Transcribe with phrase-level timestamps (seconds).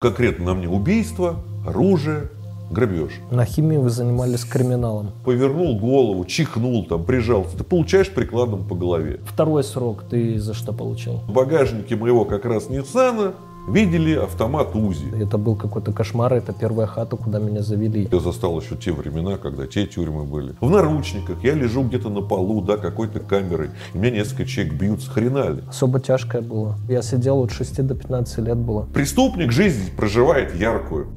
[0.00, 2.30] Конкретно на мне убийство, оружие,
[2.70, 3.14] грабеж.
[3.32, 5.10] На химии вы занимались криминалом.
[5.24, 7.58] Повернул голову, чихнул, там, прижался.
[7.58, 9.18] Ты получаешь прикладом по голове.
[9.26, 11.14] Второй срок ты за что получил?
[11.26, 13.34] В багажнике моего как раз Ниссана
[13.68, 15.22] видели автомат УЗИ.
[15.22, 18.08] Это был какой-то кошмар, это первая хата, куда меня завели.
[18.10, 20.54] Я застал еще те времена, когда те тюрьмы были.
[20.60, 23.70] В наручниках, я лежу где-то на полу, да, какой-то камерой.
[23.94, 25.62] И меня несколько человек бьют, с хрена ли.
[25.68, 26.76] Особо тяжкое было.
[26.88, 28.86] Я сидел от 6 до 15 лет было.
[28.94, 31.08] Преступник жизнь проживает яркую.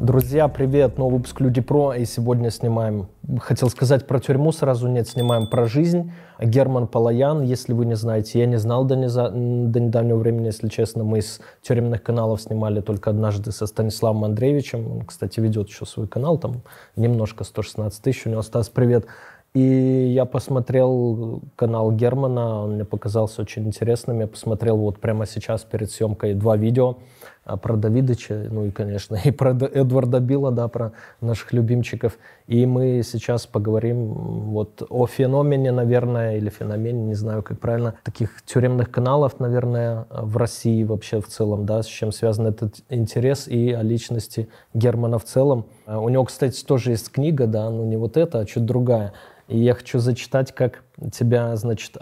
[0.00, 0.96] Друзья, привет!
[0.96, 1.94] Новый выпуск Люди Про.
[1.94, 3.08] И сегодня снимаем,
[3.40, 6.12] хотел сказать про тюрьму, сразу нет, снимаем про жизнь.
[6.40, 10.68] Герман Палаян, если вы не знаете, я не знал до, неза, до недавнего времени, если
[10.68, 11.04] честно.
[11.04, 14.90] Мы из тюремных каналов снимали только однажды со Станиславом Андреевичем.
[14.90, 16.62] Он, кстати, ведет еще свой канал, там
[16.96, 18.26] немножко 116 тысяч.
[18.26, 19.06] У него Стас, привет.
[19.54, 24.20] И я посмотрел канал Германа, он мне показался очень интересным.
[24.20, 26.98] Я посмотрел вот прямо сейчас перед съемкой два видео
[27.48, 32.18] а, про Давидыча, ну и, конечно, и про Эдварда Билла, да, про наших любимчиков.
[32.46, 34.12] И мы сейчас поговорим
[34.52, 40.36] вот о феномене, наверное, или феномене, не знаю, как правильно, таких тюремных каналов, наверное, в
[40.36, 45.24] России вообще в целом, да, с чем связан этот интерес и о личности Германа в
[45.24, 45.64] целом.
[45.86, 49.14] А, у него, кстати, тоже есть книга, да, но не вот эта, а чуть другая.
[49.48, 51.96] И я хочу зачитать, как тебя, значит,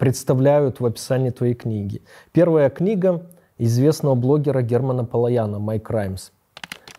[0.00, 2.02] представляют в описании твоей книги.
[2.32, 3.22] Первая книга
[3.58, 6.30] известного блогера Германа Палаяна «My Crimes».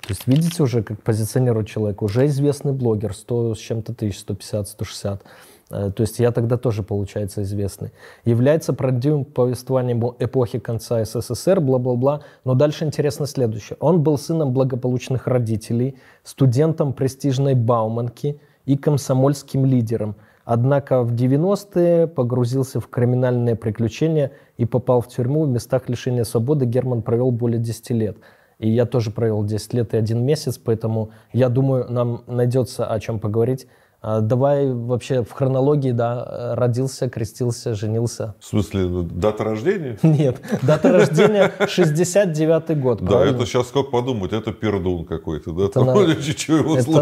[0.10, 2.02] То есть видите уже, как позиционирует человек.
[2.02, 5.24] Уже известный блогер, 100 с чем-то тысяч, 150, 160.
[5.70, 7.92] Э, то есть я тогда тоже, получается, известный.
[8.26, 12.22] Является правдивым повествованием эпохи конца СССР, бла-бла-бла.
[12.44, 13.78] Но дальше интересно следующее.
[13.80, 20.16] Он был сыном благополучных родителей, студентом престижной Бауманки и комсомольским лидером–
[20.52, 25.46] Однако в 90-е погрузился в криминальные приключения и попал в тюрьму.
[25.46, 28.18] В местах лишения свободы Герман провел более 10 лет.
[28.60, 33.00] И я тоже провел 10 лет и один месяц, поэтому я думаю, нам найдется о
[33.00, 33.68] чем поговорить.
[34.02, 38.36] А, давай вообще в хронологии, да, родился, крестился, женился.
[38.40, 39.98] В смысле, ну, дата рождения?
[40.04, 43.02] Нет, дата рождения 69-й год.
[43.02, 45.66] Да, это сейчас как подумать, это пердун какой-то, да?
[45.66, 45.84] Это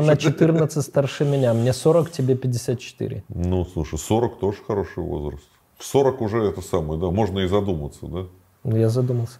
[0.01, 3.23] на 14 старше меня, мне 40, тебе 54.
[3.29, 5.47] Ну, слушай, 40 тоже хороший возраст.
[5.77, 8.25] В 40 уже это самое, да, можно и задуматься, да?
[8.63, 9.39] Я задумался.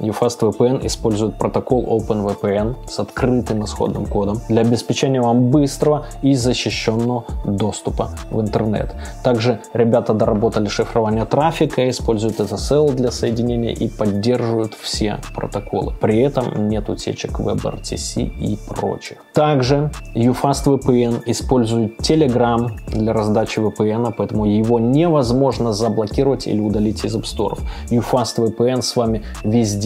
[0.00, 7.24] UFast VPN использует протокол OpenVPN с открытым исходным кодом для обеспечения вам быстрого и защищенного
[7.44, 8.94] доступа в интернет.
[9.22, 15.92] Также ребята доработали шифрование трафика, используют SSL для соединения и поддерживают все протоколы.
[16.00, 19.18] При этом нет утечек WebRTC и прочих.
[19.32, 27.16] Также UFast VPN использует Telegram для раздачи VPN, поэтому его невозможно заблокировать или удалить из
[27.16, 27.58] App Store.
[27.90, 29.85] UFast VPN с вами везде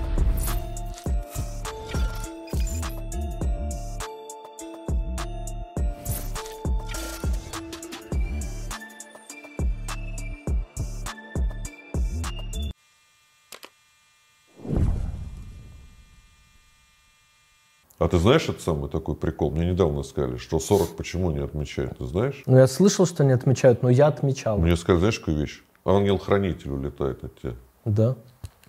[18.01, 19.51] А ты знаешь этот самый такой прикол?
[19.51, 22.41] Мне недавно сказали, что 40 почему не отмечают, ты знаешь?
[22.47, 24.57] Ну, я слышал, что не отмечают, но я отмечал.
[24.57, 25.63] Мне сказали, знаешь, какую вещь?
[25.85, 27.53] Ангел-хранитель улетает от тебя.
[27.85, 28.15] Да.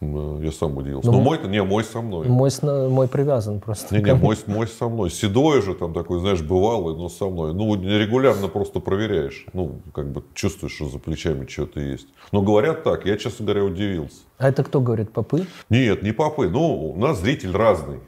[0.03, 1.07] Я сам удивился.
[1.07, 2.27] Ну, Но мой-то, не, мой со мной.
[2.29, 3.97] Мой, с- мой привязан просто.
[3.97, 5.11] Не, не, мой, мой со мной.
[5.11, 7.55] Седой же там такой, знаешь, бывалый, но со мной.
[7.55, 9.47] Ну, регулярно просто проверяешь.
[9.55, 12.09] Ну, как бы чувствуешь, что за плечами что-то есть.
[12.33, 14.17] Но говорят так, я, честно говоря, удивился.
[14.43, 15.47] А это кто говорит, попы?
[15.71, 16.49] Нет, не папы.
[16.49, 18.01] Ну, у нас зритель разный.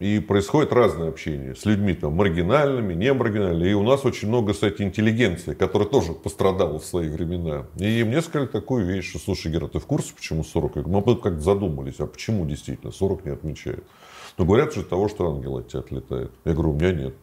[0.00, 3.70] И происходит разное общение с людьми там маргинальными, не маргинальными.
[3.70, 7.66] И у нас очень много, кстати, интеллигенции, которая тоже пострадала в свои времена.
[7.76, 10.76] И мне сказали такую вещь, что, слушай, Гера, ты в курсе, почему 40?
[10.76, 13.84] Я говорю, Мы как задумались, а почему действительно 40 не отмечают?
[14.36, 16.32] Но говорят же того, что ангел от тебя отлетает.
[16.44, 17.14] Я говорю, у меня нет.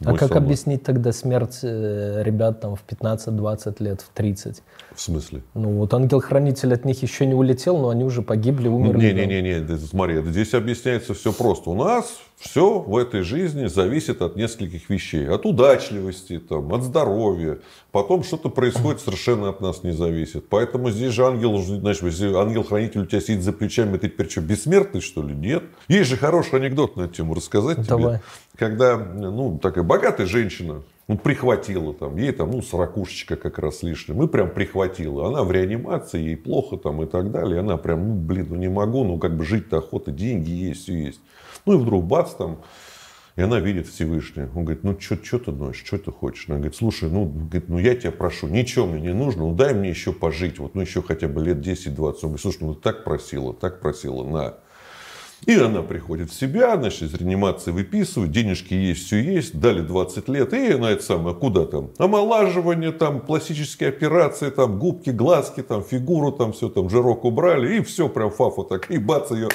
[0.00, 0.46] А Мой как со мной.
[0.46, 4.62] объяснить тогда смерть э, ребят там в 15-20 лет, в 30?
[4.92, 5.42] В смысле?
[5.54, 9.12] Ну вот ангел-хранитель от них еще не улетел, но они уже погибли, умерли.
[9.12, 11.70] Не-не-не, не, смотри, здесь объясняется все просто.
[11.70, 15.28] У нас все в этой жизни зависит от нескольких вещей.
[15.28, 17.58] От удачливости, там, от здоровья.
[17.92, 20.48] Потом что-то происходит совершенно от нас не зависит.
[20.48, 24.40] Поэтому здесь же ангел, знаешь, если ангел-хранитель у тебя сидит за плечами, ты теперь что,
[24.40, 25.34] бессмертный, что ли?
[25.34, 25.62] Нет.
[25.86, 28.20] Есть же хороший анекдот на эту тему рассказать тебе.
[28.56, 34.22] Когда, ну, такая богатая женщина, ну, прихватила там, ей там, ну, сорокушечка как раз лишним,
[34.22, 35.28] и прям прихватила.
[35.28, 37.60] Она в реанимации, ей плохо там и так далее.
[37.60, 40.94] Она прям, ну, блин, ну не могу, ну, как бы жить-то охота, деньги есть, все
[40.94, 41.20] есть.
[41.66, 42.60] Ну, и вдруг бац там,
[43.36, 44.48] и она видит Всевышнего.
[44.54, 46.44] Он говорит, ну, что ты ноешь, что ты хочешь?
[46.48, 49.74] Она говорит, слушай, ну, говорит, ну, я тебя прошу, ничего мне не нужно, ну, дай
[49.74, 51.90] мне еще пожить, вот, ну, еще хотя бы лет 10-20.
[51.96, 54.54] Он говорит, слушай, ну, так просила, так просила, на.
[55.46, 60.28] И она приходит в себя, значит, из реанимации выписывают, денежки есть, все есть, дали 20
[60.28, 61.90] лет, и на это самое, куда там?
[61.98, 67.82] Омолаживание, там, пластические операции, там, губки, глазки, там, фигуру, там, все, там, жирок убрали, и
[67.82, 69.48] все, прям фафа так, и бац ее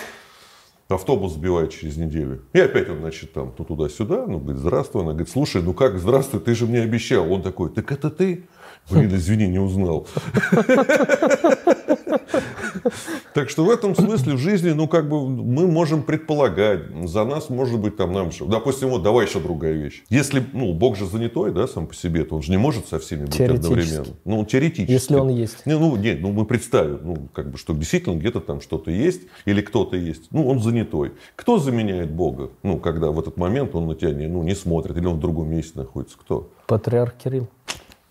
[0.90, 2.42] автобус сбивает через неделю.
[2.54, 5.04] И опять он, значит, там, ну, туда-сюда, ну, говорит, здравствуй.
[5.04, 7.32] Она говорит, слушай, ну как, здравствуй, ты же мне обещал.
[7.32, 8.48] Он такой, так это ты?
[8.90, 10.08] Блин, извини, не узнал.
[13.34, 17.50] Так что в этом смысле в жизни, ну, как бы мы можем предполагать, за нас
[17.50, 18.30] может быть там нам.
[18.48, 20.04] Допустим, вот давай еще другая вещь.
[20.10, 23.00] Если, ну, Бог же занятой, да, сам по себе, то он же не может со
[23.00, 24.06] всеми быть одновременно.
[24.26, 24.92] Ну, теоретически.
[24.92, 25.66] Если он есть.
[25.66, 29.22] Не, ну, нет, ну, мы представим, ну, как бы, что действительно где-то там что-то есть,
[29.46, 30.28] или кто-то есть.
[30.32, 31.14] Ну, он занятой.
[31.36, 32.50] Кто заменяет Бога?
[32.64, 35.20] Ну, когда в этот момент он на тебя не, ну, не смотрит, или он в
[35.20, 36.18] другом месте находится.
[36.18, 36.50] Кто?
[36.68, 37.48] Патриарх Кирилл.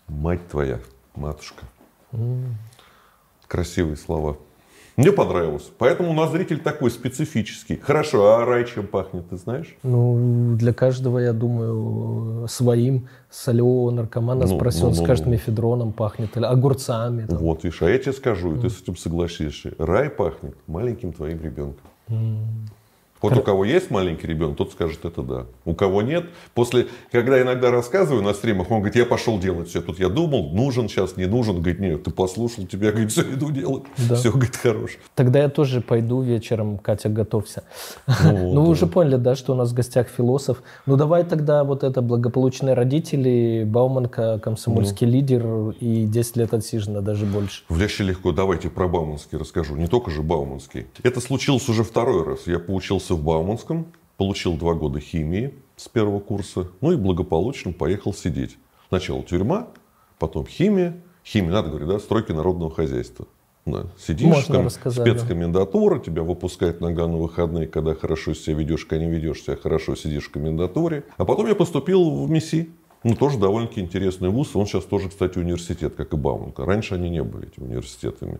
[0.07, 0.79] Мать твоя,
[1.15, 1.65] матушка.
[3.49, 4.37] Красивые слова.
[4.95, 5.71] Мне понравилось.
[5.77, 7.77] Поэтому у нас зритель такой специфический.
[7.77, 9.75] Хорошо, а рай чем пахнет, ты знаешь?
[9.81, 15.31] Ну, для каждого, я думаю, своим солевого наркомана Ну, спроси, ну, ну, скажет, ну.
[15.31, 17.25] мефедроном пахнет, или огурцами.
[17.25, 17.37] там.
[17.37, 19.73] Вот, видишь, а я тебе скажу, и ты с этим согласишься.
[19.79, 21.89] Рай пахнет маленьким твоим ребенком.
[23.21, 25.45] Вот у кого есть маленький ребенок, тот скажет это да.
[25.65, 29.81] У кого нет, после, когда иногда рассказываю на стримах, он говорит, я пошел делать все.
[29.81, 31.55] Тут я думал, нужен сейчас, не нужен.
[31.57, 33.83] Говорит, нет, ты послушал, тебя, говорит, все, иду делать.
[34.09, 34.15] Да.
[34.15, 34.97] Все, говорит, хорош.
[35.15, 37.63] Тогда я тоже пойду вечером, Катя, готовься.
[38.07, 38.71] Ну, Ну, вы да.
[38.71, 40.63] уже поняли, да, что у нас в гостях философ.
[40.85, 45.13] Ну, давай тогда вот это благополучные родители, Бауманка, комсомольский Ну.
[45.13, 45.45] лидер
[45.79, 47.63] и 10 лет отсижено, даже больше.
[47.69, 49.75] Вляще легко, давайте про Бауманский расскажу.
[49.75, 50.87] Не только же Бауманский.
[51.03, 52.47] Это случилось уже второй раз.
[52.47, 52.59] Я
[53.09, 53.87] поучился в Бауманском,
[54.17, 58.57] получил два года химии с первого курса, ну и благополучно поехал сидеть.
[58.89, 59.67] Сначала тюрьма,
[60.19, 60.95] потом химия.
[61.25, 63.25] Химия, надо говорить, да, стройки народного хозяйства.
[63.65, 65.11] Да, Сидишь, Можно ком- рассказать, да.
[65.11, 69.95] спецкомендатура, тебя выпускают нога на выходные, когда хорошо себя ведешь, когда не ведешь себя хорошо,
[69.95, 71.03] сидишь в комендатуре.
[71.17, 72.69] А потом я поступил в МИСИ.
[73.03, 74.55] Ну, тоже довольно-таки интересный вуз.
[74.55, 76.65] Он сейчас тоже, кстати, университет, как и Бауманка.
[76.65, 78.39] Раньше они не были этими университетами.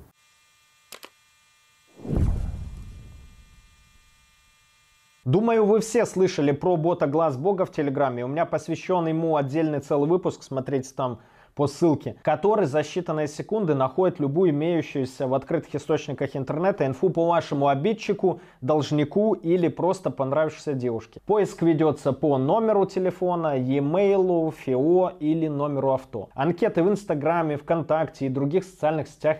[5.26, 8.24] Думаю, вы все слышали про бота Глаз Бога в Телеграме.
[8.24, 10.44] У меня посвящен ему отдельный целый выпуск.
[10.44, 11.20] Смотрите там
[11.56, 17.28] по ссылке, который за считанные секунды находит любую имеющуюся в открытых источниках интернета инфу по
[17.28, 21.20] вашему обидчику, должнику или просто понравившейся девушке.
[21.26, 26.30] Поиск ведется по номеру телефона, e-mail, ФИО или номеру авто.
[26.34, 29.40] Анкеты в Инстаграме, ВКонтакте и других социальных сетях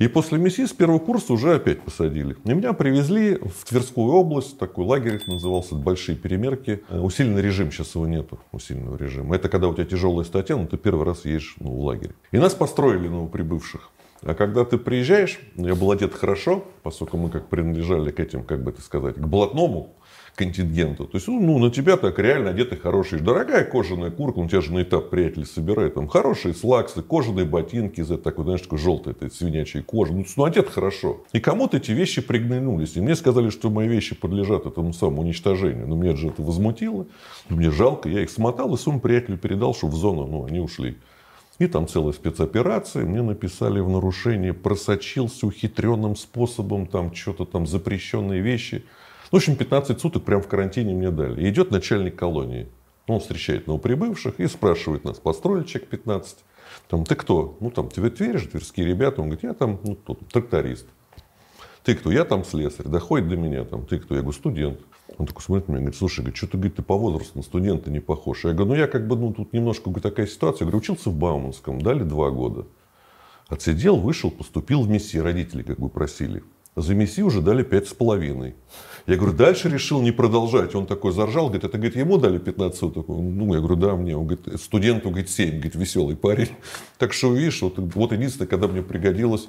[0.00, 2.34] И после МИСИ с первого курса уже опять посадили.
[2.46, 6.82] И меня привезли в Тверскую область, такой лагерь назывался, большие перемерки.
[6.88, 9.36] Э, усиленный режим, сейчас его нету, усиленного режима.
[9.36, 12.14] Это когда у тебя тяжелая статья, но ты первый раз едешь ну, в лагерь.
[12.32, 13.90] И нас построили новоприбывших.
[14.22, 18.64] А когда ты приезжаешь, я был одет хорошо, поскольку мы как принадлежали к этим, как
[18.64, 19.96] бы это сказать, к блатному
[20.34, 21.06] контингенту.
[21.06, 23.20] То есть, ну, ну, на тебя так реально одеты хорошие.
[23.20, 25.94] Дорогая кожаная куртка, он тебя же на этап приятели собирает.
[25.94, 30.12] Там хорошие слаксы, кожаные ботинки из такой, знаешь, такой желтой этой свинячей кожи.
[30.12, 31.22] Ну, ну, одет хорошо.
[31.32, 32.96] И кому-то эти вещи приглянулись.
[32.96, 35.86] И мне сказали, что мои вещи подлежат этому самому уничтожению.
[35.86, 37.06] Но меня же это возмутило.
[37.48, 38.08] Мне жалко.
[38.08, 40.96] Я их смотал и своему приятелю передал, что в зону, ну, они ушли.
[41.60, 43.04] И там целая спецоперация.
[43.04, 48.82] Мне написали в нарушение, просочился ухитренным способом, там что-то там запрещенные вещи.
[49.30, 51.40] В общем, 15 суток прямо в карантине мне дали.
[51.42, 52.68] И идет начальник колонии.
[53.06, 56.38] Он встречает новоприбывших и спрашивает нас, построили человек 15.
[56.88, 57.56] Там, ты кто?
[57.60, 59.20] Ну, там, тебе веришь, тверские ребята.
[59.20, 60.86] Он говорит, я там, ну, тот, тракторист.
[61.84, 62.10] Ты кто?
[62.10, 62.86] Я там слесарь.
[62.86, 63.64] Доходит до меня.
[63.64, 64.14] Там, ты кто?
[64.14, 64.80] Я говорю, студент.
[65.18, 67.42] Он такой смотрит на меня, говорит, слушай, говорит, что ты, говорит, ты по возрасту на
[67.42, 68.44] студента не похож.
[68.44, 70.60] Я говорю, ну я как бы, ну тут немножко говорю, такая ситуация.
[70.60, 72.66] Я говорю, учился в Бауманском, дали два года.
[73.48, 76.42] Отсидел, вышел, поступил в МИСИ, родители как бы просили.
[76.76, 78.54] За МИСИ уже дали пять с половиной.
[79.10, 80.76] Я говорю, дальше решил не продолжать.
[80.76, 83.08] Он такой заржал, говорит, это говорит, ему дали 15 суток.
[83.08, 84.16] Ну, я говорю, да, мне.
[84.16, 86.50] Он говорит, студенту, говорит, 7, говорит, веселый парень.
[86.98, 89.48] Так что, видишь, вот, вот единственное, когда мне пригодилось,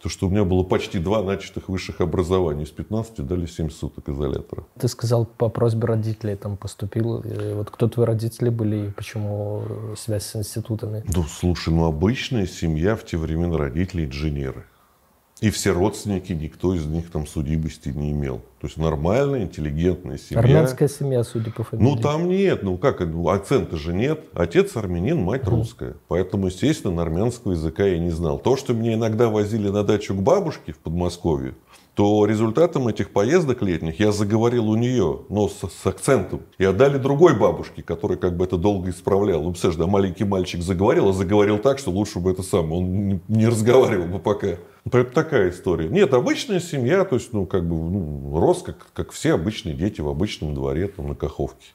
[0.00, 2.62] то, что у меня было почти два начатых высших образования.
[2.62, 4.64] Из 15 дали 7 суток изолятора.
[4.78, 7.24] Ты сказал, по просьбе родителей там поступил.
[7.54, 9.64] Вот кто твои родители были и почему
[9.96, 11.02] связь с институтами?
[11.16, 14.66] Ну, слушай, ну обычная семья в те времена родители инженеры.
[15.40, 18.42] И все родственники, никто из них там судимости не имел.
[18.60, 20.40] То есть нормальная, интеллигентная семья.
[20.40, 21.90] Армянская семья, судя по фамилии.
[21.90, 24.20] Ну там нет, ну как, ну, акцента же нет.
[24.34, 25.56] Отец армянин, мать угу.
[25.56, 25.96] русская.
[26.08, 28.38] Поэтому, естественно, армянского языка я не знал.
[28.38, 31.54] То, что меня иногда возили на дачу к бабушке в Подмосковье,
[31.94, 36.42] то результатом этих поездок летних я заговорил у нее, но с, с акцентом.
[36.58, 39.42] И отдали другой бабушке, которая как бы это долго исправлял.
[39.42, 43.08] Ну, представляешь, да, маленький мальчик заговорил, а заговорил так, что лучше бы это сам, он
[43.08, 44.56] не, не разговаривал бы пока.
[44.86, 45.88] Это такая история.
[45.88, 50.00] Нет, обычная семья, то есть, ну, как бы, ну, рос, как, как все обычные дети
[50.00, 51.68] в обычном дворе, там, на Каховке.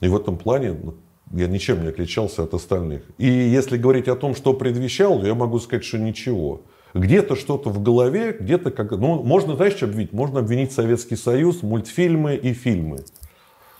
[0.00, 0.94] И в этом плане ну,
[1.32, 3.02] я ничем не отличался от остальных.
[3.18, 6.62] И если говорить о том, что предвещал, я могу сказать, что ничего.
[6.94, 8.92] Где-то что-то в голове, где-то как...
[8.92, 10.12] Ну, можно, знаешь, что обвинить?
[10.12, 13.04] Можно обвинить Советский Союз, мультфильмы и фильмы.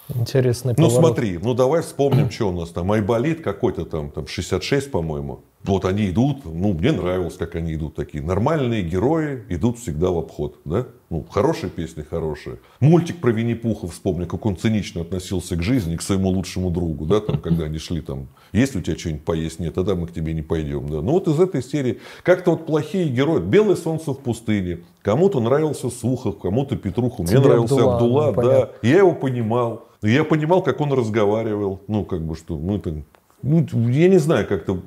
[0.09, 2.93] Интересный Ну, смотри, ну давай вспомним, что у нас там.
[2.93, 5.41] Айболит какой-то там, там 66, по-моему.
[5.65, 8.23] Вот они идут, ну, мне нравилось, как они идут такие.
[8.23, 10.87] Нормальные герои идут всегда в обход, да?
[11.11, 12.59] Ну, хорошие песни, хорошие.
[12.79, 17.21] Мультик про Винни-Пуха, вспомни, как он цинично относился к жизни, к своему лучшему другу, да,
[17.21, 19.59] там, когда они шли там, есть у тебя что-нибудь поесть?
[19.59, 21.03] Нет, тогда мы к тебе не пойдем, да.
[21.03, 23.41] Ну, вот из этой серии как-то вот плохие герои.
[23.41, 24.85] Белое солнце в пустыне.
[25.03, 27.23] Кому-то нравился Сухов, кому-то Петруху.
[27.23, 28.71] Мне Тебе нравился Абдулла, Абдулла ну, да.
[28.83, 29.87] Я его понимал.
[30.03, 31.81] Я понимал, как он разговаривал.
[31.89, 33.05] Ну, как бы, что мы там
[33.47, 34.81] ну, я не знаю, как-то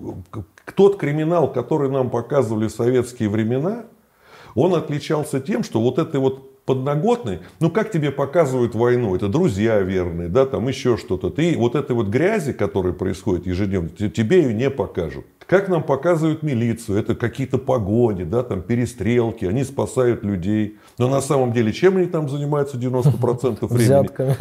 [0.76, 3.86] тот криминал, который нам показывали в советские времена,
[4.56, 9.80] он отличался тем, что вот этой вот подноготной, ну как тебе показывают войну, это друзья
[9.80, 11.30] верные, да, там еще что-то.
[11.32, 15.26] Ты вот этой вот грязи, которая происходит ежедневно, тебе ее не покажут.
[15.50, 20.78] Как нам показывают милицию, это какие-то погони, да, там перестрелки, они спасают людей.
[21.00, 23.84] Но на самом деле, чем они там занимаются 90% времени?
[23.84, 24.36] Взятками.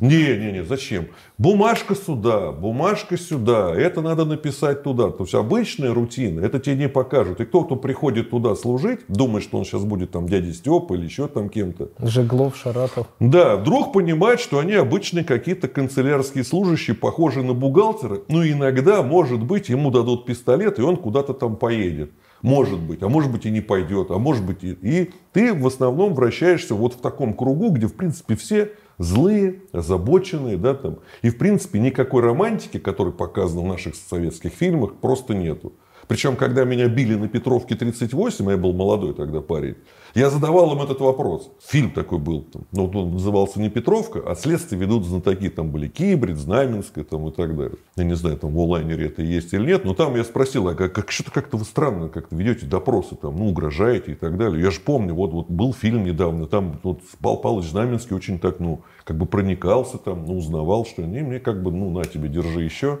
[0.00, 1.08] Не, не, не, зачем?
[1.36, 5.10] Бумажка сюда, бумажка сюда, это надо написать туда.
[5.10, 7.42] То есть обычная рутина, это тебе не покажут.
[7.42, 11.04] И кто, кто приходит туда служить, думает, что он сейчас будет там дядя Степа или
[11.04, 11.90] еще там кем-то.
[11.98, 13.06] Жеглов, Шаратов.
[13.20, 18.20] Да, вдруг понимает, что они обычные какие-то канцелярские служащие, похожие на бухгалтера.
[18.28, 22.10] Ну, иногда, может быть, ему дадут пистолет, и он куда-то там поедет.
[22.42, 24.76] Может быть, а может быть и не пойдет, а может быть и...
[24.82, 30.56] И ты в основном вращаешься вот в таком кругу, где в принципе все злые, озабоченные,
[30.56, 30.98] да, там.
[31.22, 35.72] И в принципе никакой романтики, которая показана в наших советских фильмах, просто нету.
[36.06, 39.76] Причем, когда меня били на Петровке 38, я был молодой тогда парень,
[40.14, 41.50] я задавал им этот вопрос.
[41.66, 45.48] Фильм такой был, там, ну, он назывался не Петровка, а следствие ведут знатоки.
[45.48, 47.78] Там были Кибрид, Знаменская там, и так далее.
[47.96, 50.74] Я не знаю, там в онлайнере это есть или нет, но там я спросил, а
[50.74, 54.62] как, как что-то как-то вы странно как-то ведете допросы, там, ну, угрожаете и так далее.
[54.62, 58.60] Я же помню, вот, вот был фильм недавно, там вот, Пал Павлович Знаменский очень так,
[58.60, 62.28] ну, как бы проникался там, ну, узнавал, что они мне как бы, ну, на тебе,
[62.28, 63.00] держи еще.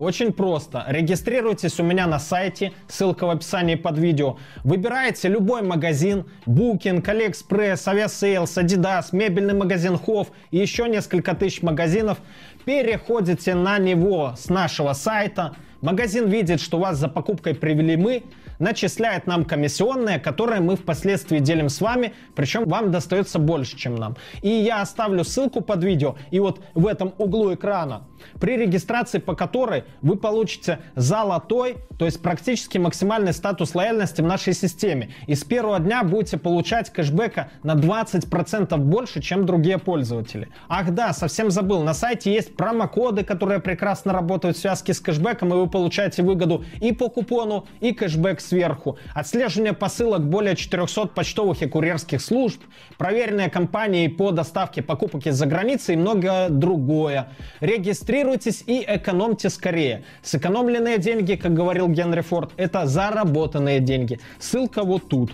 [0.00, 0.84] Очень просто.
[0.88, 4.38] Регистрируйтесь у меня на сайте, ссылка в описании под видео.
[4.64, 12.18] Выбираете любой магазин, Booking, AliExpress, Aviasales, Adidas, мебельный магазин Hof и еще несколько тысяч магазинов.
[12.64, 15.54] Переходите на него с нашего сайта.
[15.80, 18.24] Магазин видит, что вас за покупкой привели мы,
[18.64, 24.16] начисляет нам комиссионные, которые мы впоследствии делим с вами, причем вам достается больше, чем нам.
[24.42, 28.08] И я оставлю ссылку под видео, и вот в этом углу экрана,
[28.40, 34.54] при регистрации по которой вы получите золотой, то есть практически максимальный статус лояльности в нашей
[34.54, 35.10] системе.
[35.26, 40.48] И с первого дня будете получать кэшбэка на 20% больше, чем другие пользователи.
[40.68, 45.52] Ах да, совсем забыл, на сайте есть промокоды, которые прекрасно работают в связке с кэшбэком,
[45.52, 48.98] и вы получаете выгоду и по купону, и кэшбэк сверху.
[49.14, 52.60] Отслеживание посылок более 400 почтовых и курьерских служб,
[52.98, 57.28] проверенные компании по доставке покупок из-за границы и многое другое.
[57.60, 60.04] Регистрируйтесь и экономьте скорее.
[60.22, 64.20] Сэкономленные деньги, как говорил Генри Форд, это заработанные деньги.
[64.38, 65.32] Ссылка вот тут.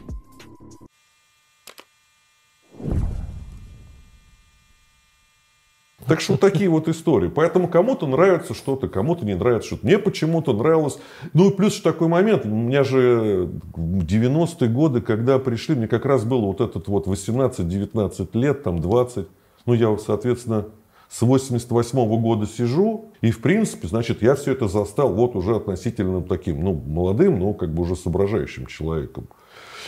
[6.06, 7.28] Так что такие вот истории.
[7.28, 9.86] Поэтому кому-то нравится что-то, кому-то не нравится что-то.
[9.86, 10.98] Мне почему-то нравилось.
[11.34, 12.46] Ну и плюс такой момент.
[12.46, 17.06] У меня же в 90-е годы, когда пришли, мне как раз было вот этот вот
[17.06, 19.26] 18-19 лет, там 20.
[19.66, 20.66] Ну я, соответственно,
[21.10, 25.56] с 88 -го года сижу, и в принципе, значит, я все это застал вот уже
[25.56, 29.26] относительно таким, ну, молодым, но как бы уже соображающим человеком.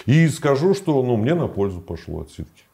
[0.05, 2.65] И скажу, что, ну, мне на пользу пошло отсидки.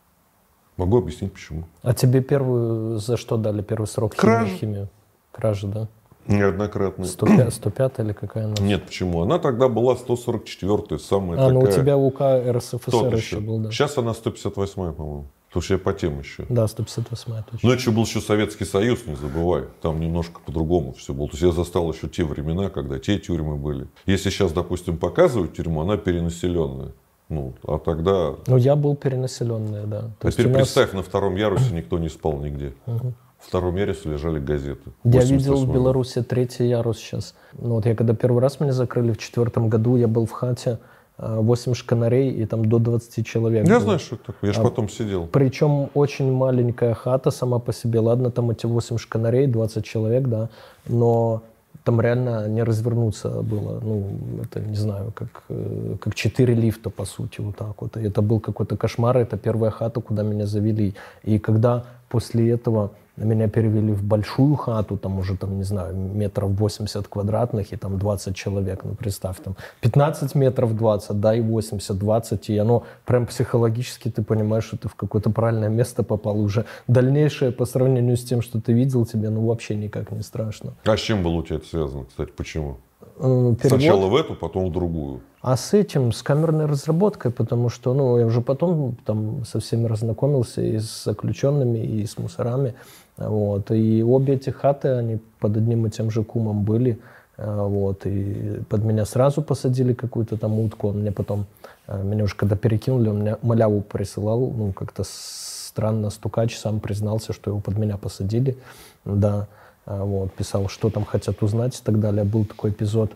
[0.79, 1.64] Могу объяснить, почему.
[1.83, 4.55] А тебе первую за что дали первый срок Кража.
[4.55, 4.88] химию?
[5.33, 5.88] Кража, да?
[6.29, 7.05] Неоднократно.
[7.05, 8.55] 105, 105 или какая она?
[8.61, 9.23] Нет, почему?
[9.23, 11.79] Она тогда была 144-я, самая А, ну у такая.
[11.81, 13.41] тебя УК РСФСР Тот еще еще.
[13.41, 13.71] был, да.
[13.71, 15.27] Сейчас она 158-я, по-моему.
[15.51, 16.45] Слушай, я по тем еще.
[16.51, 17.59] Да, 158 точно.
[17.62, 19.64] Но еще был еще Советский Союз, не забывай.
[19.81, 21.27] Там немножко по-другому все было.
[21.29, 23.88] То есть я застал еще те времена, когда те тюрьмы были.
[24.05, 26.93] Если сейчас, допустим, показывают тюрьму, она перенаселенная.
[27.29, 28.35] Ну, а тогда...
[28.47, 30.01] Ну, я был перенаселенная, да.
[30.19, 32.73] То есть Теперь нас- представь, на втором ярусе никто не спал нигде.
[32.87, 34.91] В втором ярусе лежали газеты.
[35.05, 35.73] Я видел в 88-м.
[35.73, 37.35] Беларуси третий ярус сейчас.
[37.53, 40.79] Ну, вот я когда первый раз меня закрыли в четвертом году, я был в хате,
[41.19, 43.64] а, 8 шканарей и там до 20 человек.
[43.67, 43.81] Я было.
[43.85, 44.51] знаю, что это такое.
[44.51, 45.27] Я же А- потом сидел.
[45.27, 48.01] Причем очень маленькая хата сама по себе.
[48.01, 50.49] Ладно, там эти 8 шканарей, 20 человек, да,
[50.88, 51.43] но
[51.85, 53.81] там реально не развернуться было.
[53.83, 54.05] Ну,
[54.43, 57.97] это, не знаю, как, э, как 4 лифта, по сути, вот так вот.
[57.97, 59.17] И это был какой-то кошмар.
[59.17, 60.95] Это первая хата, куда меня завели.
[61.25, 62.91] И когда после этого
[63.25, 67.99] меня перевели в большую хату, там уже, там, не знаю, метров 80 квадратных, и там
[67.99, 73.27] 20 человек, ну, представь, там 15 метров 20, да, и 80, 20, и оно прям
[73.27, 78.25] психологически, ты понимаешь, что ты в какое-то правильное место попал, уже дальнейшее по сравнению с
[78.25, 80.75] тем, что ты видел, тебе, ну, вообще никак не страшно.
[80.85, 82.31] А с чем было у тебя это связано, кстати?
[82.37, 82.77] Почему?
[83.21, 85.21] Э, перевод- Сначала в эту, потом в другую.
[85.41, 89.87] А с этим, с камерной разработкой, потому что, ну, я уже потом там со всеми
[89.87, 92.75] разнакомился и с заключенными, и с мусорами.
[93.19, 93.71] Вот.
[93.71, 96.99] И обе эти хаты, они под одним и тем же кумом были.
[97.37, 98.07] Э, вот.
[98.07, 100.89] И под меня сразу посадили какую-то там утку.
[100.89, 101.47] Он мне потом,
[101.87, 104.51] э, меня уже когда перекинули, он мне маляву присылал.
[104.51, 108.57] Ну, как-то странно стукач сам признался, что его под меня посадили.
[109.05, 109.49] Да.
[109.85, 110.33] Вот.
[110.33, 112.25] Писал, что там хотят узнать и так далее.
[112.25, 113.13] Был такой эпизод.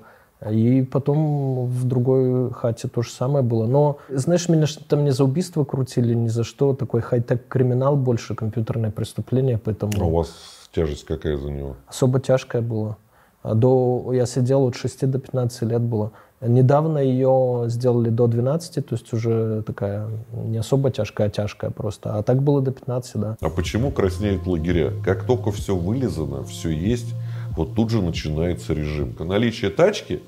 [0.50, 3.66] И потом в другой хате то же самое было.
[3.66, 6.74] Но, знаешь, меня там не за убийство крутили, ни за что.
[6.74, 9.92] Такой хай-тек криминал больше, компьютерное преступление, поэтому...
[10.00, 10.32] А у вас
[10.74, 11.76] тяжесть какая за него?
[11.86, 12.96] Особо тяжкая была.
[13.42, 16.12] А до, я сидел от 6 до 15 лет было.
[16.40, 22.18] Недавно ее сделали до 12, то есть уже такая не особо тяжкая, а тяжкая просто.
[22.18, 23.36] А так было до 15, да.
[23.40, 24.92] А почему краснеют лагеря?
[25.04, 27.14] Как только все вылезано, все есть,
[27.56, 29.14] вот тут же начинается режим.
[29.18, 30.20] Наличие тачки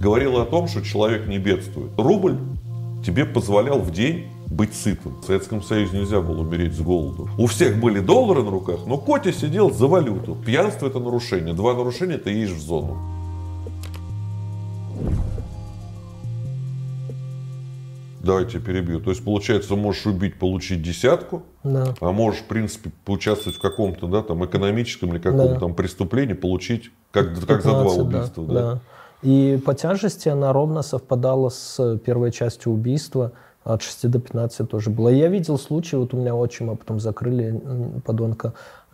[0.00, 1.90] говорило о том, что человек не бедствует.
[1.96, 2.38] Рубль
[3.04, 5.20] тебе позволял в день быть сытым.
[5.20, 7.28] В Советском Союзе нельзя было умереть с голоду.
[7.38, 10.36] У всех были доллары на руках, но Котя сидел за валюту.
[10.46, 11.54] Пьянство– это нарушение.
[11.54, 12.98] Два нарушения– ты едешь в зону.
[18.24, 19.00] Давайте перебью.
[19.00, 21.94] То есть, получается, можешь убить, получить десятку, да.
[22.00, 25.60] а можешь, в принципе, поучаствовать в каком-то, да, там, экономическом или каком-то да.
[25.60, 28.44] там преступлении, получить, как, 15, как за два убийства.
[28.46, 28.72] Да, да.
[28.72, 28.80] да.
[29.22, 33.32] И по тяжести она ровно совпадала с первой частью убийства.
[33.64, 35.08] От 6 до 15 тоже было.
[35.08, 37.62] Я видел случай, вот у меня отчима потом закрыли,
[38.04, 38.52] подонка,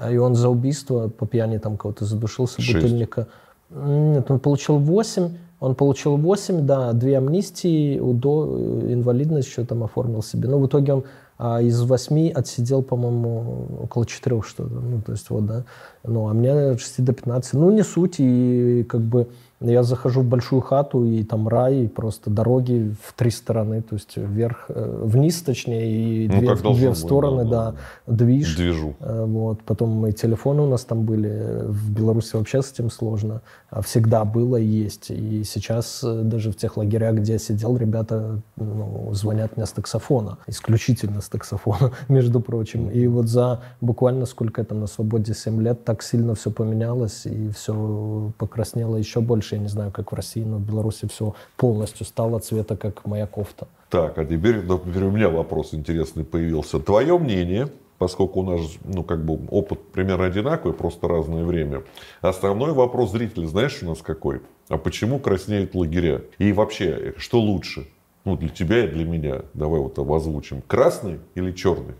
[0.08, 2.74] и он за убийство по пьяни там кого-то задушился, 6.
[2.74, 3.26] бутыльника.
[3.70, 9.84] Нет, он получил 8, он получил 8, да, две амнистии, УДО, э, инвалидность еще там
[9.84, 10.48] оформил себе.
[10.48, 11.04] Но в итоге он
[11.38, 14.74] а, из 8 отсидел, по-моему, около 4 что-то.
[14.74, 15.64] Ну, то есть вот, да.
[16.02, 17.54] Ну, а мне от 6 до 15.
[17.54, 19.28] Ну, не суть, и как бы
[19.60, 23.94] я захожу в большую хату, и там рай, и просто дороги в три стороны, то
[23.94, 27.74] есть вверх, э, вниз, точнее, и ну, две, две в стороны, быть, да,
[28.06, 28.56] да, движ.
[28.56, 28.94] Движу.
[29.00, 29.62] Э, вот.
[29.64, 31.64] Потом и телефоны у нас там были.
[31.66, 33.42] В Беларуси вообще с этим сложно.
[33.68, 35.10] А всегда было и есть.
[35.10, 39.72] И сейчас э, даже в тех лагерях, где я сидел, ребята ну, звонят мне с
[39.72, 40.38] таксофона.
[40.46, 42.88] Исключительно с таксофона, между прочим.
[42.88, 47.50] И вот за буквально сколько там на свободе 7 лет так сильно все поменялось, и
[47.50, 52.06] все покраснело еще больше я не знаю, как в России, но в Беларуси все полностью
[52.06, 53.68] стало цвета, как моя кофта.
[53.88, 56.78] Так, а теперь, например, у меня вопрос интересный появился.
[56.78, 61.82] Твое мнение, поскольку у нас, ну, как бы опыт примерно одинаковый, просто разное время.
[62.20, 64.40] Основной вопрос зрителя, знаешь, у нас какой?
[64.68, 66.22] А почему краснеют лагеря?
[66.38, 67.88] И вообще, что лучше?
[68.24, 69.42] Ну, для тебя и для меня.
[69.54, 70.62] Давай вот озвучим.
[70.66, 71.94] Красный или черный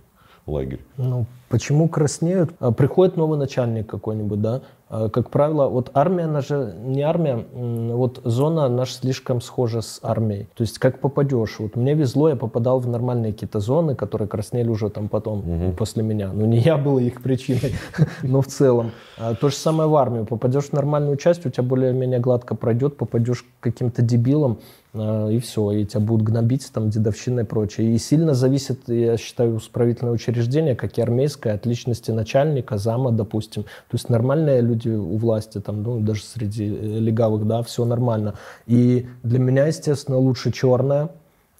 [0.46, 0.80] лагерь?
[0.96, 2.52] Ну, почему краснеют?
[2.60, 4.62] А, приходит новый начальник какой-нибудь, да?
[4.90, 10.00] А, как правило, вот армия, она же не армия, вот зона наша слишком схожа с
[10.03, 10.48] армией.
[10.55, 11.61] То есть как попадешь.
[11.61, 15.72] Вот мне везло, я попадал в нормальные какие-то зоны, которые краснели уже там потом, угу.
[15.76, 16.33] после меня.
[16.33, 17.74] Ну не я был их причиной,
[18.22, 18.90] но в целом.
[19.22, 20.24] А то же самое в армию.
[20.24, 24.61] Попадешь в нормальную часть, у тебя более-менее гладко пройдет, попадешь к каким-то дебилам,
[24.94, 27.94] а, и все, и тебя будут гнобить, там, дедовщина и прочее.
[27.94, 33.64] И сильно зависит, я считаю, исправительное учреждение, как и армейское, от личности начальника, зама, допустим.
[33.64, 38.37] То есть нормальные люди у власти, там, ну, даже среди э, легавых, да, все нормально.
[38.66, 41.11] И для меня, естественно, лучше черное,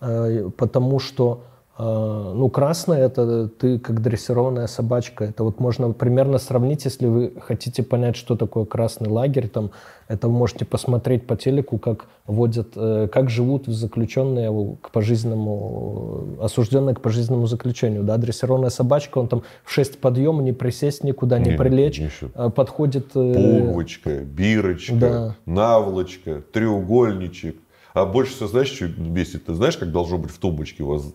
[0.01, 1.43] э, потому что
[1.83, 5.25] ну, красная– это ты как дрессированная собачка.
[5.25, 9.49] Это вот можно примерно сравнить, если вы хотите понять, что такое красный лагерь.
[9.49, 9.71] Там,
[10.09, 16.95] это вы можете посмотреть по телеку, как водят, э, как живут заключенные к пожизненному, осужденные
[16.95, 18.03] к пожизненному заключению.
[18.03, 18.17] Да?
[18.19, 22.51] Дрессированная собачка, он там в 6 подъем, не присесть никуда, не, не прилечь, не а
[22.51, 23.11] подходит…
[23.15, 25.37] Э, Пуговочка, бирочка, да.
[25.47, 27.57] наволочка, треугольничек–
[27.93, 29.47] а больше всего, знаешь, что бесит?
[29.47, 31.13] Ты знаешь, как должно быть в тумбочке у вас?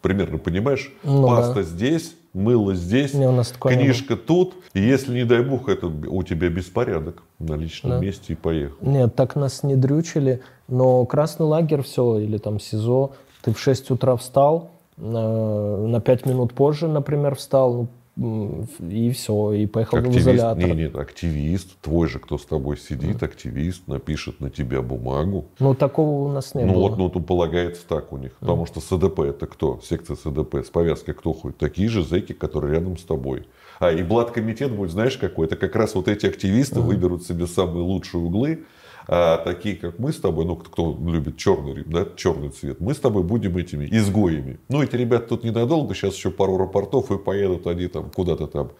[0.00, 0.92] Примерно понимаешь?
[1.02, 1.62] Ну, Паста да.
[1.62, 4.54] здесь, мыло здесь, не, у нас книжка тут.
[4.74, 7.98] И если, не дай бог, это у тебя беспорядок на личном да.
[7.98, 8.76] месте и поехал.
[8.80, 10.42] Нет, так нас не дрючили.
[10.68, 16.54] Но красный лагерь все, или там СИЗО, ты в 6 утра встал, на 5 минут
[16.54, 20.64] позже, например, встал, ну, и все, и поехал активист, в изолятор.
[20.68, 23.24] Нет, нет, активист, твой же, кто с тобой сидит, mm.
[23.24, 25.46] активист, напишет на тебя бумагу.
[25.58, 26.88] Ну, такого у нас не ну, было.
[26.88, 28.30] Вот, ну, тут полагается так у них.
[28.32, 28.36] Mm.
[28.40, 29.80] Потому что СДП это кто?
[29.82, 31.58] Секция СДП с повязкой кто ходит?
[31.58, 33.48] Такие же зэки, которые рядом с тобой.
[33.80, 35.46] А, и блат-комитет будет, знаешь, какой?
[35.46, 36.82] Это как раз вот эти активисты mm.
[36.82, 38.64] выберут себе самые лучшие углы,
[39.06, 42.98] а такие, как мы с тобой, ну, кто любит черный, да, черный цвет, мы с
[42.98, 44.58] тобой будем этими изгоями.
[44.68, 48.70] Ну, эти ребята тут ненадолго, сейчас еще пару рапортов и поедут они там куда-то там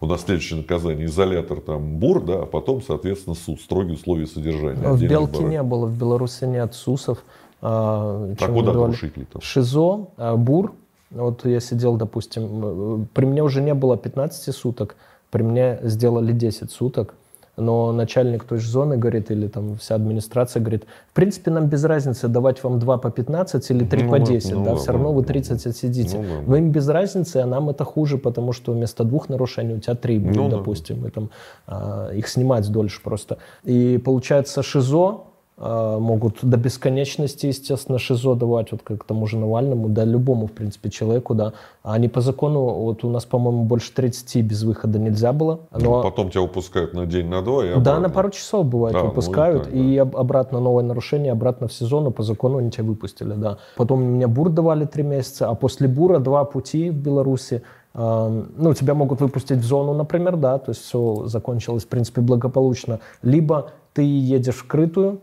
[0.00, 4.82] у нас следующее наказание изолятор там бур, да, а потом, соответственно, суд, строгие условия содержания.
[4.82, 7.18] В Белке не было, в Беларуси нет СУСов.
[7.62, 9.40] А, куда нарушители там?
[9.40, 10.74] ШИЗО, а, бур.
[11.10, 14.96] Вот я сидел, допустим, при мне уже не было 15 суток,
[15.30, 17.14] При мне сделали 10 суток,
[17.56, 21.84] но начальник той же зоны говорит, или там вся администрация говорит, в принципе, нам без
[21.84, 24.80] разницы давать вам 2 по 15 или 3 Ну по вот, 10, ну да, вот,
[24.80, 26.18] все равно вы ну, 30 отсидите.
[26.18, 26.28] ну да.
[26.46, 29.94] Но им без разницы, а нам это хуже, потому что вместо двух нарушений у тебя
[29.94, 30.56] три будет, Ну да.
[30.56, 31.30] допустим, и там
[31.66, 33.38] а, их снимать дольше просто.
[33.62, 35.24] И получается ШИЗО
[35.56, 40.90] могут до бесконечности, естественно, ШИЗО давать, вот как тому же Навальному, да любому, в принципе,
[40.90, 41.52] человеку, да.
[41.84, 45.60] А они по закону, вот у нас, по-моему, больше 30 без выхода нельзя было.
[45.70, 46.02] Но...
[46.02, 48.00] Потом тебя выпускают на день, на два и Да, обратно.
[48.00, 51.68] на пару часов бывает Да, ну, выпускают, и так, и об- обратно новое нарушение, обратно
[51.68, 53.58] в сезон, и по закону они тебя выпустили, да.
[53.76, 57.62] Потом меня бур давали три месяца, а после бура два пути в Беларуси.
[57.94, 62.22] Эм, Ну, тебя могут выпустить в зону, например, да, то есть все закончилось, в принципе,
[62.22, 62.98] благополучно.
[63.22, 65.20] Либо ты едешь в крытую,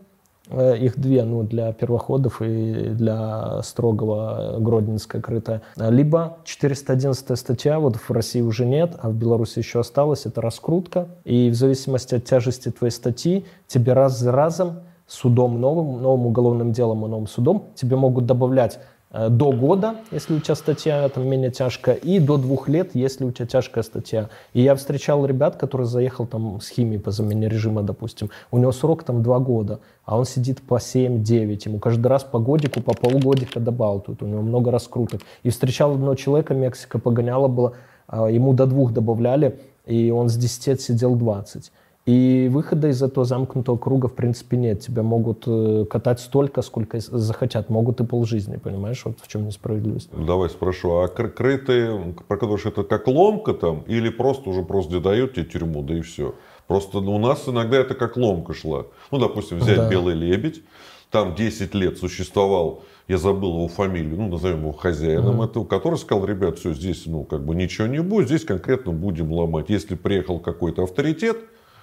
[0.50, 5.62] их две, ну, для первоходов и для строгого э, Гродненская крытая.
[5.76, 10.40] А, Либо 411 статья, вот в России уже нет, а в Беларуси еще осталось, это
[10.40, 11.08] раскрутка.
[11.24, 16.72] И в зависимости от тяжести твоей статьи, тебе раз за разом судом новым, новым уголовным
[16.72, 18.80] делом и новым судом тебе могут добавлять э,
[19.12, 23.30] до года, если у тебя статья там менее тяжкая, и до двух лет, если у
[23.30, 24.30] тебя тяжкая статья.
[24.54, 28.72] И я встречал ребят, который заехал там с химией по замене режима, допустим, у него
[28.72, 32.94] срок там два года, а он сидит по 7-9, ему каждый раз по годику, по
[32.94, 35.20] полгодика добалтывают, у него много раскруток.
[35.42, 37.74] И встречал одного человека, Мексика погоняла было,
[38.06, 41.70] а, ему до двух добавляли, и он с 10 сидел 20.
[42.04, 44.80] И выхода из этого замкнутого круга, в принципе, нет.
[44.80, 47.70] Тебя могут э, катать столько, сколько захотят.
[47.70, 49.02] Могут и полжизни, понимаешь?
[49.04, 50.10] Вот в чем несправедливость.
[50.12, 54.64] Давай спрошу, а кр- крытые, про которые что это как ломка там, или просто уже
[54.64, 56.34] просто дают тебе тюрьму, да и все?
[56.66, 58.86] Просто у нас иногда это как ломка шла.
[59.12, 59.90] Ну, допустим, взять Да.
[59.90, 60.62] «Белый лебедь»,
[61.10, 66.24] там 10 лет существовал, я забыл его фамилию, ну, назовем его хозяином этого, который сказал,
[66.24, 69.66] ребят, все, здесь, ну, как бы ничего не будет, здесь конкретно будем ломать.
[69.68, 71.36] Если приехал какой-то авторитет,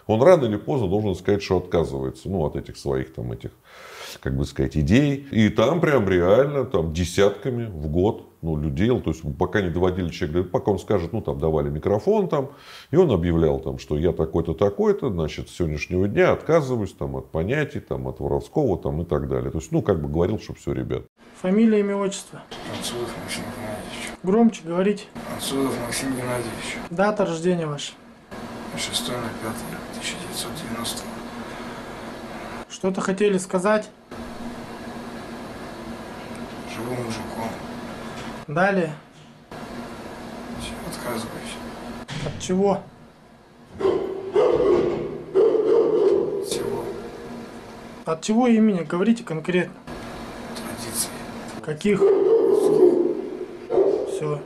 [0.09, 3.51] он рано или поздно должен сказать, что отказывается, ну, от этих своих там этих,
[4.21, 5.27] как бы сказать, идей.
[5.29, 10.09] И там прям реально, там, десятками в год, ну, людей, то есть пока не доводили
[10.09, 12.49] человека, пока он скажет, ну, там, давали микрофон там,
[12.89, 17.29] и он объявлял там, что я такой-то, такой-то, значит, с сегодняшнего дня отказываюсь там от
[17.29, 19.51] понятий, там, от воровского там и так далее.
[19.51, 21.03] То есть, ну, как бы говорил, что все, ребят.
[21.39, 22.41] Фамилия, имя, отчество.
[22.75, 24.17] Анцудов Максим Геннадьевич.
[24.23, 25.03] Громче говорите.
[25.35, 26.77] Анцудов Максим Геннадьевич.
[26.89, 27.91] Дата рождения ваша.
[28.79, 31.03] 6 на 5 1990
[32.69, 33.89] Что-то хотели сказать?
[36.73, 37.49] Живу мужиком.
[38.47, 38.93] Далее.
[40.61, 41.55] Все, отказываюсь.
[42.25, 42.81] От чего?
[46.47, 46.85] Всего
[48.05, 48.83] От чего имени?
[48.83, 49.73] Говорите конкретно.
[50.55, 51.09] традиций.
[51.63, 51.99] Каких?
[54.09, 54.41] Все.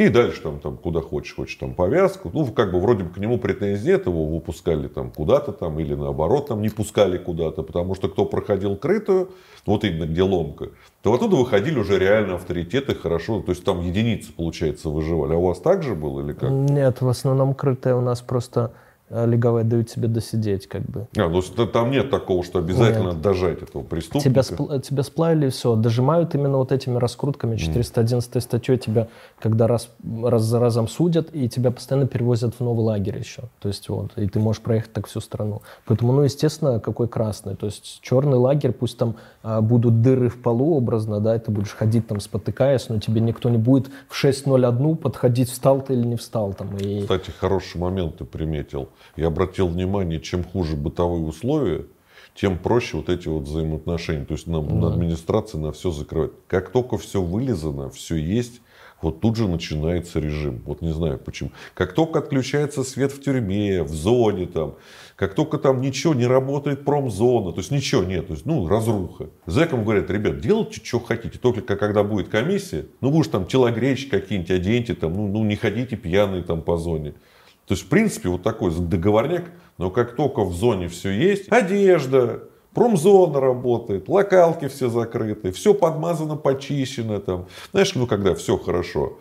[0.00, 2.30] И дальше там, там куда хочешь, хочешь там повязку.
[2.32, 5.94] Ну, как бы вроде бы к нему претензий нет, его выпускали там куда-то там или
[5.94, 9.32] наоборот там не пускали куда-то, потому что кто проходил крытую,
[9.66, 10.70] вот именно где ломка,
[11.02, 15.34] то оттуда выходили уже реально авторитеты хорошо, то есть там единицы, получается, выживали.
[15.34, 16.48] А у вас так же было или как?
[16.48, 18.72] Нет, в основном крытая у нас просто
[19.10, 21.06] э, легавые дают тебе досидеть, как бы.
[21.16, 23.20] А, ну, там нет такого, что обязательно Нет.
[23.20, 24.28] дожать этого преступника.
[24.28, 27.56] Тебя, спл- тебя сплавили, все, дожимают именно вот этими раскрутками.
[27.56, 29.90] 411 статьей тебя, когда раз,
[30.22, 33.42] раз за разом судят, и тебя постоянно перевозят в новый лагерь еще.
[33.60, 35.62] То есть вот, и ты можешь проехать так всю страну.
[35.86, 37.56] Поэтому, ну, естественно, какой красный.
[37.56, 41.50] То есть черный лагерь, пусть там а, будут дыры в полу образно, да, и ты
[41.50, 46.06] будешь ходить там спотыкаясь, но тебе никто не будет в 6.01 подходить, встал ты или
[46.06, 46.76] не встал там.
[46.76, 47.02] И...
[47.02, 48.88] Кстати, хороший момент ты приметил.
[49.16, 51.86] Я обратил внимание, чем хуже бытовые условия,
[52.34, 54.24] тем проще вот эти вот взаимоотношения.
[54.24, 56.32] То есть нам на администрации на все закрывает.
[56.46, 58.60] Как только все вылезано, все есть,
[59.02, 60.62] вот тут же начинается режим.
[60.66, 61.50] Вот не знаю почему.
[61.74, 64.74] Как только отключается свет в тюрьме, в зоне там,
[65.16, 69.30] как только там ничего не работает промзона, то есть ничего нет, то есть, ну, разруха.
[69.46, 74.06] Зэкам говорят, ребят, делайте, что хотите, только когда будет комиссия, ну, вы уж там телогречь
[74.08, 77.14] какие-нибудь оденьте, там, ну, ну, не ходите пьяные там по зоне.
[77.70, 79.44] То есть, в принципе, вот такой договорняк,
[79.78, 82.42] но как только в зоне все есть, одежда,
[82.74, 87.46] промзона работает, локалки все закрыты, все подмазано, почищено там.
[87.70, 89.20] Знаешь, ну, когда все хорошо,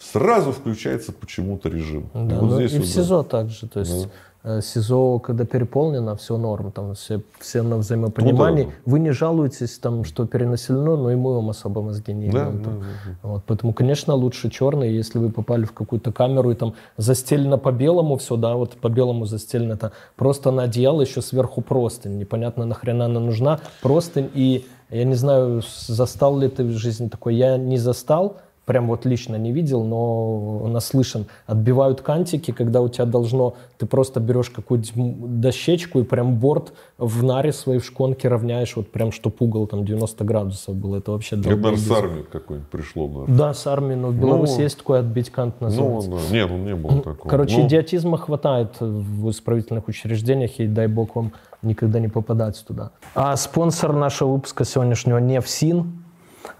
[0.00, 2.10] сразу включается почему-то режим.
[2.12, 3.02] Да, И вот ну, здесь и вот, в да.
[3.02, 3.68] СИЗО также.
[3.68, 4.08] То есть э,
[4.46, 8.64] СИЗО, когда переполнено, все норм, там все, все на взаимопонимании.
[8.64, 8.76] Ну да.
[8.92, 12.58] Вы не жалуетесь, там, что перенаселено, но и мы вам особо мозги не Да, ебем,
[12.58, 12.80] да, там.
[12.80, 17.58] да, Вот, поэтому, конечно, лучше черный, если вы попали в какую-то камеру и там застелено
[17.58, 22.16] по белому все, да, вот по белому застелено, это просто на одеяло еще сверху простынь,
[22.16, 27.34] непонятно нахрена она нужна, простынь, и я не знаю, застал ли ты в жизни такой,
[27.34, 31.26] я не застал, прям вот лично не видел, но наслышан.
[31.46, 37.22] Отбивают кантики, когда у тебя должно, ты просто берешь какую-то дощечку и прям борт в
[37.22, 40.96] наре своей в шконке равняешь, вот прям чтоб угол там 90 градусов был.
[40.96, 43.06] Это вообще Это, наверное, с армии какой-нибудь пришло.
[43.06, 43.38] наверное.
[43.38, 46.10] Да, с армией, но в Беларуси Ну, есть такое отбить кант Ну, называется.
[46.10, 46.16] да.
[46.34, 47.30] Нет, ну, не было такого.
[47.30, 52.90] Короче, Ну, идиотизма хватает в исправительных учреждениях, и дай бог вам никогда не попадать туда.
[53.14, 56.05] А спонсор нашего выпуска сегодняшнего не ФСИН, а,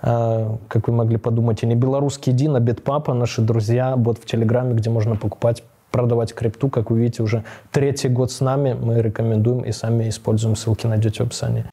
[0.01, 4.75] как вы могли подумать, и не белорусский Дин, а Бетпапа, наши друзья, бот в Телеграме,
[4.75, 9.63] где можно покупать продавать крипту, как вы видите, уже третий год с нами, мы рекомендуем
[9.63, 11.65] и сами используем, ссылки найдете в описании.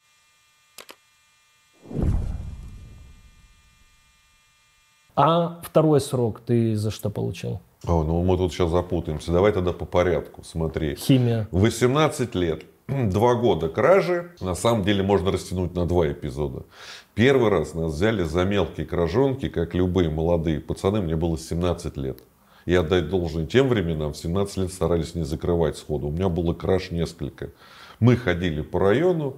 [5.15, 7.59] А второй срок ты за что получил?
[7.85, 9.31] О, ну мы тут сейчас запутаемся.
[9.31, 10.41] Давай тогда по порядку.
[10.43, 10.95] Смотри.
[10.95, 11.47] Химия.
[11.51, 12.63] 18 лет.
[12.87, 14.31] Два года кражи.
[14.39, 16.63] На самом деле можно растянуть на два эпизода.
[17.15, 21.01] Первый раз нас взяли за мелкие кражонки, как любые молодые пацаны.
[21.01, 22.19] Мне было 17 лет.
[22.65, 26.07] И отдать должное тем временам, в 17 лет старались не закрывать сходу.
[26.07, 27.49] У меня было краж несколько.
[27.99, 29.37] Мы ходили по району.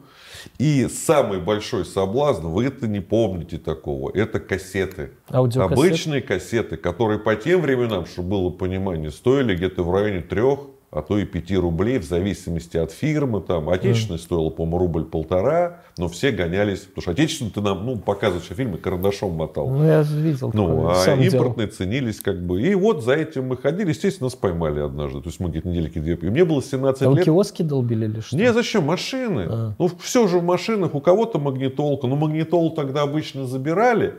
[0.58, 5.12] И самый большой соблазн, вы это не помните такого, это кассеты.
[5.28, 10.60] Обычные кассеты, которые по тем временам, чтобы было понимание, стоили где-то в районе трех,
[10.96, 13.42] а то и 5 рублей, в зависимости от фирмы.
[13.42, 16.80] Там, отечественная стоила, по-моему, рубль-полтора, но все гонялись.
[16.80, 19.70] Потому что отечественную ты нам ну, показываешь фильмы, карандашом мотал.
[19.70, 20.52] Ну, я видел.
[20.54, 21.34] Ну, такое, а сам делал.
[21.34, 22.62] импортные ценились как бы.
[22.62, 23.90] И вот за этим мы ходили.
[23.90, 25.20] Естественно, нас поймали однажды.
[25.20, 26.16] То есть мы где-то недельки две.
[26.16, 27.26] И мне было 17 Там лет.
[27.26, 28.38] киоски долбили или что?
[28.38, 28.86] Не, зачем?
[28.86, 29.48] Машины.
[29.50, 29.76] А.
[29.78, 30.96] Ну, все же в машинах.
[30.96, 32.08] У кого-то магнитолка.
[32.08, 34.16] Ну, магнитолу тогда обычно забирали.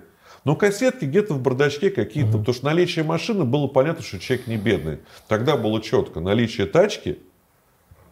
[0.46, 2.38] Но кассетки где-то в бардачке какие-то.
[2.38, 5.00] Потому что наличие машины было понятно, что человек не бедный.
[5.26, 6.20] Тогда было четко.
[6.20, 7.18] Наличие тачки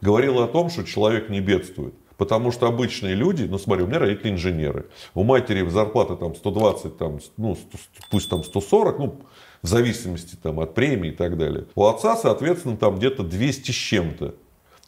[0.00, 1.94] говорило о том, что человек не бедствует.
[2.16, 6.98] Потому что обычные люди, ну смотри, у меня родители инженеры, у матери зарплата там 120,
[6.98, 7.78] там, ну, 100,
[8.10, 9.20] пусть там 140, ну,
[9.62, 11.66] в зависимости там, от премии и так далее.
[11.76, 14.34] У отца, соответственно, там где-то 200 с чем-то.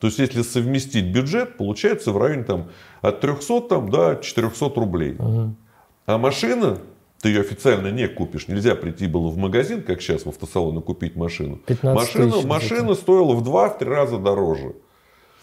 [0.00, 2.70] То есть, если совместить бюджет, получается в районе там,
[3.02, 5.16] от 300 там, до 400 рублей.
[6.06, 6.78] А машина,
[7.20, 8.48] ты ее официально не купишь.
[8.48, 11.56] Нельзя прийти было в магазин, как сейчас в автосалоне, купить машину.
[11.66, 14.74] 15 Машина, тысяч машина стоила в 2-3 раза дороже.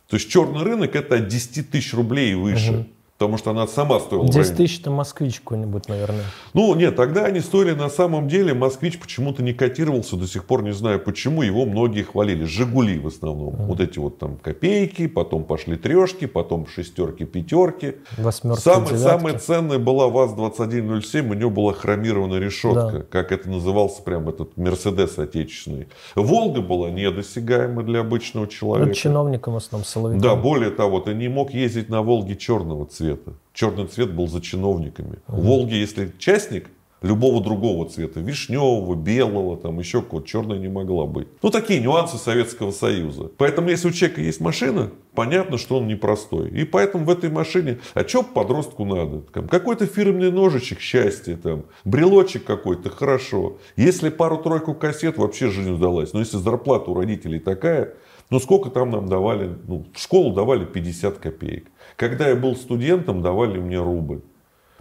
[0.10, 2.88] То есть черный рынок это от 10 тысяч рублей и выше.
[3.24, 4.24] Потому что она сама стоила.
[4.24, 6.26] в 10 районе- тысяч это москвич какой-нибудь, наверное.
[6.54, 8.54] ну, нет, тогда они стоили на самом деле.
[8.54, 11.42] Москвич почему-то не котировался, до сих пор не знаю почему.
[11.42, 12.44] Его многие хвалили.
[12.44, 13.56] Жигули в основном.
[13.56, 17.94] Вот эти вот там копейки, потом пошли трешки, потом шестерки, пятерки.
[18.18, 18.96] Восьмерки, девятки.
[18.98, 23.06] самое ценное была ВАЗ-2107, у него была хромированная решетка, Да.
[23.10, 25.88] как это назывался прям этот Мерседес отечественный.
[26.16, 28.94] Волга была недосягаема для обычного человека.
[28.94, 30.22] чиновникам в основном, силовикам.
[30.22, 33.13] Да, более того, ты не мог ездить на Волге черного цвета.
[33.54, 35.20] Черный цвет был за чиновниками.
[35.28, 36.70] У Волги, если частник,
[37.04, 41.28] любого другого цвета, вишневого, белого, там еще какого-то, черная не могла быть.
[41.44, 43.30] Ну, такие нюансы Советского Союза.
[43.38, 46.50] Поэтому, если у человека есть машина, понятно, что он непростой.
[46.50, 49.20] И поэтому в этой машине, а что подростку надо?
[49.34, 53.58] Там, какой-то фирменный ножичек, счастье, там, брелочек какой-то, хорошо.
[53.76, 56.14] Если пару-тройку кассет, вообще жизнь удалась.
[56.14, 57.94] Но если зарплата у родителей такая,
[58.30, 59.52] ну, сколько там нам давали?
[59.68, 61.68] Ну, в школу давали 50 копеек.
[61.96, 64.22] Когда я был студентом, давали мне рубль.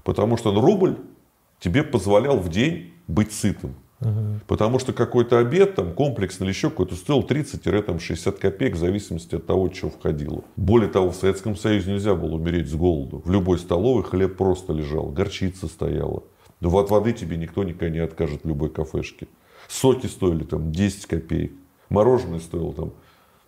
[0.04, 0.96] Потому что рубль
[1.60, 3.74] тебе позволял в день быть сытым.
[4.48, 9.46] Потому что какой-то обед, там, комплексный или еще какой-то, стоил 30-60 копеек в зависимости от
[9.46, 10.42] того, что входило.
[10.56, 13.22] Более того, в Советском Союзе нельзя было умереть с голоду.
[13.24, 16.24] В любой столовой хлеб просто лежал, горчица стояла.
[16.60, 19.28] Но от воды тебе никто никогда не откажет в любой кафешке.
[19.68, 21.52] Соки стоили там 10 копеек.
[21.88, 22.92] Мороженое стоило там,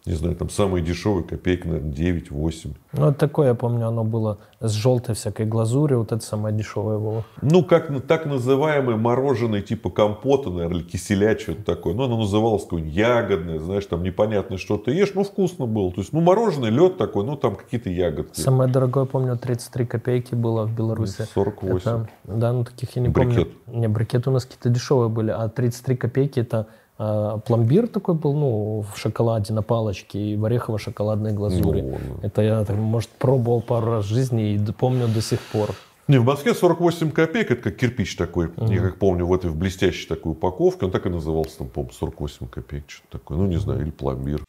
[0.07, 2.75] не знаю, там самые дешевые копейки, наверное, 9-8.
[2.93, 6.99] Ну, это такое, я помню, оно было с желтой всякой глазурью, вот это самое дешевое
[6.99, 7.25] было.
[7.41, 11.95] Ну, как так называемое мороженое типа компота, наверное, или киселя, что-то такое.
[11.95, 15.91] Ну, оно называлось какое-нибудь ягодное, знаешь, там непонятно, что ты ешь, но вкусно было.
[15.91, 18.39] То есть, ну, мороженое, лед такой, ну, там какие-то ягодки.
[18.39, 21.27] Самое дорогое, помню, 33 копейки было в Беларуси.
[21.33, 21.77] 48.
[21.79, 23.55] Это- да, ну таких я не Брикет.
[23.65, 23.81] помню.
[23.81, 28.85] Не, брикеты у нас какие-то дешевые были, а 33 копейки это пломбир такой был, ну,
[28.93, 31.83] в шоколаде на палочке и в орехово-шоколадной глазури.
[31.83, 35.71] Ну, это я, так, может, пробовал пару раз в жизни и помню до сих пор.
[36.07, 38.51] Не, в Москве 48 копеек, это как кирпич такой.
[38.59, 41.89] Я как помню, в этой в блестящей такой упаковке, он так и назывался, там, по
[41.91, 43.39] 48 копеек, что-то такое.
[43.39, 44.45] Ну, не знаю, или пломбир.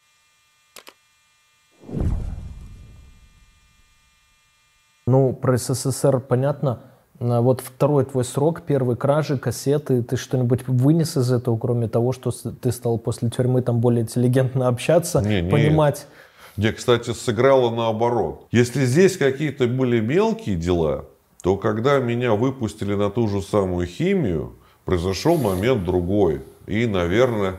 [5.08, 6.81] Ну, про СССР понятно.
[7.19, 12.12] А Вот второй твой срок, первый кражи, кассеты, ты что-нибудь вынес из этого, кроме того,
[12.12, 15.49] что ты стал после тюрьмы там более интеллигентно общаться, Не, не.
[15.49, 16.08] понимать.
[16.58, 18.47] Где, кстати, сыграло наоборот.
[18.51, 21.06] Если здесь какие-то были мелкие дела,
[21.43, 24.54] то когда меня выпустили на ту же самую химию,
[24.86, 26.41] произошел момент другой.
[26.65, 27.58] И, наверное,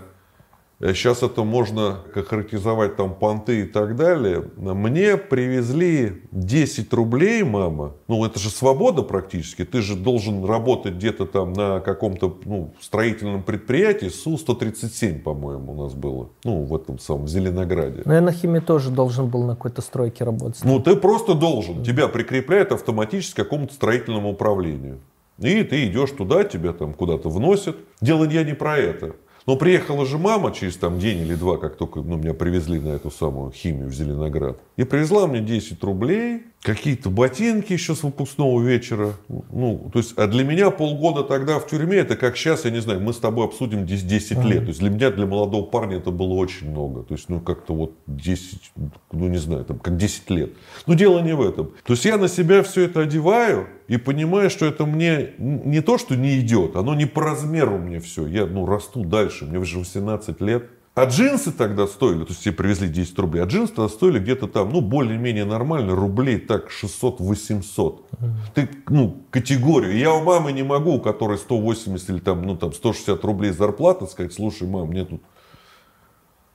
[0.81, 4.45] сейчас это можно характеризовать там понты и так далее.
[4.57, 7.95] Мне привезли 10 рублей, мама.
[8.09, 9.65] Ну, это же свобода практически.
[9.65, 14.09] Ты же должен работать где-то там на каком-то ну, строительном предприятии.
[14.09, 16.29] Су-137, по-моему, у нас было.
[16.45, 18.03] Ну, в этом самом Зеленограде.
[18.05, 20.63] Ну, я на химии тоже должен был на какой-то стройке работать.
[20.63, 21.83] Ну, ты просто должен.
[21.83, 25.01] Тебя прикрепляют автоматически к какому-то строительному управлению.
[25.39, 27.77] И ты идешь туда, тебя там куда-то вносят.
[28.01, 29.17] Дело я не про это.
[29.47, 32.89] Но приехала же мама через там день или два, как только ну, меня привезли на
[32.89, 34.61] эту самую химию в Зеленоград.
[34.77, 39.15] И привезла мне 10 рублей, какие-то ботинки еще с выпускного вечера.
[39.29, 42.81] Ну, то есть, а для меня полгода тогда в тюрьме, это как сейчас, я не
[42.81, 44.63] знаю, мы с тобой обсудим 10, 10 лет.
[44.63, 47.05] То есть, для меня, для молодого парня это было очень много.
[47.05, 48.73] То есть, ну, как-то вот 10,
[49.13, 50.53] ну, не знаю, там, как 10 лет.
[50.87, 51.73] Но дело не в этом.
[51.85, 55.97] То есть, я на себя все это одеваю и понимаю, что это мне не то,
[55.97, 58.27] что не идет, оно не по размеру мне все.
[58.27, 59.47] Я, ну, расту дальше.
[59.47, 60.65] Мне уже 18 лет.
[60.97, 64.47] А джинсы тогда стоили, то есть тебе привезли 10 рублей, а джинсы тогда стоили где-то
[64.47, 68.01] там, ну, более-менее нормально, рублей так 600-800.
[68.55, 69.95] Ты, ну, категорию.
[69.95, 74.07] Я у мамы не могу, у которой 180 или там, ну, там 160 рублей зарплата,
[74.07, 75.21] сказать, слушай, мам, мне тут...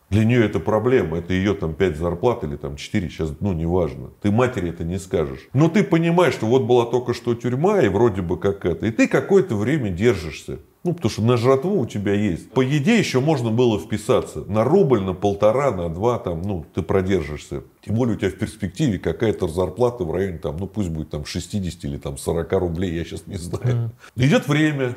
[0.10, 4.10] Для нее это проблема, это ее там 5 зарплат или там 4, сейчас, ну, неважно.
[4.24, 5.50] Ты матери это не скажешь.
[5.54, 8.88] Но ты понимаешь, что вот была только что тюрьма, и вроде бы как это.
[8.88, 10.58] И ты какое-то время держишься.
[10.84, 12.50] Ну, потому что на жратву у тебя есть.
[12.52, 14.44] По еде еще можно было вписаться.
[14.46, 17.64] На рубль, на полтора, на два, там, ну, ты продержишься.
[17.86, 21.24] Тем более у тебя в перспективе какая-то зарплата в районе, там, ну, пусть будет там
[21.24, 23.92] 60 или там 40 рублей, я сейчас не знаю.
[24.16, 24.96] Идет время.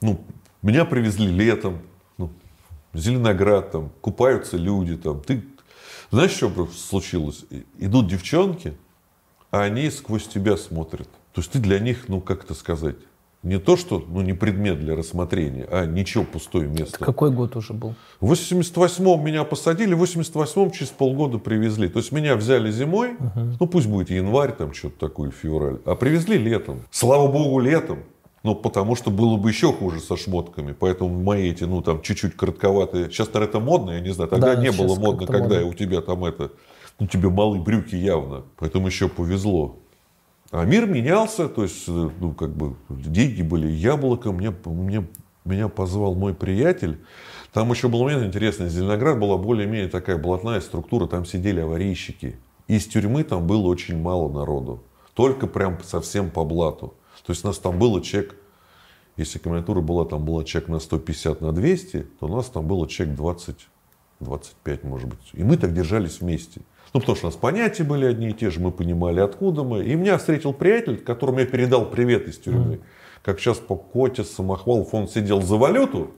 [0.00, 0.20] Ну,
[0.62, 1.78] меня привезли летом.
[2.16, 2.32] Ну,
[2.92, 5.20] Зеленоград, там, купаются люди, там.
[5.20, 5.44] Ты,
[6.10, 7.44] знаешь, что случилось?
[7.78, 8.74] Идут девчонки,
[9.52, 11.08] а они сквозь тебя смотрят.
[11.34, 12.96] То есть ты для них, ну, как это сказать,
[13.42, 16.98] не то, что ну, не предмет для рассмотрения, а ничего, пустое место.
[16.98, 17.94] Какой год уже был?
[18.20, 21.88] В 88-м меня посадили, в 88-м через полгода привезли.
[21.88, 23.56] То есть меня взяли зимой, Мгм.
[23.60, 26.80] ну пусть будет январь, там что-то такое, февраль, а привезли летом.
[26.90, 28.00] Слава богу, летом.
[28.44, 30.72] Ну, потому что было бы еще хуже со шмотками.
[30.72, 33.06] Поэтому мои эти, ну, там, чуть-чуть коротковатые.
[33.10, 34.30] Сейчас, наверное, это модно, я не знаю.
[34.30, 35.66] Тогда Да, не было модно, когда модно.
[35.66, 36.52] у тебя там это...
[37.00, 38.44] Ну, тебе малые брюки явно.
[38.56, 39.76] Поэтому еще повезло.
[40.50, 44.36] А мир менялся, то есть, э, ну, как бы, деньги были яблоком.
[44.36, 45.06] Мне, мне,
[45.44, 46.98] меня позвал мой приятель.
[47.52, 48.70] Там еще был момент интересный.
[48.70, 51.06] Зеленоград была более-менее такая блатная структура.
[51.06, 52.36] Там сидели аварийщики.
[52.66, 54.82] Из тюрьмы там было очень мало народу.
[55.12, 56.94] Только прям совсем по блату.
[57.26, 58.34] То есть, у нас там было человек,
[59.18, 62.88] если комендатура была, там была человек на 150, на 200, то у нас там было
[62.88, 63.68] человек 20,
[64.20, 65.18] 25, может быть.
[65.34, 66.62] И мы так держались вместе.
[66.94, 69.84] Ну, потому что у нас понятия были одни и те же, мы понимали, откуда мы.
[69.84, 72.80] И меня встретил приятель, которому я передал привет из тюрьмы.
[73.22, 76.12] Как сейчас по Коте Самохвалов, он сидел за валюту.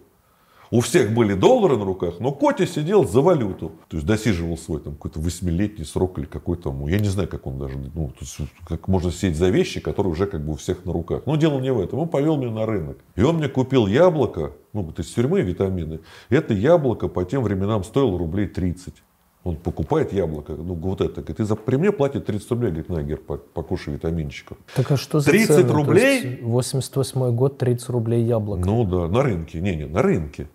[0.72, 3.72] У всех были доллары на руках, но Котя сидел за валюту.
[3.88, 7.48] То есть досиживал свой там какой-то восьмилетний срок или какой-то, ну, я не знаю, как
[7.48, 10.56] он даже, ну, то есть, как можно сидеть за вещи, которые уже как бы у
[10.56, 11.22] всех на руках.
[11.26, 11.98] Но дело не в этом.
[11.98, 12.98] Он повел меня на рынок.
[13.16, 16.00] И он мне купил яблоко, ну, вот из тюрьмы витамины.
[16.28, 18.94] Это яблоко по тем временам стоило рублей 30.
[19.42, 22.90] Он покупает яблоко, ну вот это, говорит, ты за, при мне платит 30 рублей, говорит,
[22.90, 24.58] на, Гер, покушай витаминчиков.
[24.76, 25.72] Так а что за 30 цены?
[25.72, 26.22] Рублей?
[26.22, 28.66] есть 88 год, 30 рублей яблоко.
[28.66, 30.50] Ну да, на рынке, не-не, на рынке.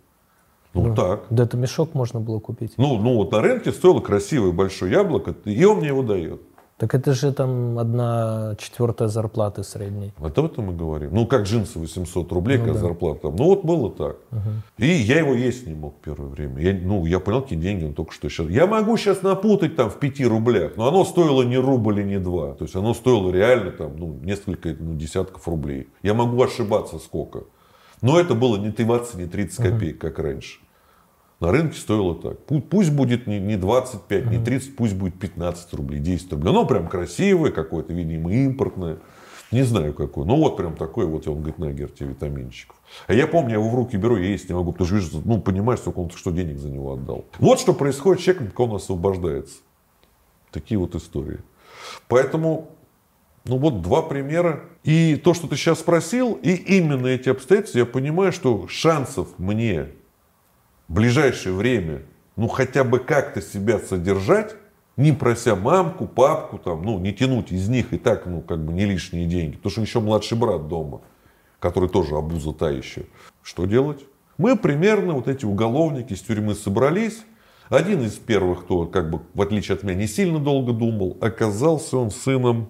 [0.76, 1.24] Ну Ну, так.
[1.32, 2.74] Да это мешок можно было купить.
[2.78, 6.42] Ну, ну вот на рынке стоило красивое большое яблоко, и он мне его дает.
[6.78, 10.12] Так это же там одна четвертая зарплаты средней.
[10.18, 11.14] Вот об этом мы говорим.
[11.14, 12.80] Ну, как джинсы 800 рублей, Ну как да.
[12.80, 13.30] зарплата.
[13.30, 14.18] Ну, вот было так.
[14.78, 16.62] И я его есть не мог первое время.
[16.62, 18.50] Я, ну, я понял, какие деньги он только что сейчас.
[18.50, 22.20] Я могу сейчас напутать там в 5 рублях, но оно стоило не рубль и не
[22.20, 22.56] два.
[22.56, 25.88] То есть оно стоило реально там, ну, несколько ну, десятков рублей.
[26.04, 27.46] Я могу ошибаться сколько.
[28.02, 30.60] Но это было не 20, не 30 копеек, как раньше.
[31.40, 32.40] На рынке стоило так.
[32.48, 36.50] Пу- Пусть будет не, не 25, не 30, пусть будет 15 рублей, 10 рублей.
[36.50, 39.00] Оно прям красивое какое-то, видимо, импортное.
[39.52, 40.26] Не знаю какое.
[40.26, 42.76] Ну вот прям такой вот, он говорит, на, тебе витаминчиков.
[43.08, 45.22] А я помню, я его в руки беру, я есть не могу, потому что вижу,
[45.24, 47.26] ну, понимаешь, сколько он что денег за него отдал.
[47.40, 49.58] Вот что происходит с человеком, когда он освобождается.
[50.52, 51.40] Такие вот истории.
[52.08, 52.70] Поэтому,
[53.46, 54.64] ну вот два примера.
[54.84, 59.90] И то, что ты сейчас спросил, и именно эти обстоятельства, я понимаю, что шансов мне
[60.88, 62.04] в ближайшее время,
[62.36, 64.56] ну хотя бы как-то себя содержать,
[64.98, 68.72] не прося мамку, папку, там, ну не тянуть из них и так, ну как бы
[68.74, 69.58] не лишние деньги.
[69.58, 71.02] Потому что еще младший брат дома,
[71.60, 73.06] который тоже обуза та еще.
[73.42, 74.06] Что делать?
[74.38, 77.24] Мы примерно, вот эти уголовники из тюрьмы собрались.
[77.70, 81.98] Один из первых, кто, как бы, в отличие от меня, не сильно долго думал, оказался
[81.98, 82.70] он сыном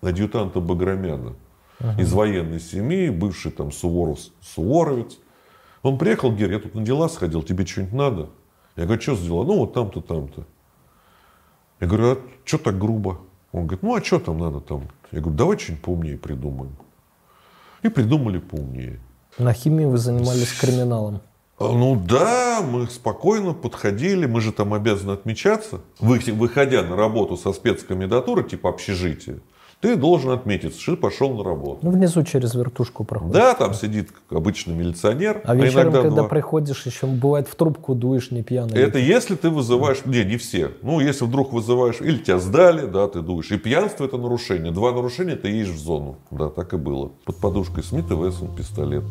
[0.00, 1.34] адъютанта Баграмяна.
[1.98, 5.18] из военной семьи, бывший там Суворов, суворовец.
[5.82, 8.30] Он приехал, говорит, я тут на дела сходил, тебе что-нибудь надо?
[8.76, 9.44] Я говорю, что за дела?
[9.44, 10.44] Ну, вот там-то, там-то.
[11.80, 13.18] Я говорю, а что так грубо?
[13.50, 14.88] Он говорит, ну, а что там надо там?
[15.10, 16.76] Я говорю, давай что-нибудь поумнее придумаем.
[17.82, 19.00] И придумали поумнее.
[19.38, 21.20] На химии вы занимались криминалом.
[21.58, 25.80] А, Ну да, мы спокойно подходили, мы же там обязаны отмечаться.
[25.98, 29.40] Вы- Выходя на работу со спецкомендатуры, типа общежития,
[29.82, 31.80] ты должен отметиться, что ты пошел на работу.
[31.82, 33.34] Ну, внизу через вертушку проходишь.
[33.34, 36.28] Да, там сидит обычный милиционер, А вечером, иногда когда два.
[36.28, 38.80] приходишь, еще бывает в трубку дуешь не пьяный.
[38.80, 40.70] Это если ты вызываешь, не, не все.
[40.82, 43.50] Ну, если вдруг вызываешь, или тебя сдали, да, ты дуешь.
[43.50, 44.72] И пьянство это нарушение.
[44.72, 46.16] Два нарушения, ты едешь в зону.
[46.30, 47.10] Да, так и было.
[47.24, 49.02] Под подушкой Смит и Вессон пистолет.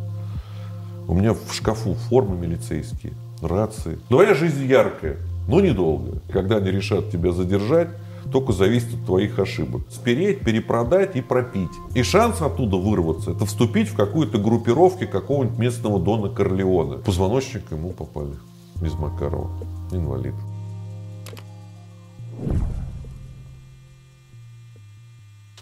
[1.09, 3.11] У меня в шкафу формы милицейские,
[3.41, 3.99] рации.
[4.07, 5.17] Твоя жизнь яркая,
[5.49, 6.21] но недолгая.
[6.31, 7.89] Когда они решат тебя задержать,
[8.31, 9.81] только зависит от твоих ошибок.
[9.89, 11.71] Спереть, перепродать и пропить.
[11.93, 16.97] И шанс оттуда вырваться, это вступить в какую-то группировку какого-нибудь местного Дона Корлеона.
[16.97, 18.33] Позвоночник ему попали
[18.81, 19.51] из Макарова.
[19.91, 20.33] Инвалид.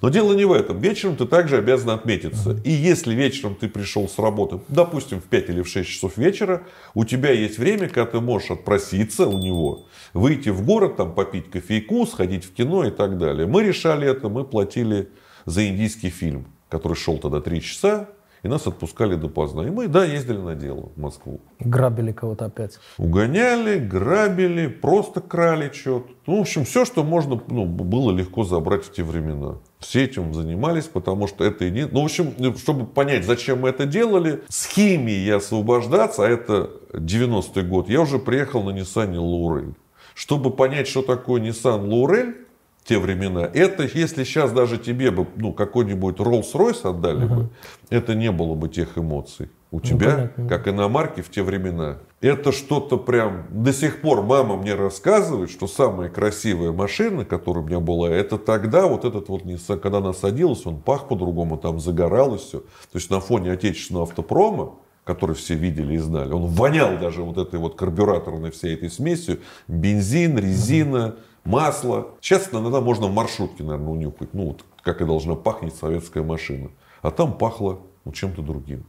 [0.01, 0.79] Но дело не в этом.
[0.79, 2.57] Вечером ты также обязан отметиться.
[2.63, 6.63] И если вечером ты пришел с работы, допустим, в 5 или в 6 часов вечера,
[6.93, 11.49] у тебя есть время, когда ты можешь отпроситься у него, выйти в город, там попить
[11.49, 13.45] кофейку, сходить в кино и так далее.
[13.45, 15.09] Мы решали это, мы платили
[15.45, 18.09] за индийский фильм, который шел тогда 3 часа,
[18.41, 19.63] и нас отпускали допоздна.
[19.63, 21.41] И мы, да, ездили на дело в Москву.
[21.59, 22.79] Грабили кого-то опять.
[22.97, 26.09] Угоняли, грабили, просто крали что-то.
[26.25, 29.57] Ну, в общем, все, что можно ну, было легко забрать в те времена.
[29.79, 31.85] Все этим занимались, потому что это и не...
[31.85, 37.63] Ну, в общем, чтобы понять, зачем мы это делали, с химией освобождаться, а это 90-й
[37.63, 39.73] год, я уже приехал на Nissan Лаурель.
[40.15, 42.35] Чтобы понять, что такое Nissan Лаурель,
[42.83, 47.49] те времена, это если сейчас даже тебе бы ну, какой-нибудь Rolls-Royce отдали бы,
[47.89, 49.49] это не было бы тех эмоций.
[49.71, 50.47] У тебя, понятно.
[50.47, 51.99] как иномарки в те времена.
[52.21, 53.45] Это что-то прям...
[53.51, 58.39] До сих пор мама мне рассказывает, что самая красивая машина, которая у меня была, это
[58.39, 59.43] тогда вот этот вот
[59.81, 62.59] когда она садилась, он пах по-другому, там загоралось все.
[62.59, 67.37] То есть на фоне отечественного автопрома, который все видели и знали, он вонял даже вот
[67.37, 69.39] этой вот карбюраторной всей этой смесью.
[69.67, 72.15] Бензин, резина, масло.
[72.21, 74.33] Сейчас иногда можно в маршрутке, наверное, унюхать.
[74.33, 76.71] Ну, вот как и должна пахнуть советская машина.
[77.01, 78.85] А там пахло ну, чем-то другим.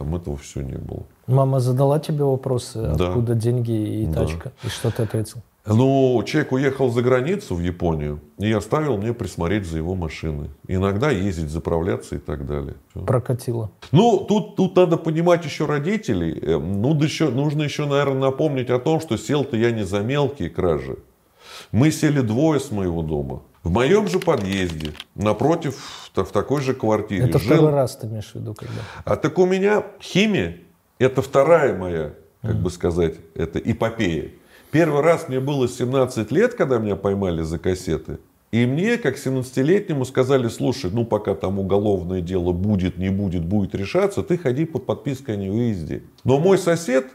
[0.00, 1.02] Там этого все не было.
[1.26, 3.08] Мама задала тебе вопросы, Да.
[3.08, 4.20] откуда деньги и Да.
[4.20, 4.52] тачка?
[4.64, 5.42] И что ты ответил?
[5.66, 10.48] Ну, человек уехал за границу, в Японию, и оставил мне присмотреть за его машиной.
[10.68, 12.76] Иногда ездить, заправляться и так далее.
[12.94, 13.04] Всё.
[13.04, 13.70] Прокатило.
[13.92, 16.32] Ну, тут, тут надо понимать еще родителей.
[16.40, 20.00] Э, Ну, да еще, нужно еще, наверное, напомнить о том, что сел-то я не за
[20.00, 20.96] мелкие кражи.
[21.72, 23.42] Мы сели двое с моего дома.
[23.62, 27.24] В моем же подъезде, напротив, в такой же квартире.
[27.28, 28.72] Это жил- второй раз ты имеешь в виду, когда?
[29.04, 30.58] А так у меня химия,
[30.98, 34.30] это вторая моя, как бы сказать, это эпопея.
[34.70, 38.18] Первый раз мне было 17 лет, когда меня поймали за кассеты.
[38.50, 43.74] И мне, как 17-летнему, сказали, слушай, ну пока там уголовное дело будет, не будет, будет
[43.74, 46.02] решаться, ты ходи под подпиской о невыезде.
[46.24, 47.06] Но мой сосед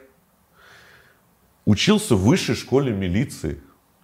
[1.66, 3.60] учился в высшей школе милиции.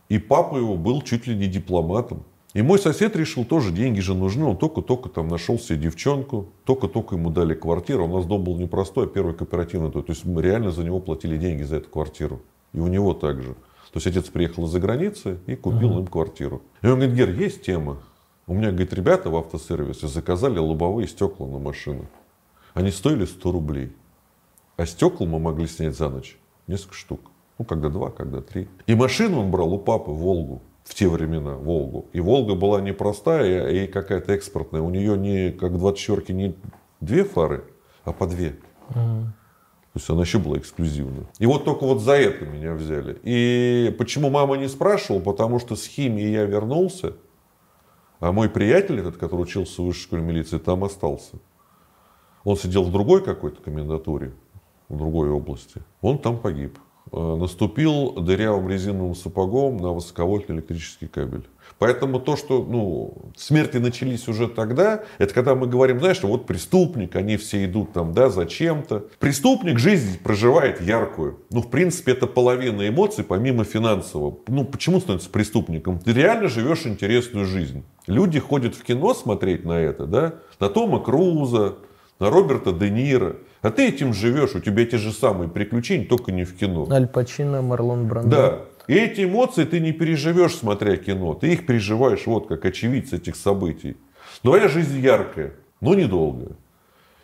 [0.09, 2.25] И папа его был чуть ли не дипломатом.
[2.53, 4.43] И мой сосед решил, тоже деньги же нужны.
[4.43, 6.49] Он только-только там нашел себе девчонку.
[6.65, 8.05] Только-только ему дали квартиру.
[8.05, 9.89] У нас дом был непростой, а первый кооперативный.
[9.89, 12.41] То есть мы реально за него платили деньги за эту квартиру.
[12.73, 13.53] И у него также.
[13.91, 16.61] То есть отец приехал из-за границы и купил им квартиру.
[16.81, 17.99] И он говорит, Гер, есть тема.
[18.47, 22.07] У меня, говорит, ребята в автосервисе заказали лобовые стекла на машины.
[22.73, 23.93] Они стоили 100 рублей.
[24.75, 26.37] А стекла мы могли снять за ночь
[26.67, 27.19] несколько штук.
[27.59, 28.67] Ну, когда два, когда три.
[28.87, 30.61] И машину он брал у папы Волгу.
[30.91, 32.07] В те времена Волгу.
[32.11, 34.81] И Волга была не простая и какая-то экспортная.
[34.81, 36.53] У нее не, как в 24 не
[36.99, 37.63] две фары,
[38.03, 38.57] а по две.
[38.89, 41.27] То есть она еще была эксклюзивная.
[41.39, 43.17] И вот только вот за это меня взяли.
[43.23, 45.21] И почему мама не спрашивала?
[45.21, 47.13] Потому что с химией я вернулся,
[48.19, 51.37] а мой приятель, этот, который учился в высшей школе милиции, там остался.
[52.43, 54.33] Он сидел в другой какой-то комендатуре,
[54.89, 55.81] в другой области.
[56.01, 56.77] Он там погиб.
[57.11, 61.43] Э, Наступил дырявым резиновым сапогом на высоковольтный электрический кабель.
[61.77, 66.45] Поэтому то, что ну, смерти начались уже тогда, это когда мы говорим, знаешь, что вот
[66.45, 69.07] преступник, они все идут там, да, зачем-то.
[69.19, 71.39] Преступник жизнь проживает яркую.
[71.49, 74.37] Ну, в принципе, это половина эмоций, помимо финансового.
[74.47, 75.99] Ну, почему становится преступником?
[75.99, 77.83] Ты реально живешь интересную жизнь.
[78.05, 81.75] Люди ходят в кино смотреть на это, да, на Тома Круза,
[82.19, 83.37] на Роберта Де Ниро.
[83.61, 86.87] А ты этим живешь, у тебя те же самые приключения, только не в кино.
[86.89, 88.29] Аль Пачино, Марлон Брандо.
[88.35, 88.59] Да.
[88.87, 91.35] И эти эмоции ты не переживешь, смотря кино.
[91.35, 93.97] Ты их переживаешь вот как очевидец этих событий.
[94.41, 95.53] Твоя жизнь яркая.
[95.79, 96.55] но недолго.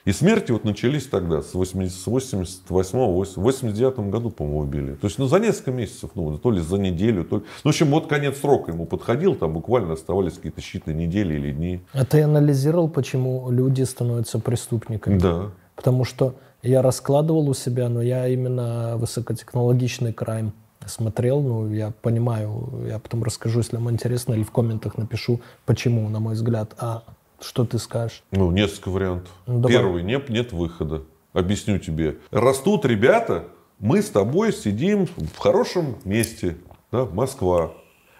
[0.05, 4.93] И смерти вот начались тогда, с 88 89 году, по-моему, убили.
[4.93, 7.43] То есть, ну, за несколько месяцев, ну, то ли за неделю, то ли...
[7.65, 11.51] Ну, в общем, вот конец срока ему подходил, там буквально оставались какие-то считанные недели или
[11.51, 11.81] дни.
[11.91, 15.19] А ты анализировал, почему люди становятся преступниками?
[15.19, 15.51] Да.
[15.78, 20.51] Потому что я раскладывал у себя, но я именно высокотехнологичный крайм
[20.86, 26.09] смотрел, ну, я понимаю, я потом расскажу, если вам интересно, или в комментах напишу, почему,
[26.09, 26.73] на мой взгляд.
[26.80, 27.03] А
[27.39, 28.23] что ты скажешь?
[28.32, 29.32] Ну, несколько вариантов.
[29.45, 29.78] Ну, давай.
[29.78, 31.03] Первый, нет, нет выхода.
[31.34, 32.17] Объясню тебе.
[32.32, 33.45] Растут ребята,
[33.80, 36.57] мы с тобой сидим в хорошем месте,
[36.91, 37.73] да, Москва.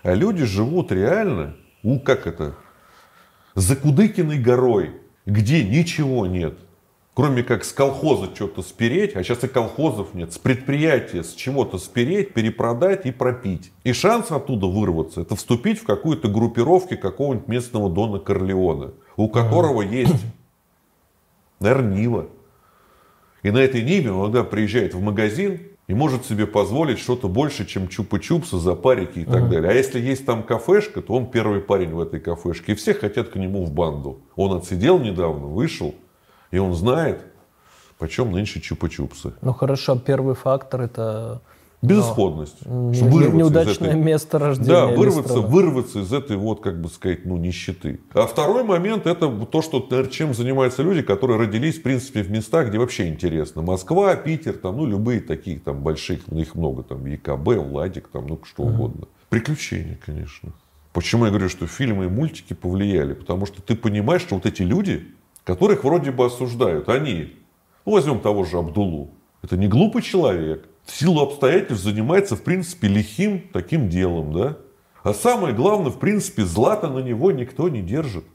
[0.04, 2.56] А люди живут реально, у, как это,
[3.56, 4.92] за Кудыкиной горой,
[5.26, 6.60] где ничего нет.
[7.18, 11.80] Кроме как с колхоза что-то спереть, а сейчас и колхозов нет, с предприятия с чего-то
[11.80, 13.72] спереть, перепродать и пропить.
[13.84, 19.82] И шанс оттуда вырваться, это вступить в какую-то группировку какого-нибудь местного Дона Корлеона, у которого
[19.82, 20.14] есть,
[21.60, 22.28] наверное, Нива.
[23.42, 27.66] И на этой Ниве он иногда приезжает в магазин и может себе позволить что-то больше,
[27.66, 29.72] чем чупа-чупсы, запарики и так далее.
[29.72, 32.74] А если есть там кафешка, то он первый парень в этой кафешке.
[32.74, 34.22] И все хотят к нему в банду.
[34.36, 35.96] Он отсидел недавно, вышел,
[36.52, 37.26] и он знает,
[37.98, 39.34] почем нынче чупа-чупсы.
[39.42, 41.42] Ну хорошо, первый фактор это
[41.84, 42.56] Безысходность.
[42.66, 44.70] м, Что не- вырваться из неудачное этой- место рождения.
[44.72, 48.00] Да, вырваться, вырваться из этой вот, как бы сказать, ну, нищеты.
[48.16, 49.80] А второй момент, это то, что,
[50.10, 53.62] чем занимаются люди, которые родились, в принципе, в местах, где вообще интересно.
[53.62, 58.26] Москва, Питер, там, ну, любые такие, там, большие, ну, их много, там, ЕКБ, Владик, там,
[58.26, 59.06] ну, что угодно.
[59.30, 60.54] Приключения, конечно.
[60.94, 63.14] Почему я говорю, что фильмы и мультики повлияли?
[63.14, 65.06] Потому что ты понимаешь, что вот эти люди,
[65.48, 67.34] которых вроде бы осуждают, они,
[67.86, 72.90] ну, возьмем того же Абдулу, это не глупый человек, в силу обстоятельств занимается, в принципе,
[72.90, 74.58] лихим таким делом, да?
[75.04, 78.26] А самое главное, в принципе, злата на него никто не держит.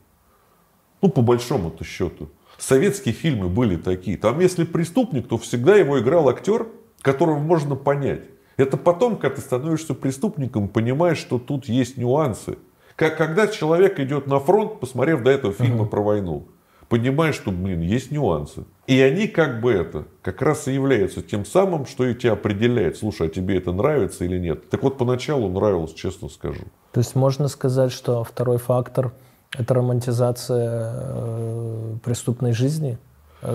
[1.02, 2.30] Ну, по большому-то счету.
[2.56, 4.16] Советские фильмы были такие.
[4.16, 6.68] Там, если преступник, то всегда его играл актер,
[7.02, 8.22] которого можно понять.
[8.56, 12.56] Это потом, когда ты становишься преступником, понимаешь, что тут есть нюансы.
[12.96, 16.48] Как когда человек идет на фронт, посмотрев до этого фильма про войну,
[16.92, 18.64] понимаешь, что, блин, есть нюансы.
[18.86, 22.98] И они как бы это, как раз и являются тем самым, что и тебя определяет.
[22.98, 24.68] Слушай, а тебе это нравится или нет?
[24.68, 26.64] Так вот, поначалу нравилось, честно скажу.
[26.92, 29.14] То есть можно сказать, что второй фактор–
[29.58, 32.98] это романтизация э, преступной жизни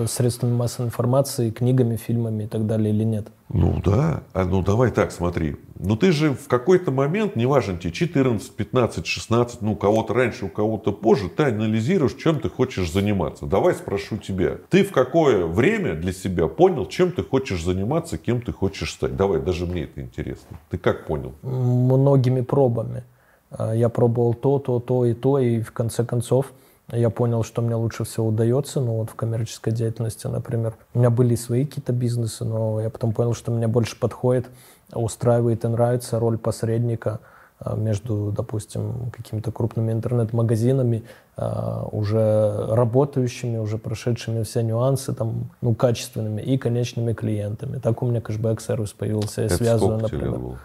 [0.06, 3.28] средствами массовой информации, книгами, фильмами и так далее или нет?
[3.48, 5.56] Ну да, а ну давай так, смотри.
[5.78, 10.44] Ну ты же в какой-то момент, неважно тебе 14, 15, 16, ну у кого-то раньше,
[10.44, 13.46] у кого-то позже, ты анализируешь, чем ты хочешь заниматься.
[13.46, 14.58] Давай спрошу тебя.
[14.68, 19.16] Ты в какое время для себя понял, чем ты хочешь заниматься, кем ты хочешь стать?
[19.16, 20.58] Давай, даже мне это интересно.
[20.70, 21.32] Ты как понял?
[21.42, 23.04] Многими пробами.
[23.50, 26.52] Э, Я пробовал то, то, то и то, и в конце концов
[26.92, 30.74] я понял, что мне лучше всего удается, ну вот в коммерческой деятельности, например.
[30.94, 34.46] У меня были и свои какие-то бизнесы, но я потом понял, что мне больше подходит,
[34.92, 37.20] устраивает и нравится роль посредника
[37.60, 41.04] э, между, допустим, какими-то крупными интернет-магазинами,
[41.36, 47.78] э, уже работающими, уже прошедшими все нюансы, там, ну, качественными, и конечными клиентами.
[47.78, 50.38] Так у меня кэшбэк-сервис появился, я Это связываю, например.
[50.38, 50.58] было?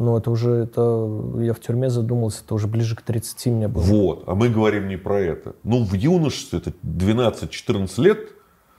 [0.00, 3.82] Ну, это уже, это, я в тюрьме задумался, это уже ближе к 30 мне было.
[3.82, 5.54] Вот, а мы говорим не про это.
[5.62, 8.18] Ну, в юношестве, это 12-14 лет,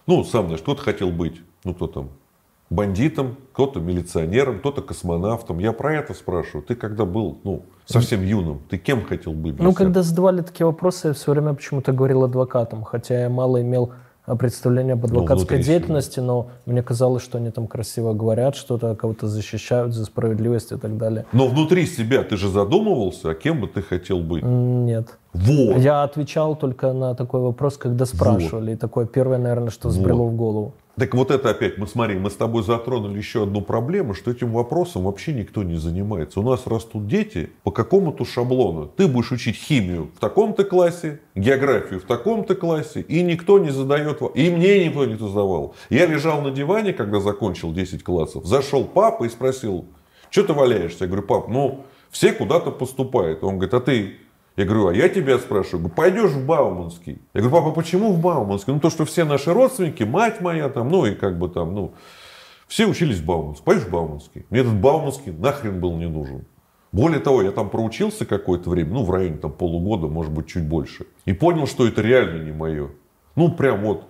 [0.07, 2.09] ну, сам знаешь, кто-то хотел быть, ну, кто там,
[2.71, 5.59] бандитом, кто-то милиционером, кто-то космонавтом.
[5.59, 6.63] Я про это спрашиваю.
[6.63, 9.59] Ты когда был, ну, совсем юным, ты кем хотел быть?
[9.59, 9.77] Ну, себя?
[9.77, 13.91] когда задавали такие вопросы, я все время почему-то говорил адвокатом, хотя я мало имел
[14.35, 15.73] представления об адвокатской внутри себя.
[15.73, 20.77] деятельности, но мне казалось, что они там красиво говорят, что-то кого-то защищают за справедливость и
[20.77, 21.25] так далее.
[21.31, 24.43] Но внутри себя ты же задумывался, а кем бы ты хотел быть?
[24.43, 25.17] Нет.
[25.33, 25.77] Вот.
[25.77, 28.73] Я отвечал только на такой вопрос, когда спрашивали.
[28.73, 30.73] И такое первое, наверное, что взбрело в голову.
[31.01, 34.51] Так вот это опять, мы смотри, мы с тобой затронули еще одну проблему, что этим
[34.51, 36.39] вопросом вообще никто не занимается.
[36.39, 38.85] У нас растут дети по какому-то шаблону.
[38.85, 44.21] Ты будешь учить химию в таком-то классе, географию в таком-то классе, и никто не задает,
[44.35, 45.73] и мне никто не задавал.
[45.89, 49.85] Я лежал на диване, когда закончил 10 классов, зашел папа и спросил,
[50.29, 51.05] что ты валяешься?
[51.05, 53.43] Я говорю, пап, ну, все куда-то поступают.
[53.43, 54.17] Он говорит, а ты
[54.57, 57.21] я говорю, а я тебя спрашиваю, пойдешь в Бауманский?
[57.33, 58.73] Я говорю, папа, почему в Бауманский?
[58.73, 61.93] Ну, то, что все наши родственники, мать моя там, ну, и как бы там, ну,
[62.67, 63.63] все учились в Бауманский.
[63.63, 64.45] Пойдешь в Бауманский?
[64.49, 66.45] Мне этот Бауманский нахрен был не нужен.
[66.91, 70.67] Более того, я там проучился какое-то время, ну, в районе там полугода, может быть, чуть
[70.67, 71.05] больше.
[71.25, 72.89] И понял, что это реально не мое.
[73.35, 74.03] Ну, прям вот.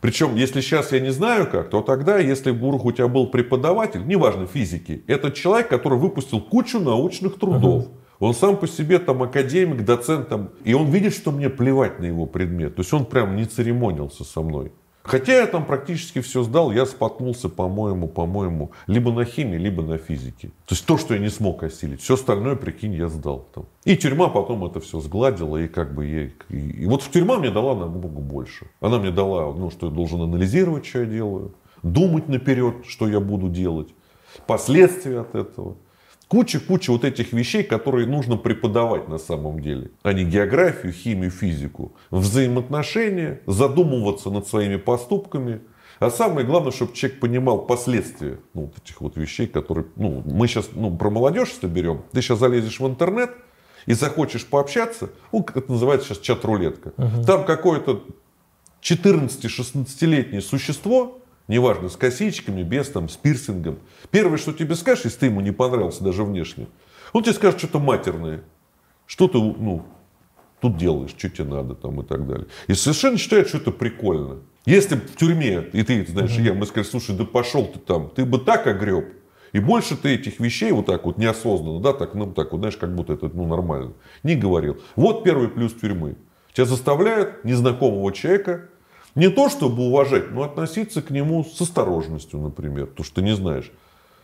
[0.00, 4.06] Причем, если сейчас я не знаю как, то тогда, если вдруг у тебя был преподаватель,
[4.06, 7.88] неважно, физики, это человек, который выпустил кучу научных трудов.
[8.20, 12.04] Он сам по себе там академик, доцент там, и он видит, что мне плевать на
[12.04, 12.76] его предмет.
[12.76, 14.72] То есть он прям не церемонился со мной.
[15.04, 19.98] Хотя я там практически все сдал, я споткнулся, по-моему, по-моему, либо на химии, либо на
[19.98, 20.48] физике.
[20.64, 22.00] То есть то, что я не смог осилить.
[22.00, 23.46] Все остальное, прикинь, я сдал.
[23.54, 23.66] Там.
[23.84, 26.30] И тюрьма потом это все сгладила, и как бы я...
[26.48, 28.66] И, вот тюрьма мне дала намного больше.
[28.80, 33.20] Она мне дала, ну, что я должен анализировать, что я делаю, думать наперед, что я
[33.20, 33.88] буду делать,
[34.46, 35.76] последствия от этого.
[36.34, 39.92] Куча-куча вот этих вещей, которые нужно преподавать на самом деле.
[40.02, 41.92] А не географию, химию, физику.
[42.10, 45.60] Взаимоотношения, задумываться над своими поступками.
[46.00, 49.86] А самое главное, чтобы человек понимал последствия ну, вот этих вот вещей, которые...
[49.94, 52.02] Ну, мы сейчас ну, про молодежь если берем.
[52.10, 53.30] Ты сейчас залезешь в интернет
[53.86, 55.10] и захочешь пообщаться.
[55.30, 56.94] Ну, это называется сейчас чат-рулетка.
[56.96, 57.22] Угу.
[57.28, 58.02] Там какое-то
[58.82, 63.78] 14-16-летнее существо Неважно, с косичками, без, там, с пирсингом.
[64.10, 66.68] Первое, что тебе скажешь, если ты ему не понравился даже внешне,
[67.12, 68.42] он тебе скажет что-то матерное.
[69.06, 69.84] Что ты, ну,
[70.60, 72.46] тут делаешь, что тебе надо, там, и так далее.
[72.66, 74.38] И совершенно считает, что это прикольно.
[74.64, 76.42] Если в тюрьме, и ты, знаешь, mm-hmm.
[76.42, 79.12] я, мы сказали, слушай, да пошел ты там, ты бы так огреб,
[79.52, 82.78] и больше ты этих вещей вот так вот неосознанно, да, так, ну, так вот, знаешь,
[82.78, 83.92] как будто это, ну, нормально,
[84.22, 84.80] не говорил.
[84.96, 86.16] Вот первый плюс тюрьмы.
[86.54, 88.68] Тебя заставляют незнакомого человека
[89.14, 92.86] не то, чтобы уважать, но относиться к нему с осторожностью, например.
[92.86, 93.70] Потому что ты не знаешь.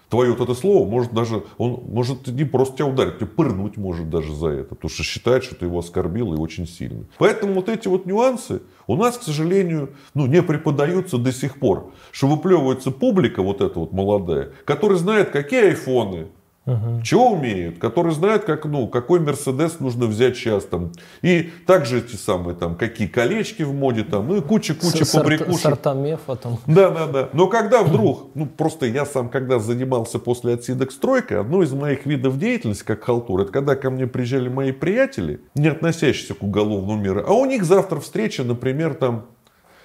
[0.09, 4.11] Твое вот это слово может даже, он может не просто тебя ударить, тебя пырнуть может
[4.11, 4.75] даже за это.
[4.75, 7.05] Потому что считает, что ты его оскорбил и очень сильно.
[7.19, 11.93] Поэтому вот эти вот нюансы у нас, к сожалению, ну, не преподаются до сих пор.
[12.11, 16.27] Что выплевывается публика вот эта вот молодая, которая знает, какие айфоны,
[16.71, 17.03] Угу.
[17.03, 17.79] Чего умеют?
[17.79, 20.65] Которые знают, как, ну, какой Мерседес нужно взять сейчас.
[20.65, 20.93] Там.
[21.23, 25.61] И также эти самые, там, какие колечки в моде, там, и куча-куча побрякушек.
[25.61, 26.59] Сорта мефа там.
[26.67, 27.29] Да, да, да.
[27.33, 32.07] Но когда вдруг, ну просто я сам, когда занимался после отсидок стройкой, одно из моих
[32.07, 37.01] видов деятельности, как халтур, это когда ко мне приезжали мои приятели, не относящиеся к уголовному
[37.01, 39.27] миру, а у них завтра встреча, например, там,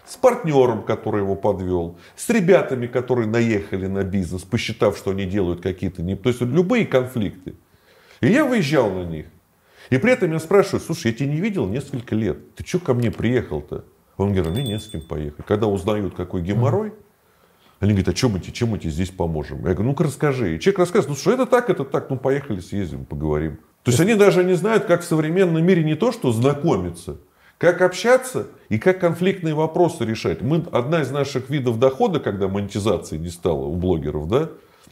[0.07, 5.61] с партнером, который его подвел, с ребятами, которые наехали на бизнес, посчитав, что они делают
[5.61, 6.01] какие-то...
[6.01, 6.15] Не...
[6.15, 7.55] То есть любые конфликты.
[8.21, 9.27] И я выезжал на них.
[9.89, 12.55] И при этом я спрашиваю, слушай, я тебя не видел несколько лет.
[12.55, 13.85] Ты что ко мне приехал-то?
[14.17, 15.45] Он говорит, «А мне не с кем поехать.
[15.45, 16.93] Когда узнают, какой геморрой,
[17.79, 19.57] они говорят, а чем мы, тебе, чем мы тебе здесь поможем?
[19.57, 20.55] Я говорю, ну-ка расскажи.
[20.55, 23.59] И человек рассказывает, ну что это так, это так, ну поехали съездим, поговорим.
[23.83, 27.17] То есть они даже не знают, как в современном мире не то, что знакомиться,
[27.57, 30.41] как общаться и как конфликтные вопросы решать.
[30.41, 34.49] Мы, одна из наших видов дохода, когда монетизации не стало у блогеров, да,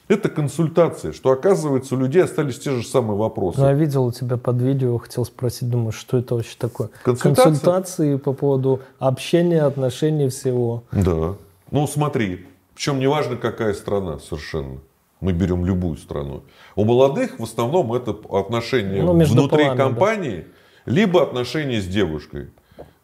[0.07, 3.59] это консультация, что оказывается у людей остались те же самые вопросы.
[3.59, 6.89] Ну, я видел у тебя под видео, хотел спросить, думаю, что это вообще такое?
[7.03, 7.45] Консультация?
[7.45, 10.83] Консультации по поводу общения, отношений всего.
[10.91, 11.35] Да.
[11.71, 12.45] Ну смотри,
[12.75, 14.79] причем неважно какая страна совершенно.
[15.21, 16.43] Мы берем любую страну.
[16.75, 20.37] У молодых в основном это отношения ну, внутри полами, компании.
[20.39, 20.52] Да
[20.85, 22.49] либо отношения с девушкой.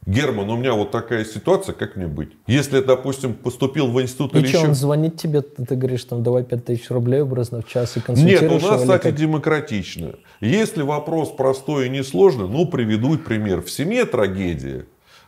[0.05, 2.29] Герман, у меня вот такая ситуация, как мне быть?
[2.47, 4.67] Если, допустим, поступил в институт и или что, еще...
[4.69, 8.41] он звонит тебе, ты говоришь, там, давай 5 тысяч рублей образно в час и консультируешь
[8.41, 9.15] Нет, у нас, кстати, как...
[9.15, 10.15] демократично.
[10.39, 13.61] Если вопрос простой и несложный, ну, приведу пример.
[13.61, 14.85] В семье трагедия.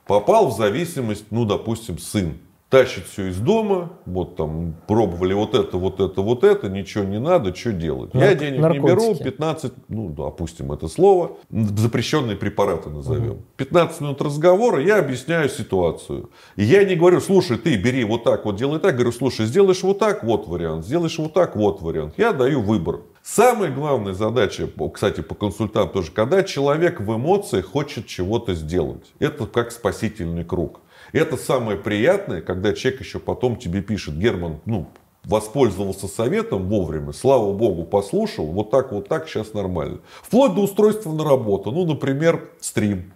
[0.07, 2.37] Попал в зависимость, ну, допустим, сын
[2.71, 7.19] тащит все из дома, вот там пробовали вот это, вот это, вот это, ничего не
[7.19, 8.13] надо, что делать?
[8.13, 8.81] Нар- Я денег наркотики.
[8.81, 13.31] не беру, 15, ну, опустим это слово, запрещенные препараты назовем.
[13.31, 13.43] Угу.
[13.57, 16.29] 15 минут разговора, я объясняю ситуацию.
[16.55, 19.83] И я не говорю, слушай, ты бери вот так, вот делай так, говорю, слушай, сделаешь
[19.83, 22.13] вот так, вот вариант, сделаешь вот так, вот вариант.
[22.17, 23.01] Я даю выбор.
[23.23, 29.13] Самая главная задача, кстати, по консультантам тоже, когда человек в эмоциях хочет чего-то сделать.
[29.19, 30.80] Это как спасительный круг.
[31.11, 34.87] Это самое приятное, когда человек еще потом тебе пишет, Герман, ну,
[35.23, 39.99] воспользовался советом вовремя, слава богу, послушал, вот так, вот так, сейчас нормально.
[40.23, 43.13] Вплоть до устройства на работу, ну, например, стрим.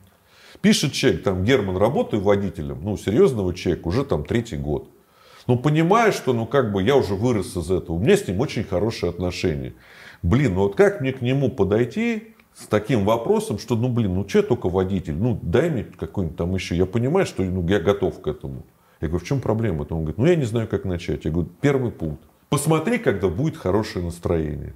[0.62, 4.90] Пишет человек, там, Герман, работаю водителем, ну, серьезного человека, уже там третий год.
[5.48, 8.40] Ну, понимаешь, что, ну, как бы я уже вырос из этого, у меня с ним
[8.40, 9.74] очень хорошие отношения.
[10.22, 14.28] Блин, ну вот как мне к нему подойти, с таким вопросом, что, ну, блин, ну,
[14.28, 17.80] что я только водитель, ну, дай мне какой-нибудь там еще, я понимаю, что ну, я
[17.80, 18.64] готов к этому.
[19.02, 19.82] Я говорю, в чем проблема?
[19.90, 21.26] Он говорит, ну, я не знаю, как начать.
[21.26, 22.24] Я говорю, первый пункт.
[22.50, 24.74] Посмотри, когда будет хорошее настроение,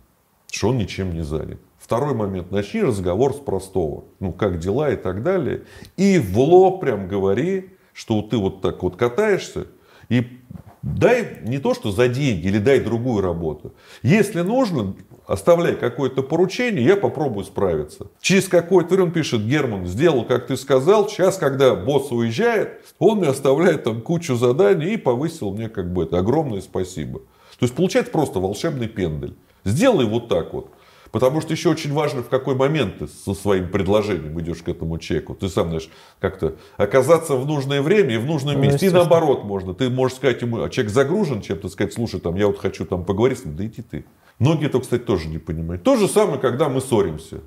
[0.51, 1.59] что он ничем не занят.
[1.77, 4.03] Второй момент, начни разговор с простого.
[4.19, 5.63] Ну, как дела и так далее.
[5.95, 9.67] И в лоб прям говори, что ты вот так вот катаешься,
[10.09, 10.39] и
[10.81, 13.73] дай не то, что за деньги, или дай другую работу.
[14.03, 14.95] Если нужно,
[15.29, 18.07] оставляй какое-то поручение, я попробую справиться.
[18.19, 23.19] Через какое-то время он пишет, Герман, сделал, как ты сказал, сейчас, когда босс уезжает, он
[23.19, 27.19] мне оставляет там кучу заданий и повысил мне как бы это огромное спасибо.
[27.59, 29.35] То есть получается просто волшебный пендель.
[29.65, 30.71] Сделай вот так вот.
[31.11, 34.97] Потому что еще очень важно, в какой момент ты со своим предложением идешь к этому
[34.99, 35.35] человеку.
[35.35, 38.87] Ты сам знаешь, как-то оказаться в нужное время и в нужном Ну, месте.
[38.87, 39.73] И наоборот можно.
[39.73, 43.05] Ты можешь сказать ему, а человек загружен чем-то, сказать, слушай, там, я вот хочу там
[43.05, 44.05] поговорить с ним, да иди ты.
[44.39, 45.83] Многие это, кстати, тоже не понимают.
[45.83, 47.41] То же самое, когда мы ссоримся.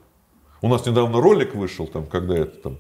[0.60, 2.78] У нас недавно ролик вышел, там, когда это там,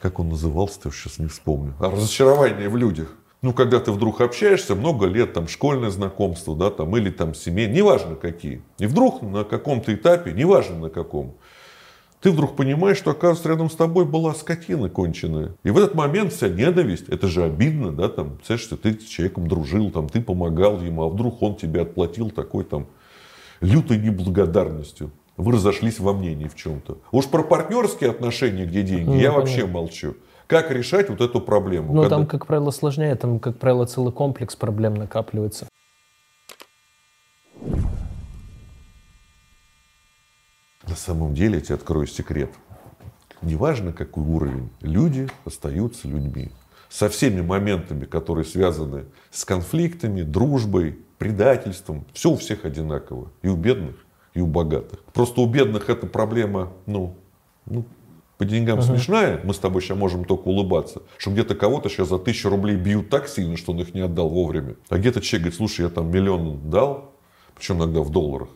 [0.00, 1.74] как он назывался, я сейчас не вспомню.
[1.80, 3.16] А, разочарование в людях.
[3.40, 7.66] Ну, когда ты вдруг общаешься много лет, там, школьное знакомство, да, там, или там семей,
[7.68, 8.62] неважно какие.
[8.78, 11.36] И вдруг на каком-то этапе, неважно на каком,
[12.20, 15.56] ты вдруг понимаешь, что, оказывается, рядом с тобой была скотина конченая.
[15.62, 19.04] И в этот момент вся ненависть, это же обидно, да, там, представляешь, что ты с
[19.04, 22.86] человеком дружил, там, ты помогал ему, а вдруг он тебе отплатил такой там
[23.64, 25.10] лютой неблагодарностью.
[25.36, 26.98] Вы разошлись во мнении в чем-то.
[27.10, 29.40] Уж про партнерские отношения, где деньги, Ну, я понятно.
[29.40, 30.16] вообще молчу.
[30.46, 31.92] Как решать вот эту проблему?
[31.92, 35.66] Ну, Когда- там, как правило, сложнее, там, как правило, целый комплекс проблем накапливается.
[40.86, 42.50] На самом деле, я тебе открою секрет.
[43.42, 46.50] Неважно, какой уровень, люди остаются людьми.
[46.88, 52.04] Со всеми моментами, которые связаны с конфликтами, дружбой, предательством.
[52.12, 53.30] Все у всех одинаково.
[53.42, 53.96] И у бедных,
[54.34, 55.00] и у богатых.
[55.12, 57.16] Просто у бедных эта проблема, ну,
[57.66, 57.84] ну
[58.36, 59.40] по деньгам смешная.
[59.44, 61.02] Мы с тобой сейчас можем только улыбаться.
[61.18, 64.28] Что где-то кого-то сейчас за тысячу рублей бьют так сильно, что он их не отдал
[64.28, 64.74] вовремя.
[64.88, 67.12] А где-то человек говорит, слушай, я там миллион дал,
[67.54, 68.48] причем иногда в долларах.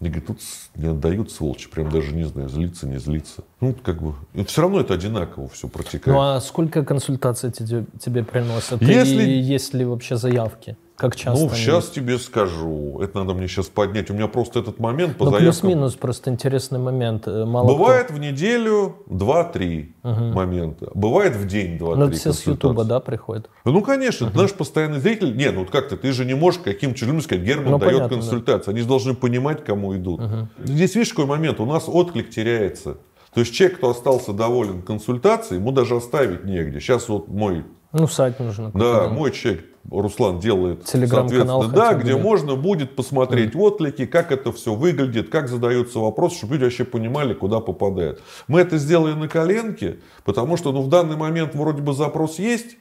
[0.00, 0.40] И говорит, тут
[0.74, 3.44] не отдают сволочи, прям даже не знаю, злиться, не злиться.
[3.60, 4.12] Ну, как бы,
[4.44, 6.06] все равно это одинаково все протекает.
[6.08, 8.82] Ну, а сколько консультаций тебе, тебе приносят?
[8.82, 10.76] Если- И есть ли вообще заявки?
[10.96, 11.38] Как часто?
[11.44, 13.00] ну, они сейчас тебе скажу.
[13.02, 14.10] Это надо мне сейчас поднять.
[14.10, 15.60] У меня просто этот момент по Ну, заявкам.
[15.60, 17.28] плюс-минус, просто интересный момент.
[17.28, 20.90] Э, Мало Бывает в неделю 2-3 момента.
[20.94, 21.94] Бывает в день 2-3 кто...
[21.96, 22.46] Ну, все с.
[22.46, 23.50] Ютуба, да, приходят?
[23.64, 25.36] Ну, конечно, ты наш постоянный зритель.
[25.36, 28.08] Не, ну вот как-то, ты же не можешь каким-то людям сказать, Герман Ну, дает понятно,
[28.08, 28.14] да.
[28.22, 28.72] консультацию.
[28.72, 30.20] Они же должны понимать, кому идут.
[30.62, 31.60] Здесь видишь, какой момент?
[31.60, 32.96] У нас отклик теряется.
[33.34, 36.80] То есть человек, кто остался доволен консультацией, ему даже оставить негде.
[36.80, 38.70] Сейчас вот мой, Ну, сайт нужно.
[38.72, 42.18] да, мой человек, Руслан, делает, соответственно, да, где да.
[42.18, 47.34] можно будет посмотреть отклики, как это все выглядит, как задаются вопросы, чтобы люди вообще понимали,
[47.34, 48.20] куда попадают.
[48.48, 52.76] Мы это сделали на коленке, потому что ну, в данный момент вроде бы запрос есть,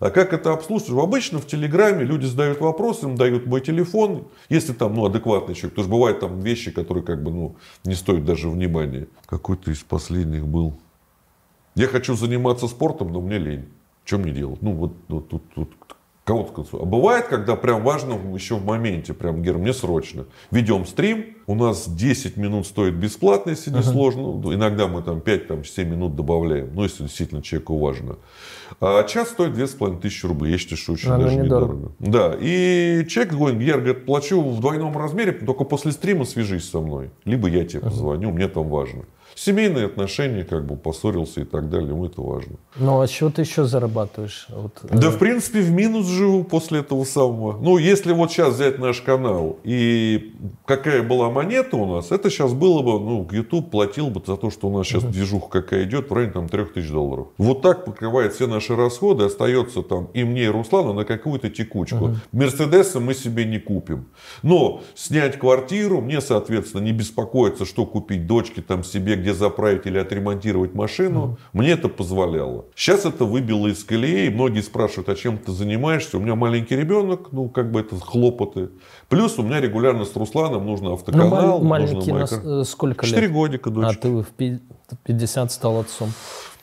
[0.00, 1.02] а как это обслуживать?
[1.02, 5.74] Обычно в Телеграме люди задают вопросы, им дают мой телефон, если там ну, адекватный человек.
[5.74, 9.08] Потому что бывают там вещи, которые как бы ну, не стоят даже внимания.
[9.26, 10.78] Какой-то из последних был.
[11.74, 13.68] Я хочу заниматься спортом, но мне лень.
[14.04, 14.62] Что мне делать?
[14.62, 15.70] Ну, вот, вот тут, тут
[16.28, 20.26] кого-то консу- А бывает, когда прям важно еще в моменте, прям, Гер, мне срочно.
[20.50, 24.22] Ведем стрим, у нас 10 минут стоит бесплатно, если не сложно.
[24.22, 28.16] Ну, Иногда мы там 5-7 минут добавляем, ну, если действительно человеку важно.
[28.80, 30.52] А час стоит 2500 рублей.
[30.52, 31.72] Я считаю, что очень Ну, даже недорого.
[31.74, 31.92] недорого.
[31.98, 36.80] Да, и человек говорит, Гер, говорит, плачу в двойном размере, только после стрима свяжись со
[36.80, 37.10] мной.
[37.24, 39.04] Либо я тебе позвоню, мне там важно.
[39.38, 42.56] Семейные отношения, как бы поссорился и так далее, ему это важно.
[42.74, 44.48] Ну, а чего ты еще зарабатываешь?
[44.48, 47.56] Вот, э, Да, в принципе, в минус живу после этого самого.
[47.62, 50.34] Ну, если вот сейчас взять наш канал, и
[50.64, 54.50] какая была монета у нас, это сейчас было бы, ну, YouTube платил бы за то,
[54.50, 57.28] что у нас сейчас движуха какая идет, в районе там 3000 долларов.
[57.38, 62.16] Вот так покрывает все наши расходы, остается там и мне, и Руслану на какую-то текучку.
[62.32, 64.08] Мерседеса мы себе не купим.
[64.42, 69.98] Но снять квартиру, мне, соответственно, не беспокоиться, что купить дочке там себе, где заправить или
[69.98, 72.64] отремонтировать машину, мне это позволяло.
[72.74, 76.18] Сейчас это выбило из колеи, и многие спрашивают, а чем ты занимаешься?
[76.18, 78.70] У меня маленький ребенок, ну, как бы это хлопоты.
[79.08, 83.06] Плюс у меня регулярно с Русланом нужно ну, автоканал, нужно маленький, нас, кар- э, сколько
[83.06, 83.32] Четыре лет?
[83.32, 84.00] годика А дочке.
[84.02, 84.60] ты в пи-
[85.04, 86.10] 50 стал отцом.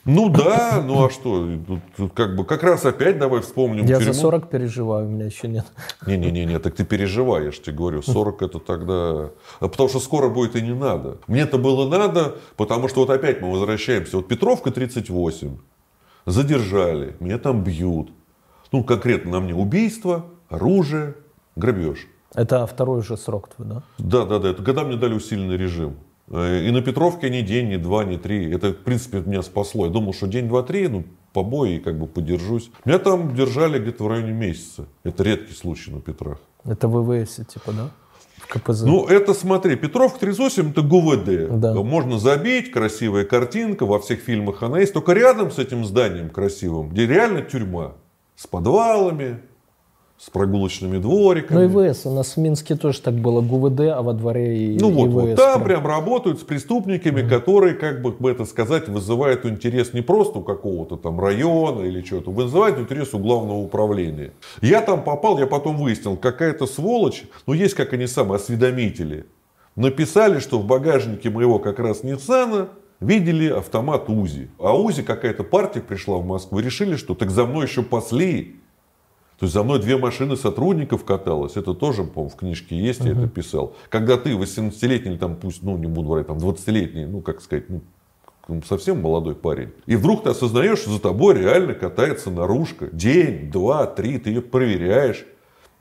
[0.06, 1.48] Ну да, ну а что?
[1.96, 4.12] Тут, как бы как раз опять давай вспомним Я тюрьму.
[4.12, 5.66] за 40 переживаю, у меня еще нет.
[6.06, 9.30] Не-не-не, так ты переживаешь, тебе говорю, 40 это тогда...
[9.58, 11.18] А Потому что скоро будет и не надо.
[11.26, 14.18] мне это было надо, потому что вот опять мы возвращаемся.
[14.18, 15.58] Вот Петровка 38,
[16.24, 18.10] задержали, меня там бьют.
[18.70, 21.14] Ну, конкретно на мне убийство, оружие,
[21.56, 22.06] грабеж.
[22.34, 23.82] Это второй уже срок твой, да?
[23.98, 24.50] Да, да, да.
[24.50, 25.96] Это когда мне дали усиленный режим.
[26.30, 28.50] Э, И на Петровке ни день, ни два, ни три.
[28.52, 29.86] Это, в принципе, меня спасло.
[29.86, 32.70] Я думал, что день, два, три, ну, побои, и как бы подержусь.
[32.84, 34.86] Меня там держали где-то в районе месяца.
[35.04, 36.38] Это редкий случай на Петрах.
[36.64, 37.90] Это ВВС, типа, да?
[38.38, 38.82] В КПЗ.
[38.82, 41.58] Ну, это смотри, Петровка 38 это ГУВД.
[41.60, 41.74] Да.
[41.74, 44.92] Можно забить, красивая картинка, во всех фильмах она есть.
[44.92, 47.94] Только рядом с этим зданием красивым, где реально тюрьма.
[48.34, 49.40] С подвалами,
[50.18, 51.66] с прогулочными двориками.
[51.66, 52.06] Ну, ИВС.
[52.06, 53.42] У нас в Минске тоже так было.
[53.42, 55.36] ГУВД, а во дворе и Ну вот, вот ИВС.
[55.36, 55.82] там прям.
[55.82, 60.96] прям работают с преступниками, которые, как бы это сказать, вызывают интерес не просто у какого-то
[60.96, 64.32] там района или чего-то, вызывают интерес у главного управления.
[64.62, 69.26] Я там попал, я потом выяснил, какая-то сволочь, ну есть как они самые осведомители.
[69.76, 72.68] написали, что в багажнике моего как раз Ниссана
[73.00, 74.48] видели автомат УЗИ.
[74.58, 78.56] А УЗИ какая-то партия пришла в Москву решили, что так за мной еще пасли.
[79.38, 81.56] То есть за мной две машины сотрудников каталось.
[81.56, 83.74] Это тоже, по-моему, в книжке есть, я это писал.
[83.90, 87.64] Когда ты 18-летний, или там пусть, ну не буду говорить, там 20-летний, ну как сказать,
[87.68, 87.82] ну,
[88.66, 89.72] совсем молодой парень.
[89.86, 92.88] И вдруг ты осознаешь, что за тобой реально катается наружка.
[92.92, 95.26] День, два, три, ты ее проверяешь.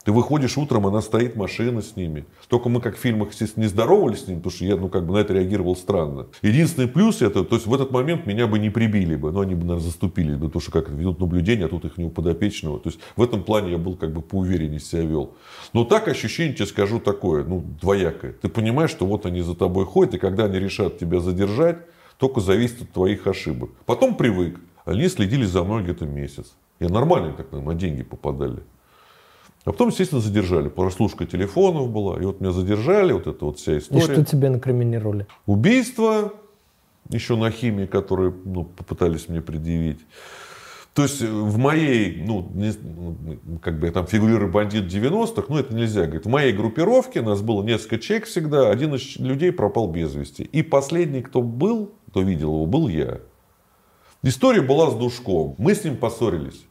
[0.05, 2.25] Ты выходишь утром, она стоит, машина с ними.
[2.47, 5.03] Только мы, как в фильмах, естественно, не здоровались с ним, потому что я, ну, как
[5.03, 6.27] бы на это реагировал странно.
[6.43, 9.55] Единственный плюс это, то есть в этот момент меня бы не прибили бы, но они
[9.55, 12.79] бы, наверное, заступили бы, потому что как ведут наблюдение, а тут их не у подопечного.
[12.79, 15.33] То есть в этом плане я был как бы поувереннее себя вел.
[15.73, 18.33] Но так ощущение, тебе скажу, такое, ну, двоякое.
[18.33, 21.79] Ты понимаешь, что вот они за тобой ходят, и когда они решат тебя задержать,
[22.19, 23.71] только зависит от твоих ошибок.
[23.87, 24.59] Потом привык.
[24.85, 26.53] Они следили за мной где-то месяц.
[26.79, 28.61] Я нормально так на деньги попадали.
[29.65, 30.69] А потом, естественно, задержали.
[30.69, 32.21] Прослушка телефонов была.
[32.21, 34.01] И вот меня задержали, вот эта вот вся И история.
[34.03, 35.25] что тебе инкриминировали?
[35.47, 36.33] Убийство,
[37.09, 39.99] еще на химии, которые ну, попытались мне предъявить.
[40.93, 45.43] То есть э, в моей, ну, не- ну, как бы я там фигурирую бандит 90-х,
[45.49, 46.25] ну это нельзя говорить.
[46.25, 50.43] В моей группировке нас было несколько человек всегда, один из людей пропал без вести.
[50.43, 53.19] И последний, кто был, кто видел его, был я.
[54.23, 55.55] История была с Душком.
[55.57, 56.65] Мы с ним поссорились.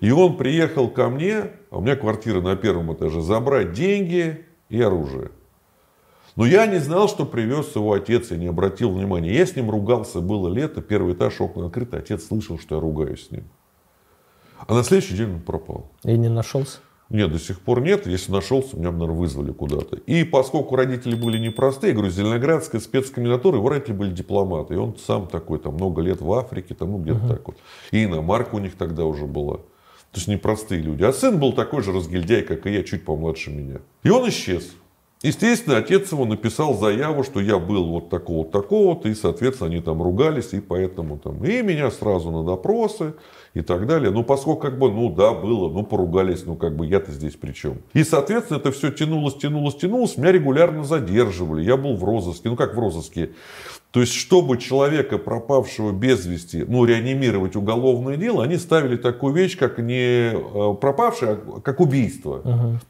[0.00, 4.80] И он приехал ко мне, а у меня квартира на первом этаже, забрать деньги и
[4.80, 5.30] оружие.
[6.36, 9.32] Но я не знал, что привез его отец, я не обратил внимания.
[9.32, 13.28] Я с ним ругался, было лето, первый этаж, окна открыты, отец слышал, что я ругаюсь
[13.28, 13.44] с ним.
[14.66, 15.92] А на следующий день он пропал.
[16.02, 16.78] И не нашелся?
[17.10, 18.06] Нет, до сих пор нет.
[18.06, 19.96] Если нашелся, меня, наверное, вызвали куда-то.
[19.96, 24.74] И поскольку родители были непростые, я говорю, Зеленоградская спецкомендатура, его родители были дипломаты.
[24.74, 27.56] И он сам такой, там, много лет в Африке, там, ну, где-то так вот.
[27.90, 29.60] И иномарка у них тогда уже была.
[30.14, 31.02] То есть непростые люди.
[31.02, 33.80] А сын был такой же разгильдяй, как и я, чуть помладше меня.
[34.04, 34.70] И он исчез.
[35.22, 40.00] Естественно, отец его написал заяву, что я был вот такого-то, такого-то, и, соответственно, они там
[40.00, 43.14] ругались, и поэтому там, и меня сразу на допросы,
[43.54, 44.10] и так далее.
[44.10, 47.52] Ну, поскольку, как бы, ну, да, было, ну, поругались, ну, как бы, я-то здесь при
[47.52, 47.78] чем?
[47.92, 52.56] И, соответственно, это все тянулось, тянулось, тянулось, меня регулярно задерживали, я был в розыске, ну,
[52.56, 53.30] как в розыске,
[53.94, 59.56] то есть, чтобы человека, пропавшего без вести, ну, реанимировать уголовное дело, они ставили такую вещь,
[59.56, 62.42] как не э, пропавший, а как убийство.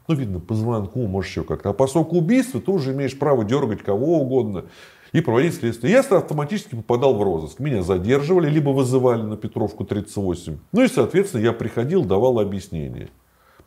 [0.07, 1.69] Ну, видно, по звонку, может, еще как-то.
[1.69, 4.65] А поскольку убийство, ты уже имеешь право дергать кого угодно
[5.11, 5.93] и проводить следствие.
[5.93, 7.59] Я автоматически попадал в розыск.
[7.59, 10.57] Меня задерживали, либо вызывали на Петровку 38.
[10.71, 13.09] Ну и, соответственно, я приходил, давал объяснение.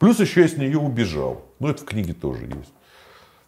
[0.01, 1.43] Плюс еще я с нее убежал.
[1.61, 2.73] Ну, это в книге тоже есть.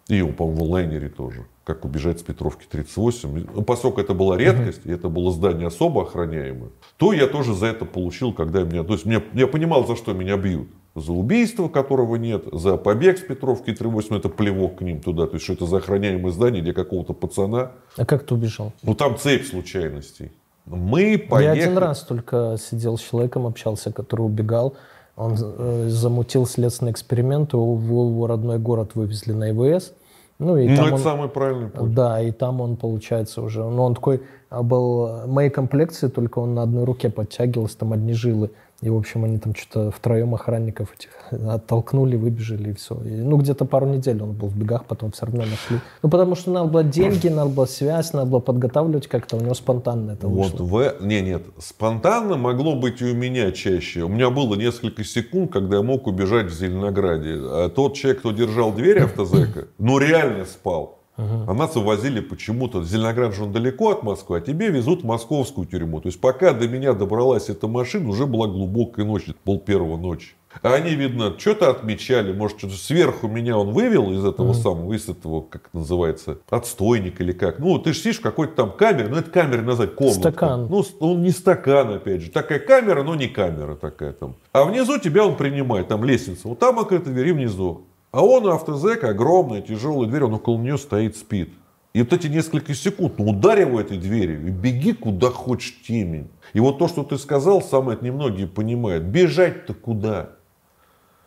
[0.06, 1.44] И, по-моему, в онлайнере тоже.
[1.70, 3.46] Как убежать с Петровки 38.
[3.54, 7.66] Ну, Поскольку это была редкость, и это было здание особо охраняемое, то я тоже за
[7.66, 8.82] это получил, когда меня...
[8.82, 10.68] То есть меня, я понимал, за что меня бьют.
[10.96, 15.28] За убийство, которого нет, за побег с Петровки 38, это плевок к ним туда.
[15.28, 17.70] То есть, что это за охраняемое здание, где какого-то пацана.
[17.96, 18.72] А как ты убежал?
[18.82, 20.32] Ну, там цепь случайностей.
[20.66, 21.60] Мы Я поехали...
[21.60, 24.74] один раз только сидел с человеком, общался, который убегал.
[25.14, 29.92] Он э, замутил следственный эксперимент, его в его родной город вывезли на ИВС.
[30.40, 31.92] Ну, и Ну, там это он- самый правильный путь.
[31.94, 33.62] Да, и там он, получается, уже...
[33.62, 37.92] Ну, он такой а, был э, моей комплекции, только он на одной руке подтягивался, там
[37.92, 38.50] одни жилы.
[38.82, 42.94] И, в общем, они там что-то втроем охранников этих оттолкнули, выбежали, и все.
[43.04, 45.80] И, ну, где-то пару недель он был в бегах, потом все равно нашли.
[46.02, 49.36] Ну, потому что надо было деньги, надо было связь, надо было подготавливать как-то.
[49.36, 50.64] У него спонтанно это Вот вышло.
[50.64, 50.96] в...
[51.02, 54.02] Не, нет, спонтанно могло быть и у меня чаще.
[54.02, 57.34] У меня было несколько секунд, когда я мог убежать в Зеленограде.
[57.36, 60.99] А тот человек, кто держал дверь автозека, ну реально спал.
[61.46, 62.82] А нас увозили почему-то.
[62.82, 66.00] Зеленоград же он далеко от Москвы, а тебе везут в московскую тюрьму.
[66.00, 69.96] То есть пока до меня добралась эта машина, уже была глубокая ночь, это пол первого
[69.96, 70.34] ночи.
[70.62, 75.08] А они, видно, что-то отмечали, может, что-то сверху меня он вывел из этого самого, из
[75.08, 77.60] этого, как это называется, отстойник или как.
[77.60, 80.18] Ну, ты же сидишь в какой-то там камере, ну, это камера назвать комната.
[80.18, 80.66] Стакан.
[80.68, 82.30] Ну, он не стакан, опять же.
[82.30, 84.34] Такая камера, но не камера такая там.
[84.52, 86.48] А внизу тебя он принимает, там лестница.
[86.48, 87.86] Вот там открыта дверь и внизу.
[88.12, 91.50] А он автозек, огромная, тяжелая дверь, он около нее стоит, спит.
[91.92, 96.28] И вот эти несколько секунд, ну ударь его этой дверью и беги куда хочешь темень.
[96.52, 99.04] И вот то, что ты сказал, самое это немногие понимают.
[99.04, 100.30] Бежать-то куда?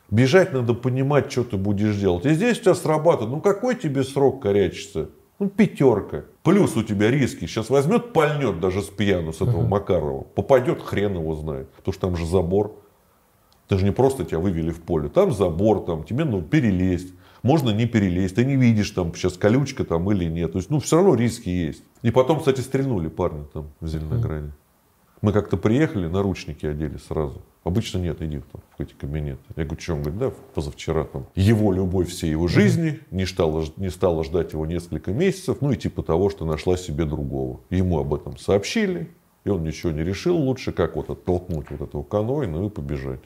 [0.10, 2.26] Бежать надо понимать, что ты будешь делать.
[2.26, 5.10] И здесь у тебя срабатывает, ну какой тебе срок корячится?
[5.40, 6.24] Ну пятерка.
[6.44, 7.46] Плюс у тебя риски.
[7.46, 10.24] Сейчас возьмет, пальнет даже с пьяну, с этого Макарова.
[10.24, 11.70] Попадет, хрен его знает.
[11.72, 12.83] Потому что там же забор.
[13.68, 15.10] Ты же не просто тебя вывели в поле.
[15.10, 17.14] Там забор, там тебе ну, перелезть.
[17.42, 18.36] Можно не перелезть.
[18.36, 20.54] Ты не видишь, там сейчас колючка там или нет.
[20.54, 21.84] То есть, ну, все равно риски есть.
[22.02, 24.52] И потом, кстати, стрельнули парни там в Зеленограде.
[25.22, 27.42] Мы как-то приехали, наручники одели сразу.
[27.64, 29.40] Обычно нет, иди там, в эти кабинеты.
[29.56, 29.94] Я говорю, что?
[29.94, 34.52] Он говорит, да, позавчера там его любовь всей его жизни не стала, не стала ждать
[34.52, 37.62] его несколько месяцев, ну и типа того, что нашла себе другого.
[37.70, 39.10] Ему об этом сообщили,
[39.46, 40.36] и он ничего не решил.
[40.36, 43.22] Лучше как вот оттолкнуть вот этого конвоя, ну и побежать.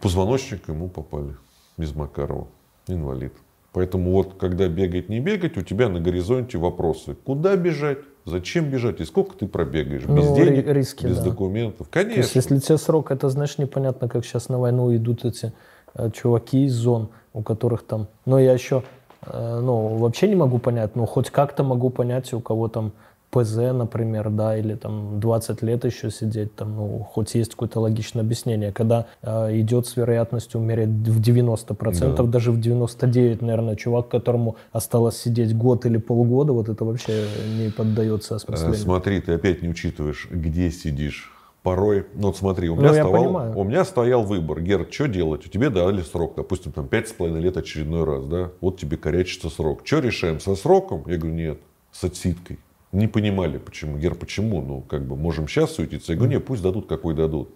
[0.00, 1.34] Позвоночник ему попали
[1.76, 2.46] без Макарова.
[2.88, 3.32] Инвалид.
[3.72, 7.14] Поэтому вот когда бегать, не бегать, у тебя на горизонте вопросы.
[7.14, 7.98] Куда бежать?
[8.24, 9.00] Зачем бежать?
[9.00, 10.02] И сколько ты пробегаешь?
[10.04, 11.24] Без Ну, денег, ри- риски, без да.
[11.24, 11.86] документов?
[11.88, 12.20] То Конечно.
[12.20, 15.52] есть, если тебе срок, это, знаешь, непонятно, как сейчас на войну идут эти
[15.94, 18.08] э, чуваки из зон, у которых там...
[18.24, 18.82] Но я еще,
[19.26, 22.92] э, ну, вообще не могу понять, но хоть как-то могу понять, у кого там
[23.36, 28.22] ПЗ, например, да, или там 20 лет еще сидеть, там, ну, хоть есть какое-то логичное
[28.22, 28.72] объяснение.
[28.72, 32.22] Когда э, идет с вероятностью умереть в 90%, Да.
[32.24, 37.24] даже в 99%, наверное, чувак, которому осталось сидеть год или полгода, вот это вообще
[37.58, 38.76] не поддается Э, осмыслению.
[38.78, 41.32] Смотри, ты опять не учитываешь, где сидишь.
[41.62, 44.60] Порой, ну вот смотри, у Ну, меня, стоял, у меня стоял выбор.
[44.60, 45.44] Гер, что делать?
[45.46, 48.50] У тебя дали срок, допустим, там пять с половиной лет очередной раз, да?
[48.60, 49.80] Вот тебе корячится срок.
[49.82, 51.02] Что решаем, со сроком?
[51.08, 51.58] Я говорю, нет,
[51.90, 52.60] с отсидкой.
[52.96, 53.98] Не понимали, почему.
[53.98, 54.62] Гер, почему?
[54.62, 56.12] Ну, как бы, можем сейчас суетиться.
[56.12, 57.50] Я говорю, нет, пусть дадут, какой дадут.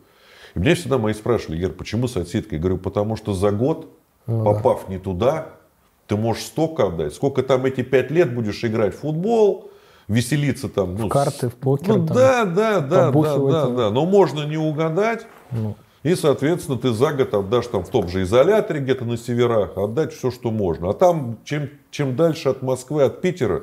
[0.55, 2.59] И меня всегда мои спрашивали, Гер, почему с отсидкой?
[2.59, 3.88] Я говорю, потому что за год,
[4.26, 4.53] Ну да.
[4.53, 5.53] попав не туда,
[6.09, 7.14] ты можешь столько отдать.
[7.14, 9.70] Сколько там эти пять лет будешь играть в футбол,
[10.09, 10.95] веселиться там.
[10.95, 13.66] ну, В карты, в покер, Ну, там, да, да, да, да, да, да.
[13.70, 13.91] да.
[13.91, 15.26] Но можно не угадать.
[15.53, 15.74] Ну.
[16.03, 20.12] И, соответственно, ты за год отдашь там в том же изоляторе, где-то на северах, отдать
[20.12, 20.91] все, что можно.
[20.91, 23.62] А там, чем, чем дальше от Москвы, от Питера,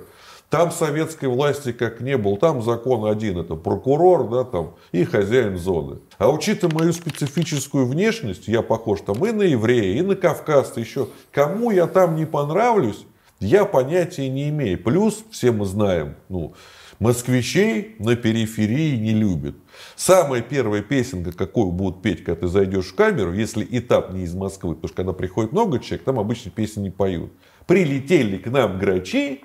[0.50, 2.38] там советской власти как не было.
[2.38, 6.00] Там закон один, это прокурор, да, там, и хозяин зоны.
[6.18, 11.10] А учитывая мою специфическую внешность, я похож там и на еврея, и на кавказца еще.
[11.32, 13.06] Кому я там не понравлюсь,
[13.40, 14.82] я понятия не имею.
[14.82, 16.54] Плюс, все мы знаем, ну,
[17.00, 19.56] москвичей на периферии не любят.
[19.96, 24.34] Самая первая песенка, какую будут петь, когда ты зайдешь в камеру, если этап не из
[24.34, 27.32] Москвы, потому что когда приходит много человек, там обычно песни не поют.
[27.68, 29.42] Прилетели к нам грачи,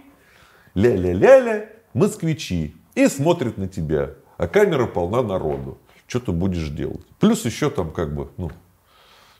[0.75, 5.79] ля-ля-ля-ля, москвичи, и смотрят на тебя, а камера полна народу.
[6.07, 7.07] Что ты будешь делать?
[7.21, 8.51] Плюс еще там как бы, ну,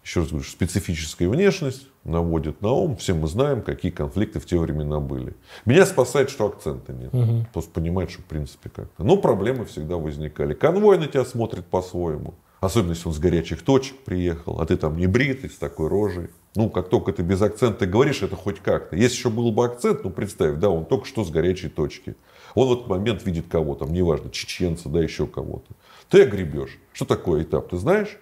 [0.03, 2.97] еще раз говорю, специфическая внешность наводит на ум.
[2.97, 5.35] Все мы знаем, какие конфликты в те времена были.
[5.65, 7.13] Меня спасает, что акцента нет.
[7.53, 9.05] Просто понимать, что в принципе как-то.
[9.05, 10.55] Но проблемы всегда возникали.
[10.55, 12.35] Конвой на тебя смотрит по-своему.
[12.61, 16.29] Особенно, если он с горячих точек приехал, а ты там не бритый, с такой рожей.
[16.55, 18.95] Ну, как только ты без акцента говоришь, это хоть как-то.
[18.95, 22.15] Если еще был бы акцент, ну, представь, да, он только что с горячей точки.
[22.55, 25.73] Он в этот момент видит кого там, неважно, чеченца, да, еще кого-то.
[26.11, 26.79] Ты огребешь.
[26.93, 28.19] Что такое этап, ты знаешь?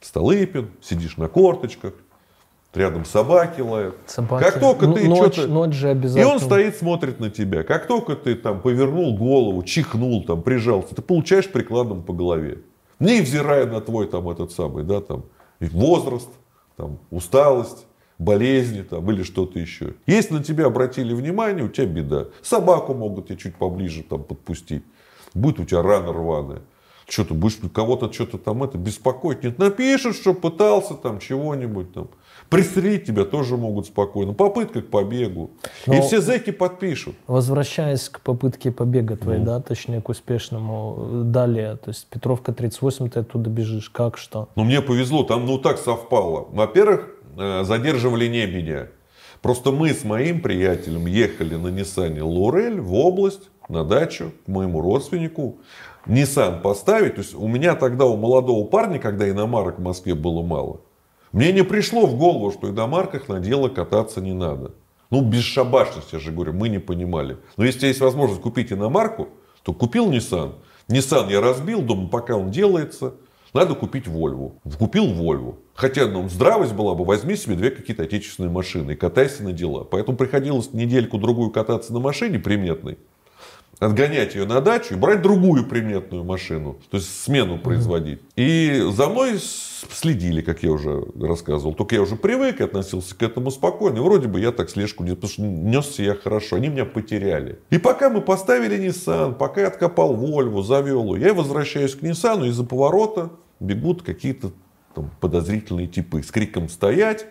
[0.00, 1.92] Столыпин, сидишь на корточках,
[2.72, 3.96] рядом собаки лают.
[4.06, 4.44] Собаки.
[4.44, 5.48] Как только Ну, ты ночь, что-то...
[5.48, 6.32] ночь же И обязательно.
[6.32, 7.62] он стоит, смотрит на тебя.
[7.62, 12.60] Как только ты там повернул голову, чихнул, там, прижался, ты получаешь прикладом по голове.
[13.00, 15.24] Невзирая на твой там этот самый, да, там,
[15.60, 16.30] и возраст,
[16.76, 17.86] там, усталость,
[18.18, 19.94] болезни там, или что-то еще.
[20.06, 22.26] Если на тебя обратили внимание, у тебя беда.
[22.42, 24.84] Собаку могут тебе чуть поближе там подпустить.
[25.34, 26.62] Будет у тебя рана рваная.
[27.08, 29.44] Что ты будешь кого-то что-то там это беспокоить?
[29.44, 32.08] Нет, напишут, что пытался там чего-нибудь там.
[32.48, 34.32] Пристрелить тебя тоже могут спокойно.
[34.32, 35.50] Попытка к побегу.
[35.86, 37.14] И Но- все зэки подпишут.
[37.26, 39.46] Возвращаясь к попытке побега твоей, Ну.
[39.46, 44.48] да, точнее к успешному, далее, то есть Петровка 38, ты оттуда бежишь, как, что?
[44.56, 46.46] Но мне повезло, там ну так совпало.
[46.52, 48.88] Во-первых, э, задерживали не меня.
[49.42, 54.80] Просто мы с моим приятелем ехали на Ниссане Лорель в область, на дачу, к моему
[54.80, 55.58] родственнику.
[56.06, 57.16] Ниссан поставить.
[57.16, 60.80] То есть у меня тогда, у молодого парня, когда иномарок в Москве было мало,
[61.32, 64.72] мне не пришло в голову, что в иномарках на дело кататься не надо.
[65.10, 67.38] Ну, бесшабашность, я же говорю, мы не понимали.
[67.56, 69.28] Но если есть возможность купить иномарку,
[69.62, 70.54] то купил Nissan.
[70.88, 73.14] Nissan я разбил, думаю, пока он делается,
[73.52, 74.52] надо купить Volvo.
[74.78, 75.56] Купил Volvo.
[75.74, 79.84] Хотя, ну, здравость была бы, возьми себе две какие-то отечественные машины и катайся на дела.
[79.84, 82.98] Поэтому приходилось недельку-другую кататься на машине приметной,
[83.78, 88.20] отгонять ее на дачу и брать другую приметную машину, то есть смену производить.
[88.34, 91.74] И за мной следили, как я уже рассказывал.
[91.74, 93.98] Только я уже привык, относился к этому спокойно.
[93.98, 95.10] И вроде бы я так слежку не...
[95.10, 96.56] Потому что несся я хорошо.
[96.56, 97.58] Они меня потеряли.
[97.70, 102.46] И пока мы поставили Nissan, пока я откопал Volvo, завел ее, я возвращаюсь к Nissan,
[102.46, 104.52] и из-за поворота бегут какие-то
[104.94, 107.26] там подозрительные типы с криком «стоять!»,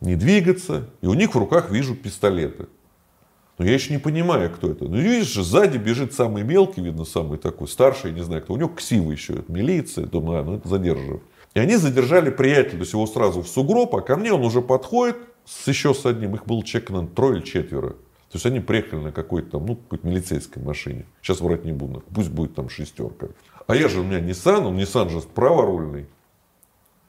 [0.00, 0.90] не двигаться.
[1.00, 2.66] И у них в руках вижу пистолеты.
[3.62, 4.86] Но я еще не понимаю, кто это.
[4.86, 8.54] Ну, видишь, сзади бежит самый мелкий, видно, самый такой старший, не знаю кто.
[8.54, 10.06] У него ксива еще, это милиция.
[10.06, 11.22] Думаю, а, ну это задерживают.
[11.54, 14.62] И они задержали приятеля, то есть его сразу в сугроб, а ко мне он уже
[14.62, 16.34] подходит с еще с одним.
[16.34, 17.90] Их было человек, наверное, трое или четверо.
[17.90, 21.06] То есть они приехали на какой-то там, ну, какой-то милицейской машине.
[21.22, 23.28] Сейчас врать не буду, пусть будет там шестерка.
[23.68, 26.06] А я же, у меня Nissan, он Nissan же праворульный.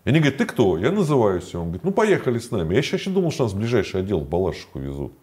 [0.06, 0.78] И они говорят, ты кто?
[0.78, 1.56] Я называюсь.
[1.56, 2.76] Он говорит, ну поехали с нами.
[2.76, 5.14] Я сейчас еще думал, что нас в ближайший отдел в Балашиху везут.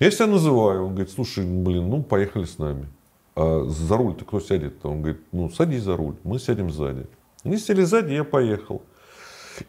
[0.00, 0.86] Я себя называю.
[0.86, 2.88] Он говорит, слушай, блин, ну поехали с нами.
[3.36, 4.84] А за руль-то кто сядет?
[4.84, 7.06] Он говорит, ну садись за руль, мы сядем сзади.
[7.42, 8.82] Они сели сзади, я поехал.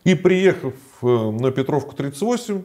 [0.04, 2.64] И приехав э, на Петровку 38,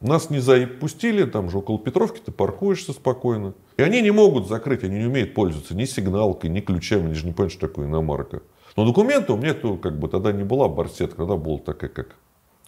[0.00, 3.54] нас не запустили, там же около Петровки ты паркуешься спокойно.
[3.76, 7.26] И они не могут закрыть, они не умеют пользоваться ни сигналкой, ни ключами, они же
[7.26, 8.42] не понимают, что такое иномарка.
[8.76, 12.14] Но документы у меня то, как бы тогда не была барсетка, тогда была такая, как,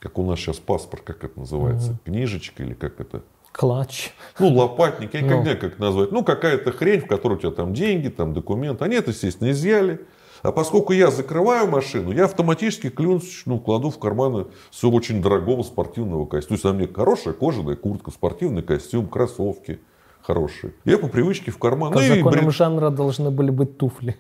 [0.00, 3.22] как у нас сейчас паспорт, как это называется, книжечка или как это.
[3.52, 4.10] Клатч.
[4.38, 5.44] Ну, лопатник, я Ну.
[5.44, 6.12] как, назвать.
[6.12, 8.84] Ну, какая-то хрень, в которой у тебя там деньги, там документы.
[8.84, 10.00] Они это, естественно, изъяли.
[10.42, 15.62] А поскольку я закрываю машину, я автоматически клюн ну, кладу в карманы своего очень дорогого
[15.62, 16.48] спортивного костюма.
[16.48, 19.80] То есть на мне хорошая кожаная куртка, спортивный костюм, кроссовки
[20.22, 20.72] хорошие.
[20.86, 21.92] Я по привычке в карман.
[21.92, 24.16] По Ну, и законам бред- жанра должны были быть туфли.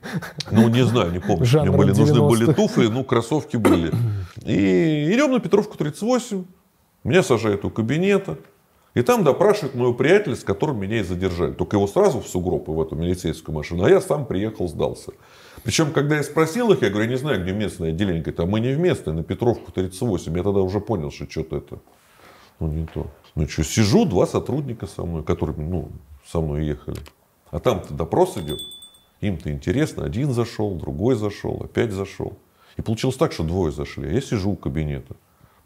[0.50, 1.36] ну, не знаю, не помню.
[1.38, 2.52] Мне Жанр были, нужны были 90-х.
[2.54, 3.90] туфли, ну, кроссовки были.
[4.44, 6.44] И идем на Петровку 38.
[7.04, 8.36] Меня сажают у кабинета.
[8.94, 11.52] И там допрашивают моего приятеля, с которым меня и задержали.
[11.52, 13.84] Только его сразу в сугроб и в эту милицейскую машину.
[13.84, 15.12] А я сам приехал, сдался.
[15.62, 18.22] Причем, когда я спросил их, я говорю, я не знаю, где местное отделение.
[18.22, 20.36] Говорит, а мы не в местное, на Петровку 38.
[20.36, 21.78] Я тогда уже понял, что что-то это,
[22.58, 23.06] ну, не то.
[23.36, 25.90] Ну, что, сижу, два сотрудника со мной, которые, ну,
[26.26, 26.98] со мной ехали.
[27.52, 28.58] А там-то допрос идет.
[29.20, 30.04] Им-то интересно.
[30.04, 32.38] Один зашел, другой зашел, опять зашел.
[32.76, 34.08] И получилось так, что двое зашли.
[34.08, 35.14] А я сижу у кабинета.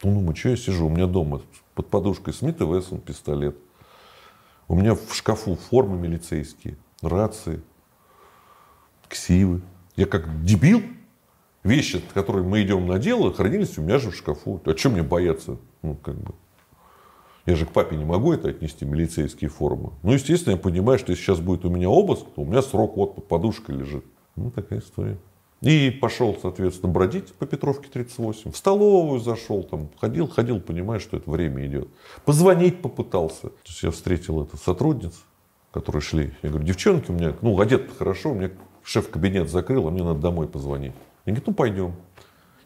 [0.02, 0.86] Ну, думаю, что я сижу?
[0.86, 1.40] У меня дома
[1.74, 3.56] под подушкой Смит и Вессон пистолет.
[4.68, 7.62] У меня в шкафу формы милицейские, рации,
[9.09, 9.62] ксивы.
[9.96, 10.82] Я как дебил.
[11.62, 14.60] Вещи, которые мы идем на дело, хранились у меня же в шкафу.
[14.66, 15.56] А что мне бояться?
[15.80, 16.34] Ну, как бы.
[17.46, 19.92] Я же к папе не могу это отнести, милицейские формы.
[20.02, 22.96] Ну, естественно, я понимаю, что если сейчас будет у меня обыск, то у меня срок
[22.96, 24.05] вот под подушкой лежит.
[24.36, 25.18] Ну, такая история.
[25.65, 28.53] И пошел, соответственно, бродить по Петровке 38.
[28.53, 31.89] В столовую зашел, там, ходил, ходил, понимая, что это время идет.
[32.27, 33.49] Позвонить попытался.
[33.49, 35.15] То есть я встретил это сотрудниц,
[35.73, 36.35] которые шли.
[36.43, 38.51] Я говорю, девчонки у меня, ну, одет хорошо, у меня
[38.82, 40.93] шеф кабинет закрыл, а мне надо домой позвонить.
[41.24, 41.95] Они говорят, ну, пойдем.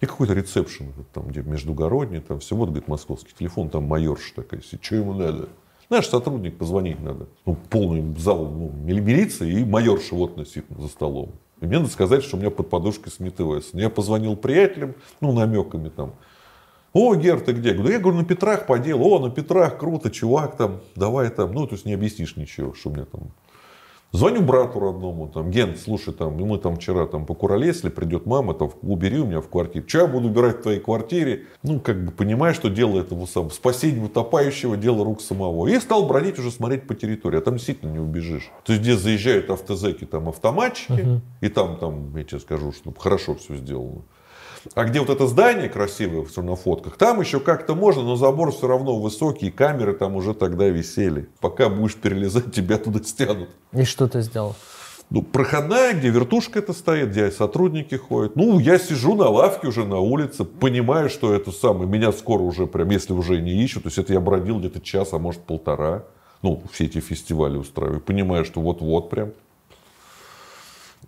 [0.00, 4.60] И какой-то ресепшн, там, где междугородний, там все, вот, говорит, московский телефон, там майорша такая,
[4.60, 5.48] что ему надо?
[5.88, 7.28] Наш сотрудник позвонить надо.
[7.46, 11.30] Ну, полный зал ну, мили- милиции и майорша вот носит за столом.
[11.60, 13.80] И мне надо сказать, что у меня под подушкой Смит и Вессон.
[13.80, 16.14] Я позвонил приятелям, ну, намеками там.
[16.92, 17.70] О, Гер, ты где?
[17.70, 19.04] Я говорю, я говорю, на Петрах по делу.
[19.04, 21.52] О, на Петрах, круто, чувак там, давай там.
[21.52, 23.32] Ну, то есть не объяснишь ничего, что у меня там.
[24.10, 28.70] Звоню брату родному, там, Ген, слушай, там, мы там вчера там покуролесили, придет мама, там,
[28.80, 29.84] убери у меня в квартире.
[29.86, 31.44] Че я буду убирать в твоей квартире?
[31.62, 35.68] Ну, как бы понимаешь, что дело этого сам, спасение утопающего, дело рук самого.
[35.68, 38.50] И стал бродить уже смотреть по территории, а там действительно не убежишь.
[38.64, 43.34] То есть, где заезжают автозеки, там, автоматчики, и там, там, я тебе скажу, что хорошо
[43.34, 44.02] все сделано.
[44.74, 48.52] А где вот это здание красивое всё на фотках, там еще как-то можно, но забор
[48.52, 51.28] все равно высокий, камеры там уже тогда висели.
[51.40, 53.48] Пока будешь перелезать, тебя туда стянут.
[53.72, 54.54] И что ты сделал?
[55.10, 58.36] Ну, проходная, где вертушка это стоит, где сотрудники ходят.
[58.36, 62.66] Ну, я сижу на лавке уже на улице, понимаю, что это самое, меня скоро уже
[62.66, 66.04] прям, если уже не ищут, то есть это я бродил где-то час, а может полтора.
[66.42, 68.00] Ну, все эти фестивали устраиваю.
[68.00, 69.30] Понимаю, что вот-вот прям.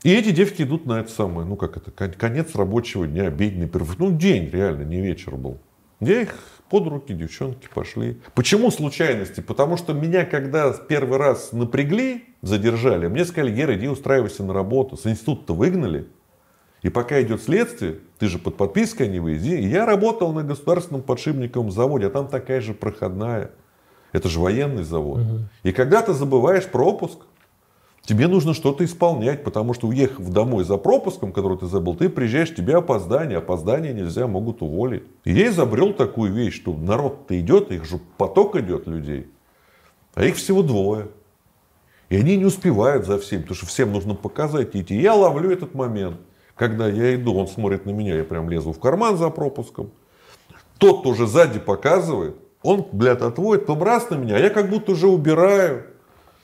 [0.03, 3.69] И эти девки идут на это самое, ну как это, кон- конец рабочего дня, обеденный
[3.69, 3.99] перерыв.
[3.99, 5.59] Ну день реально, не вечер был.
[6.01, 6.35] Я их
[6.71, 8.19] под руки, девчонки пошли.
[8.35, 9.41] Почему случайности?
[9.41, 14.97] Потому что меня, когда первый раз напрягли, задержали, мне сказали, Гера, иди устраивайся на работу.
[14.97, 16.07] С института-то выгнали.
[16.83, 19.51] И пока идет следствие, ты же под подпиской не выйди.
[19.51, 23.51] И я работал на государственном подшипниковом заводе, а там такая же проходная.
[24.13, 25.21] Это же военный завод.
[25.63, 27.19] И когда ты забываешь пропуск,
[28.11, 32.53] тебе нужно что-то исполнять, потому что уехав домой за пропуском, который ты забыл, ты приезжаешь,
[32.53, 35.05] тебе опоздание, опоздание нельзя, могут уволить.
[35.23, 39.29] И я изобрел такую вещь, что народ-то идет, их же поток идет людей,
[40.15, 41.07] а их всего двое.
[42.09, 45.01] И они не успевают за всем, потому что всем нужно показать идти.
[45.01, 46.17] Я ловлю этот момент,
[46.57, 49.93] когда я иду, он смотрит на меня, я прям лезу в карман за пропуском.
[50.79, 52.35] Тот, кто уже сзади показывает,
[52.65, 55.85] он, блядь, отводит, раз на меня, а я как будто уже убираю.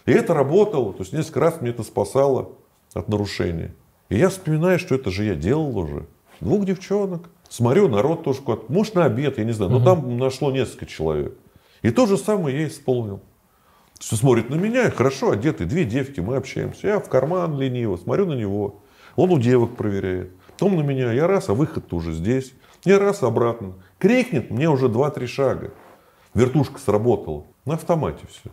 [0.07, 0.93] И это работало.
[0.93, 2.53] То есть несколько раз мне это спасало
[2.95, 3.75] от нарушения.
[4.09, 6.07] И я вспоминаю, что это же я делал уже.
[6.41, 7.29] Двух девчонок.
[7.49, 8.73] Смотрю, народ тоже куда-то.
[8.73, 9.73] Может, на обед, я не знаю.
[9.73, 11.37] Но там нашло несколько человек.
[11.83, 13.21] И то же самое я исполнил.
[13.99, 16.87] Что смотрит на меня, хорошо одеты, две девки, мы общаемся.
[16.87, 18.83] Я в карман лениво, смотрю на него.
[19.17, 20.33] Он у девок проверяет.
[20.49, 22.53] Потом на меня, я раз, а выход-то уже здесь.
[22.85, 23.75] Я раз обратно.
[23.99, 25.71] Крикнет, мне уже 2-3 шага.
[26.35, 27.45] Вертушка сработала.
[27.65, 28.51] На автомате все.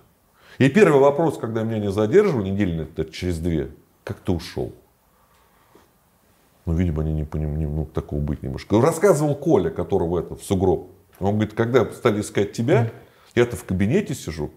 [0.59, 3.71] И первый вопрос, когда меня не задерживали, недельно это через две,
[4.03, 4.73] как ты ушел?
[6.65, 8.71] Ну, видимо, они не понимали, ну, такого быть не может.
[8.71, 10.91] Рассказывал Коля, которого это, в сугроб.
[11.19, 12.91] Он говорит, когда стали искать тебя,
[13.35, 14.51] я-то в кабинете сижу.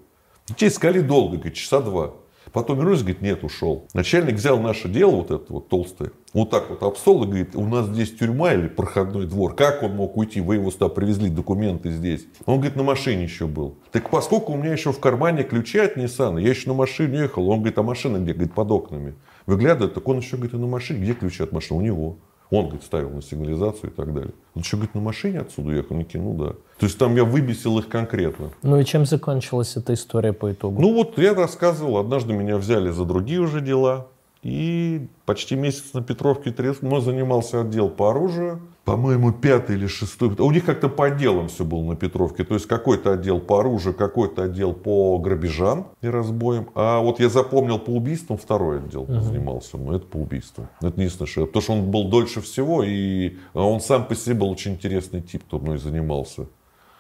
[0.47, 2.15] Тебя искали долго, говорит, часа два.
[2.57, 3.87] Потом вернулись, говорит, нет, ушел.
[3.93, 7.55] Начальник взял наше дело, вот это вот толстое, вот так вот об стол и говорит,
[7.55, 9.55] у нас здесь тюрьма или проходной двор.
[9.55, 10.41] Как он мог уйти?
[10.41, 12.27] Вы его сюда привезли, документы здесь.
[12.47, 13.75] Он говорит, на машине еще был.
[13.93, 17.47] Так поскольку у меня еще в кармане ключи от Ниссана, я еще на машине ехал.
[17.51, 18.33] Он говорит, а машина где?
[18.33, 19.15] Говорит, под окнами.
[19.45, 21.01] Выглядывает, так он еще говорит, и на машине.
[21.01, 21.81] Где ключи от машины?
[21.81, 22.17] У него.
[22.49, 24.33] Он, говорит, ставил на сигнализацию и так далее.
[24.55, 25.95] Он еще, говорит, на машине отсюда уехал?
[25.95, 26.55] Они ну да.
[26.79, 28.51] То есть там я выбесил их конкретно.
[28.63, 30.81] Ну и чем закончилась эта история по итогу?
[30.81, 34.09] Ну вот я рассказывал, однажды меня взяли за другие уже дела.
[34.43, 38.61] И почти месяц на Петровке мной занимался отдел по оружию.
[38.85, 40.37] По-моему, пятый или шестой.
[40.39, 42.45] У них как-то по отделам все было на Петровке.
[42.45, 46.69] То есть какой-то отдел по оружию, какой-то отдел по грабежам и разбоям.
[46.77, 49.21] А вот я запомнил по убийствам второй отдел угу.
[49.21, 49.79] занимался.
[49.79, 50.69] Но это по убийствам.
[50.81, 51.47] Это единственное, что...
[51.47, 52.85] Потому что он был дольше всего.
[52.85, 56.47] И он сам по себе был очень интересный тип, кто мной занимался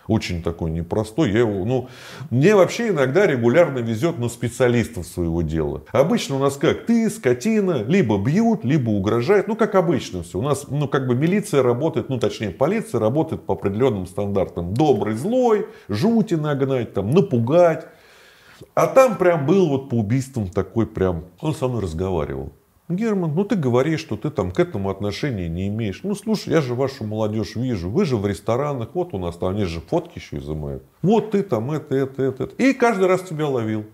[0.09, 1.33] очень такой непростой.
[1.33, 1.89] Я его, ну,
[2.31, 5.83] мне вообще иногда регулярно везет на специалистов своего дела.
[5.93, 6.87] Обычно у нас как?
[6.87, 9.49] Ты, скотина, либо бьют, либо угрожают.
[9.49, 10.39] Ну, как обычно все.
[10.39, 14.74] У нас, ну, как бы милиция работает, ну, точнее, полиция работает по определенным стандартам.
[14.74, 17.87] Добрый, злой, жути нагнать, там, напугать.
[18.74, 22.53] А там прям был вот по убийствам такой прям, он со мной разговаривал.
[22.89, 26.01] Герман, ну ты говоришь, что ты там к этому отношения не имеешь.
[26.05, 27.91] Ну слушай, я же вашу молодежь вижу.
[27.91, 30.85] Вы же в ресторанах, вот у нас там, они же фотки еще изымают.
[31.03, 32.63] Вот ты там это, это, это, это.
[32.63, 33.87] И каждый раз тебя ловил.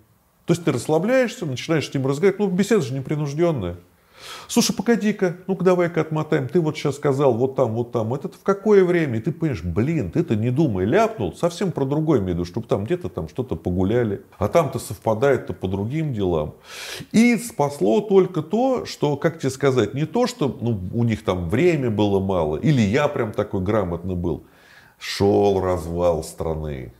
[0.44, 2.40] То есть ты расслабляешься, начинаешь с ним разговаривать.
[2.40, 3.76] Ну беседа же непринужденная.
[4.48, 6.48] Слушай, погоди-ка, ну-ка давай-ка отмотаем.
[6.48, 8.12] Ты вот сейчас сказал вот там, вот там.
[8.14, 9.18] Это в какое время?
[9.18, 11.34] И ты понимаешь, блин, ты-то не думай, ляпнул.
[11.34, 14.22] Совсем про другое имею в виду, чтобы там где-то там что-то погуляли.
[14.38, 16.54] А там-то совпадает-то по другим делам.
[17.12, 21.48] И спасло только то, что, как тебе сказать, не то, что ну, у них там
[21.48, 24.44] время было мало, или я прям такой грамотный был.
[24.98, 26.92] Шел развал страны.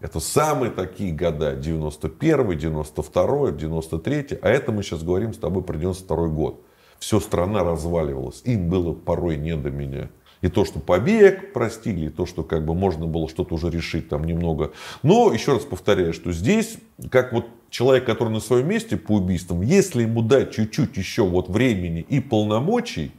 [0.00, 5.76] Это самые такие года, 91, 92, 93, а это мы сейчас говорим с тобой про
[5.76, 6.65] 92 год.
[7.06, 10.08] Все страна разваливалась, им было порой не до меня.
[10.40, 14.08] И то, что побег простили, и то, что как бы можно было что-то уже решить
[14.08, 14.72] там немного.
[15.04, 16.78] Но еще раз повторяю, что здесь,
[17.12, 21.48] как вот человек, который на своем месте по убийствам, если ему дать чуть-чуть еще вот
[21.48, 23.12] времени и полномочий,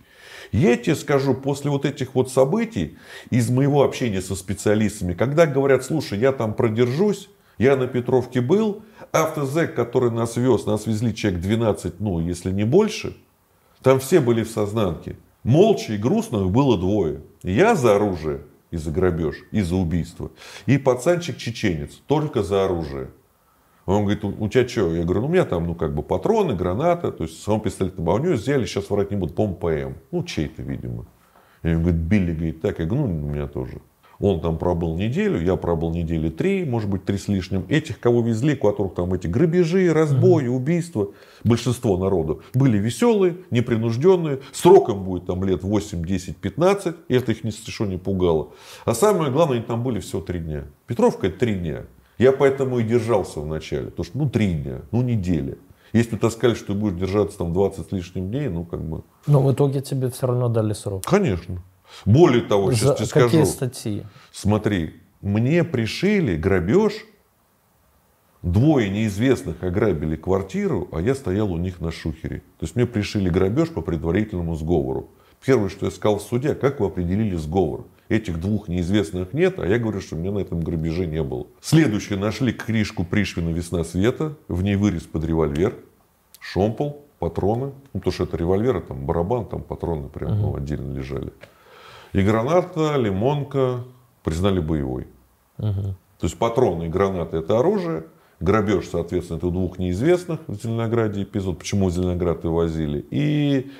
[0.51, 2.97] я тебе скажу, после вот этих вот событий,
[3.29, 8.83] из моего общения со специалистами, когда говорят, слушай, я там продержусь, я на Петровке был,
[9.13, 13.15] автозэк, который нас вез, нас везли человек 12, ну, если не больше,
[13.81, 15.17] там все были в сознанке.
[15.43, 17.21] Молча и грустно их было двое.
[17.43, 18.41] Я за оружие
[18.71, 20.31] и за грабеж, и за убийство.
[20.65, 23.09] И пацанчик-чеченец только за оружие.
[23.85, 24.93] Он говорит, у тебя что?
[24.93, 28.09] Я говорю, ну у меня там, ну как бы патроны, граната, то есть сам пистолетом
[28.09, 29.93] огню взяли, сейчас врать не буду, по ПМ.
[30.11, 31.05] Ну чей-то, видимо.
[31.63, 33.79] И он говорит, Билли, говорит, так, я говорю, ну у меня тоже.
[34.19, 37.65] Он там пробыл неделю, я пробыл недели три, может быть, три с лишним.
[37.69, 41.09] Этих, кого везли, у которых там эти грабежи, разбои, убийства,
[41.43, 44.39] большинство народу, были веселые, непринужденные.
[44.51, 46.95] Сроком будет там лет 8, 10, 15.
[47.07, 48.49] И это их ни что не пугало.
[48.85, 50.63] А самое главное, они там были всего три дня.
[50.87, 51.85] Петровка это три дня.
[52.17, 53.87] Я поэтому и держался вначале.
[53.87, 55.57] Потому что, ну, три дня, ну, неделя.
[55.93, 59.03] Если бы сказали, что ты будешь держаться там 20 с лишним дней, ну, как бы...
[59.25, 61.03] Но в итоге тебе все равно дали срок.
[61.05, 61.61] Конечно.
[62.05, 63.25] Более того, сейчас За тебе скажу.
[63.27, 64.03] Какие статьи?
[64.31, 66.93] Смотри, мне пришили грабеж.
[68.43, 72.39] Двое неизвестных ограбили квартиру, а я стоял у них на шухере.
[72.59, 75.09] То есть мне пришили грабеж по предварительному сговору.
[75.43, 77.87] Первое, что я сказал в суде, как вы определили сговор?
[78.09, 81.47] Этих двух неизвестных нет, а я говорю, что у меня на этом грабеже не было.
[81.61, 85.75] Следующее, нашли книжку Пришвина «Весна света», в ней вырез под револьвер,
[86.39, 87.73] шомпол, патроны.
[87.93, 91.33] Ну, потому что это револьвер, а там барабан, там патроны прям ну, отдельно лежали.
[92.13, 93.83] И граната, лимонка
[94.23, 95.07] признали боевой.
[95.57, 95.95] Угу.
[96.19, 98.05] То есть патроны и гранаты это оружие.
[98.39, 101.57] Грабеж, соответственно, это у двух неизвестных в Зеленограде эпизод.
[101.57, 103.03] Почему Зеленоград и возили.
[103.09, 103.71] И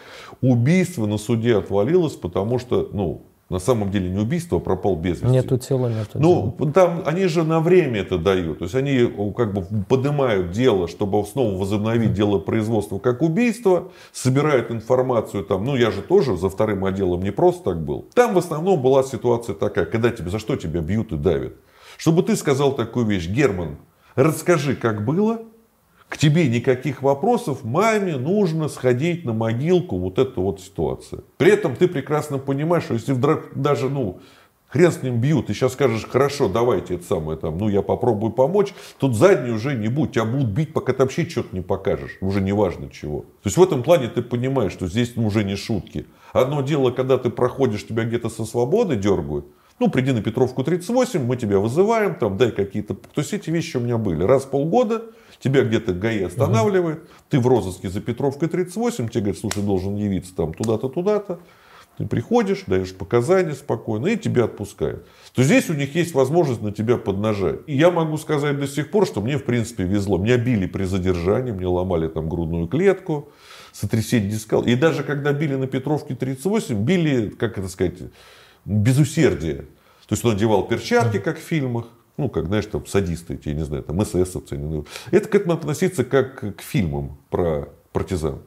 [0.41, 5.22] убийство на суде отвалилось, потому что, ну, на самом деле не убийство, а пропал без
[5.22, 5.28] вести.
[5.28, 8.60] Нету тела, нету Ну, там они же на время это дают.
[8.60, 14.69] То есть они как бы поднимают дело, чтобы снова возобновить дело производства как убийство, собирают
[14.72, 15.64] информацию там.
[15.64, 18.06] Ну, я же тоже за вторым отделом не просто так был.
[18.14, 21.53] Там в основном была ситуация такая, когда тебе, за что тебя бьют и давят.
[21.98, 23.78] Чтобы ты сказал такую вещь, Герман,
[24.15, 25.40] расскажи, как было,
[26.09, 31.21] к тебе никаких вопросов, маме нужно сходить на могилку, вот эта вот ситуация.
[31.38, 34.19] При этом ты прекрасно понимаешь, что если вдруг даже, ну,
[34.69, 35.47] Хрен с ним бьют.
[35.47, 38.73] Ты сейчас скажешь, хорошо, давайте это самое, там, ну я попробую помочь.
[38.99, 40.13] Тут задний уже не будет.
[40.13, 42.17] Тебя будут бить, пока ты вообще что-то не покажешь.
[42.19, 43.21] Уже не важно чего.
[43.21, 46.05] То есть в этом плане ты понимаешь, что здесь ну, уже не шутки.
[46.34, 49.47] Одно дело, когда ты проходишь, тебя где-то со свободы дергают.
[49.79, 52.95] Ну, приди на Петровку 38, мы тебя вызываем, там, дай какие-то...
[52.95, 54.23] То есть эти вещи у меня были.
[54.23, 55.03] Раз в полгода
[55.39, 57.07] тебя где-то ГАИ останавливает, угу.
[57.30, 61.39] ты в розыске за Петровкой 38, тебе говорят, слушай, должен явиться там туда-то, туда-то.
[61.97, 65.07] Ты приходишь, даешь показания спокойно, и тебя отпускают.
[65.34, 67.61] То здесь у них есть возможность на тебя поднажать.
[67.65, 70.19] И я могу сказать до сих пор, что мне, в принципе, везло.
[70.19, 73.30] Меня били при задержании, мне ломали там грудную клетку,
[73.72, 74.64] сотрясение дискал.
[74.64, 77.95] И даже когда били на Петровке 38, били, как это сказать,
[78.64, 79.65] без усердия.
[80.07, 81.88] То есть он одевал перчатки, как в фильмах,
[82.18, 84.60] ну, как, знаешь, там, садисты эти, я не знаю, там, эсэсовцы.
[85.11, 88.41] Это к этому относиться как к фильмам про партизан.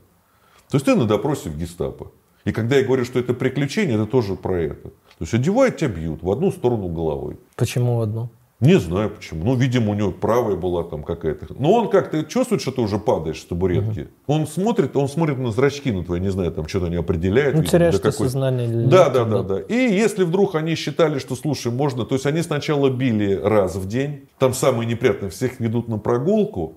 [0.69, 2.13] То есть ты на допросе в гестапо.
[2.45, 4.89] И когда я говорю, что это приключение, это тоже про это.
[4.89, 7.39] То есть одевают тебя бьют в одну сторону головой.
[7.57, 8.31] Почему в одну?
[8.61, 9.45] Не знаю почему.
[9.45, 11.47] Ну, видимо, у него правая была там какая-то.
[11.59, 14.01] Но он как-то чувствует, что ты уже падаешь с табуретки.
[14.01, 14.09] Угу.
[14.27, 17.55] Он смотрит, он смотрит на зрачки на твои, не знаю, там что-то они определяют.
[17.55, 18.27] Ну, видимо, теряешь ты какой...
[18.27, 18.69] сознание.
[18.87, 19.61] Да, да, да, да.
[19.61, 22.05] И если вдруг они считали, что, слушай, можно...
[22.05, 24.29] То есть они сначала били раз в день.
[24.39, 26.75] Там самое неприятное, всех ведут на прогулку.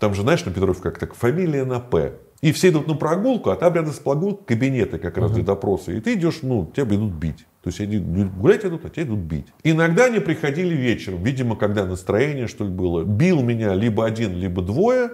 [0.00, 2.14] Там же, знаешь, на Петровке как так, фамилия на П.
[2.40, 5.34] И все идут на прогулку, а там рядом с прогулкой кабинеты как раз uh-huh.
[5.34, 5.92] для допроса.
[5.92, 7.46] И ты идешь, ну, тебя идут бить.
[7.62, 9.46] То есть они гулять идут, а тебя идут бить.
[9.64, 13.04] Иногда они приходили вечером, видимо, когда настроение, что ли, было.
[13.04, 15.10] Бил меня либо один, либо двое.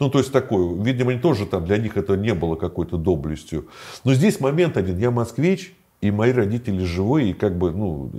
[0.00, 3.68] Ну, то есть такой, видимо, они тоже там, для них это не было какой-то доблестью.
[4.02, 4.98] Но здесь момент один.
[4.98, 5.72] Я москвич,
[6.04, 8.12] и мои родители живые, и как бы, ну,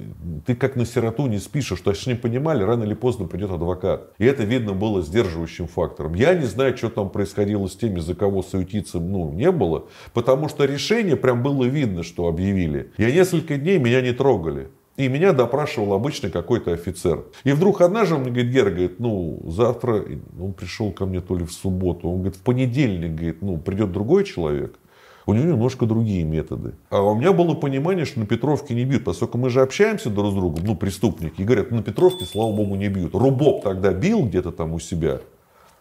[0.48, 4.12] ты как на сироту не спишь, что они понимали, рано или поздно придет адвокат.
[4.18, 6.16] И это, видно, было сдерживающим фактором.
[6.16, 10.50] Я не знаю, что там происходило с теми, за кого суетиться, ну, не было, потому
[10.50, 12.92] что решение прям было видно, что объявили.
[12.98, 14.70] Я несколько дней меня не трогали.
[14.98, 17.26] И меня допрашивал обычный какой-то офицер.
[17.44, 20.06] И вдруг однажды он мне говорит, Гера, говорит, ну, завтра,
[20.40, 23.92] он пришел ко мне то ли в субботу, он говорит, в понедельник, говорит, ну, придет
[23.92, 24.80] другой человек,
[25.26, 26.74] у него немножко другие методы.
[26.90, 30.32] А у меня было понимание, что на Петровке не бьют, поскольку мы же общаемся друг
[30.32, 33.14] с другом, ну, преступники, и говорят, на Петровке, слава богу, не бьют.
[33.16, 35.20] Рубоп тогда бил где-то там у себя.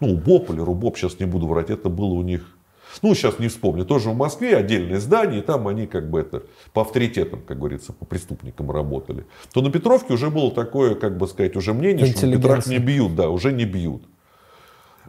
[0.00, 2.56] Ну, БОП или Рубоп, сейчас не буду врать, это было у них
[3.02, 6.44] ну, сейчас не вспомню, тоже в Москве отдельное здание, и там они как бы это
[6.72, 9.26] по авторитетам, как говорится, по преступникам работали.
[9.52, 12.78] То на Петровке уже было такое, как бы сказать, уже мнение, что на Петрах не
[12.78, 14.04] бьют, да, уже не бьют.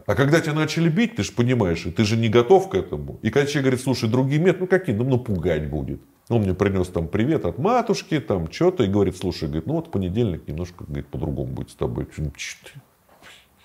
[0.06, 3.18] А когда тебя начали бить, ты же понимаешь, ты же не готов к этому.
[3.22, 6.00] И когда человек говорит, слушай, другие методы, ну какие, ну, ну пугать будет.
[6.28, 9.90] Он мне принес там привет от матушки, там что-то, и говорит, слушай, говорит, ну вот
[9.90, 12.06] понедельник немножко говорит, по-другому будет с тобой.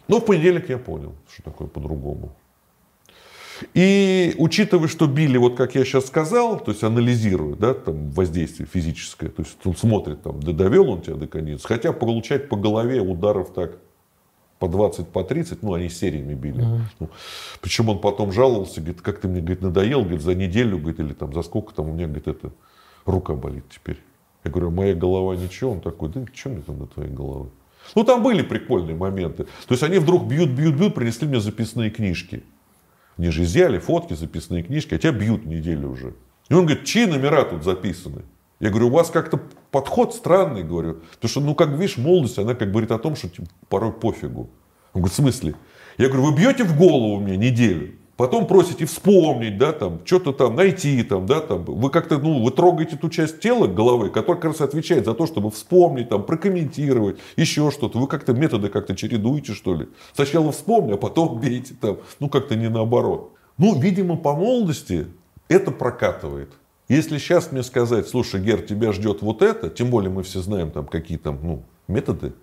[0.07, 2.35] Ну, в понедельник я понял, что такое по-другому.
[3.76, 8.68] И учитывая, что били, вот как я сейчас сказал, то есть анализируя, да, там воздействие
[8.68, 13.01] физическое, то есть он смотрит, там, довел он тебя до конец, хотя получать по голове
[13.01, 13.77] ударов так
[14.61, 16.63] по 20, по 30, ну, они сериями били.
[16.63, 16.81] Uh-huh.
[16.99, 17.09] Ну,
[17.61, 21.13] причем он потом жаловался, говорит, как ты мне, говорит, надоел, говорит, за неделю, говорит, или
[21.13, 22.51] там за сколько там у меня, говорит, это,
[23.07, 23.97] рука болит теперь.
[24.43, 25.71] Я говорю, «А моя голова ничего?
[25.71, 27.49] Он такой, да что мне там до твоей головы?
[27.95, 29.45] Ну, там были прикольные моменты.
[29.45, 32.43] То есть они вдруг бьют, бьют, бьют, принесли мне записные книжки.
[33.17, 36.13] Они же изъяли фотки, записные книжки, а тебя бьют неделю уже.
[36.49, 38.21] И он говорит, чьи номера тут записаны?
[38.61, 39.39] Я говорю, у вас как-то
[39.71, 41.01] подход странный, говорю.
[41.15, 44.51] Потому что, ну, как видишь, молодость, она как говорит о том, что типа, порой пофигу.
[44.93, 45.55] Он говорит, в смысле?
[45.97, 50.55] Я говорю, вы бьете в голову мне неделю, потом просите вспомнить, да, там, что-то там
[50.55, 54.51] найти, там, да, там, вы как-то, ну, вы трогаете ту часть тела головы, которая как
[54.51, 57.97] раз отвечает за то, чтобы вспомнить, там, прокомментировать, еще что-то.
[57.97, 59.88] Вы как-то методы как-то чередуете, что ли.
[60.13, 63.33] Сначала вспомни, а потом бейте, там, ну, как-то не наоборот.
[63.57, 65.07] Ну, видимо, по молодости
[65.47, 66.51] это прокатывает.
[66.91, 70.72] Если сейчас мне сказать, слушай, Гер, тебя ждет вот это, тем более мы все знаем
[70.72, 72.34] там какие там ну, методы,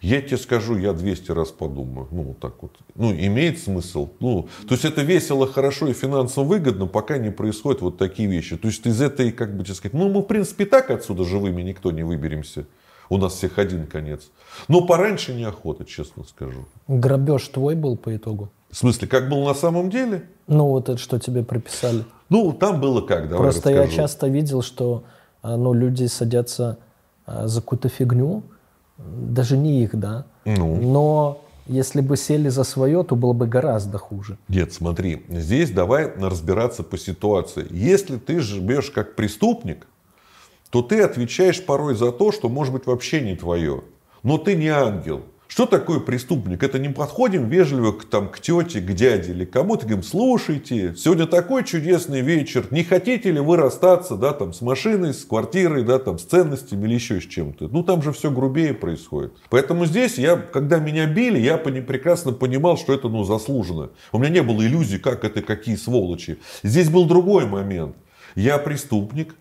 [0.00, 2.08] я тебе скажу, я 200 раз подумаю.
[2.10, 2.72] Ну, вот так вот.
[2.96, 4.10] Ну, имеет смысл.
[4.18, 8.56] Ну, то есть это весело, хорошо и финансово выгодно, пока не происходят вот такие вещи.
[8.56, 11.92] То есть из этой, как бы сказать, ну, мы, в принципе, так отсюда живыми никто
[11.92, 12.66] не выберемся.
[13.08, 14.32] У нас всех один конец.
[14.66, 16.66] Но пораньше неохота, честно скажу.
[16.88, 18.50] Грабеж твой был по итогу?
[18.72, 20.24] В смысле, как был на самом деле?
[20.48, 22.04] Ну, вот это, что тебе прописали.
[22.28, 23.90] Ну, там было как, давай Просто расскажу.
[23.90, 25.04] я часто видел, что
[25.42, 26.78] а, ну, люди садятся
[27.26, 28.42] а, за какую-то фигню,
[28.98, 30.76] даже не их, да, Ну.
[30.76, 34.38] но если бы сели за свое, то было бы гораздо хуже.
[34.48, 37.66] Нет, смотри, здесь давай разбираться по ситуации.
[37.70, 39.86] Если ты живешь как преступник,
[40.70, 43.82] то ты отвечаешь порой за то, что может быть вообще не твое.
[44.22, 45.22] Но ты не ангел.
[45.58, 46.62] Что такое преступник?
[46.62, 51.26] Это не подходим вежливо к, там, к тете, к дяде или кому-то, говорим, слушайте, сегодня
[51.26, 55.98] такой чудесный вечер, не хотите ли вы расстаться, да, там, с машиной, с квартирой, да,
[55.98, 57.66] там, с ценностями или еще с чем-то.
[57.72, 59.32] Ну, там же все грубее происходит.
[59.50, 63.90] Поэтому здесь я, когда меня били, я прекрасно понимал, что это, ну, заслуженно.
[64.12, 66.38] У меня не было иллюзий, как это, какие сволочи.
[66.62, 67.96] Здесь был другой момент.
[68.36, 69.34] Я преступник,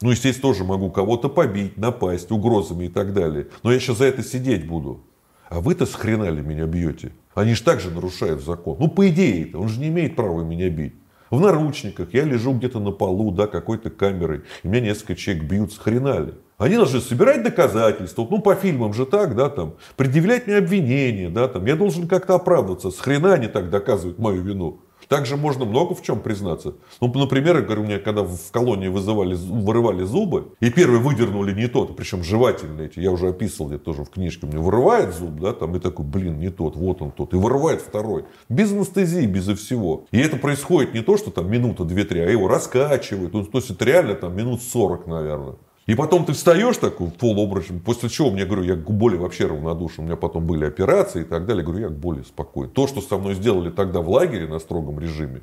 [0.00, 3.48] ну, естественно, тоже могу кого-то побить, напасть, угрозами и так далее.
[3.64, 5.02] Но я сейчас за это сидеть буду.
[5.48, 7.12] А вы-то с хрена ли меня бьете?
[7.34, 8.76] Они же также нарушают закон.
[8.80, 10.94] Ну, по идее-то, он же не имеет права меня бить.
[11.30, 15.72] В наручниках, я лежу где-то на полу, да, какой-то камерой, и меня несколько человек бьют,
[15.72, 16.34] с хрена ли?
[16.56, 21.48] Они должны собирать доказательства, ну, по фильмам же так, да, там, предъявлять мне обвинения, да,
[21.48, 24.80] там, я должен как-то оправдываться, с хрена они так доказывают мою вину.
[25.08, 26.74] Также можно много в чем признаться.
[27.00, 31.68] Ну, например, я говорю, мне когда в колонии вызывали, вырывали зубы, и первый выдернули не
[31.68, 35.52] тот, причем жевательные эти, я уже описывал, я тоже в книжке, мне вырывает зуб, да,
[35.52, 38.24] там, и такой, блин, не тот, вот он тот, и вырывает второй.
[38.48, 40.04] Без анестезии, безо всего.
[40.10, 43.32] И это происходит не то, что там минута, две, три, а его раскачивают.
[43.32, 45.56] То есть это реально там минут 40, наверное.
[45.86, 50.02] И потом ты встаешь такой полуобрачем, после чего мне говорю, я к боли вообще равнодушен,
[50.02, 52.70] у меня потом были операции и так далее, говорю, я к боли спокоен.
[52.70, 55.42] То, что со мной сделали тогда в лагере на строгом режиме,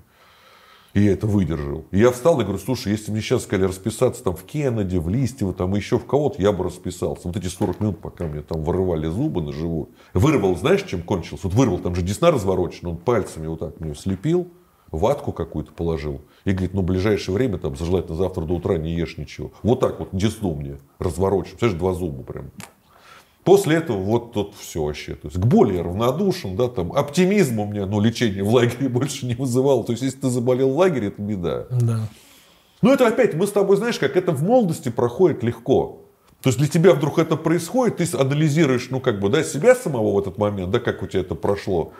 [0.93, 1.85] и я это выдержал.
[1.91, 5.07] И я встал и говорю, слушай, если мне сейчас сказали расписаться там в Кеннеди, в
[5.07, 7.21] Листьево, там еще в кого-то, я бы расписался.
[7.29, 9.89] Вот эти 40 минут, пока мне там вырывали зубы на живую.
[10.13, 11.47] Вырвал, знаешь, чем кончился?
[11.47, 14.49] Вот вырвал, там же десна разворочена, он пальцами вот так мне слепил,
[14.91, 16.21] ватку какую-то положил.
[16.45, 19.51] И говорит, ну, в ближайшее время, там, желательно завтра до утра не ешь ничего.
[19.63, 21.51] Вот так вот десну мне разворочен.
[21.51, 22.51] Представляешь, два зуба прям.
[23.43, 25.15] После этого вот тут все вообще.
[25.15, 28.89] То есть к боли я равнодушен, да, там оптимизм у меня, но лечение в лагере
[28.89, 29.83] больше не вызывало.
[29.83, 31.65] То есть если ты заболел в лагере, это беда.
[31.69, 32.07] Да.
[32.81, 36.01] Но это опять, мы с тобой, знаешь, как это в молодости проходит легко.
[36.41, 40.13] То есть для тебя вдруг это происходит, ты анализируешь, ну, как бы, да, себя самого
[40.13, 41.93] в этот момент, да, как у тебя это прошло.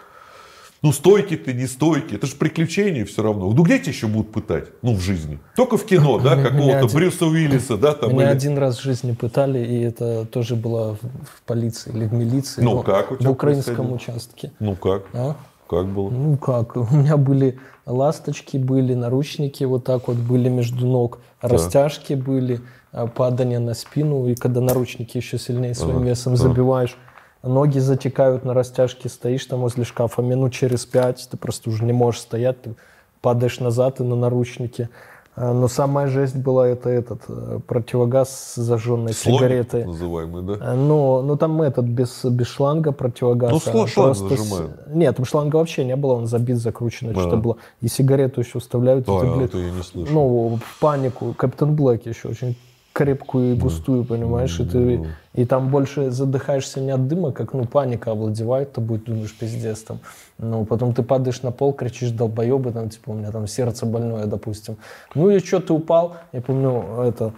[0.83, 2.17] Ну, стойкий ты, не стойкий.
[2.17, 3.49] Это же приключения все равно.
[3.49, 4.65] Ну, где тебя еще будут пытать?
[4.81, 5.39] Ну, в жизни.
[5.55, 8.11] Только в кино, да, какого-то Брюса Уиллиса, да, там.
[8.11, 12.13] Меня или- один раз в жизни пытали, и это тоже было в, полиции или в
[12.13, 12.61] милиции.
[12.61, 13.95] Ну, как у тебя В украинском происходило?
[13.95, 14.51] участке.
[14.59, 15.03] Ну, как?
[15.13, 15.37] А?
[15.69, 16.09] Как было?
[16.09, 22.13] Ну как, у меня были ласточки, были наручники вот так вот были между ног, растяжки
[22.13, 22.59] были,
[22.91, 26.43] а, падание на спину, и когда наручники еще сильнее своим Ага, весом ага.
[26.43, 26.97] забиваешь,
[27.43, 31.93] ноги затекают на растяжке, стоишь там возле шкафа минут через пять, ты просто уже не
[31.93, 32.73] можешь стоять, ты
[33.21, 34.89] падаешь назад и на наручники.
[35.35, 39.85] А, Но самая жесть была это этот э, противогаз с зажженной Слоник сигаретой.
[39.85, 40.57] называемый, да?
[40.61, 43.49] А, Ну, ну там этот без, без шланга противогаз.
[43.51, 44.71] Ну, а шло- шланг просто с- зажимают.
[44.93, 47.19] Нет, там шланга вообще не было, он забит, закручен, А.
[47.19, 47.57] что было.
[47.81, 49.07] И сигарету еще вставляют.
[49.07, 50.13] и А, ты, блин, я не слышал.
[50.13, 51.33] ну, в панику.
[51.35, 52.55] Капитан Блэк еще очень
[52.93, 55.03] крепкую и густую, понимаешь, и, ты,
[55.33, 59.99] и там больше задыхаешься не от дыма, как, ну, паника овладевает тобой, думаешь, пиздец там.
[60.37, 64.25] Ну, потом ты падаешь на пол, кричишь, долбоебы, там, типа, у меня там сердце больное,
[64.25, 64.77] допустим.
[65.15, 67.33] Ну, и что, ты упал, я помню, это,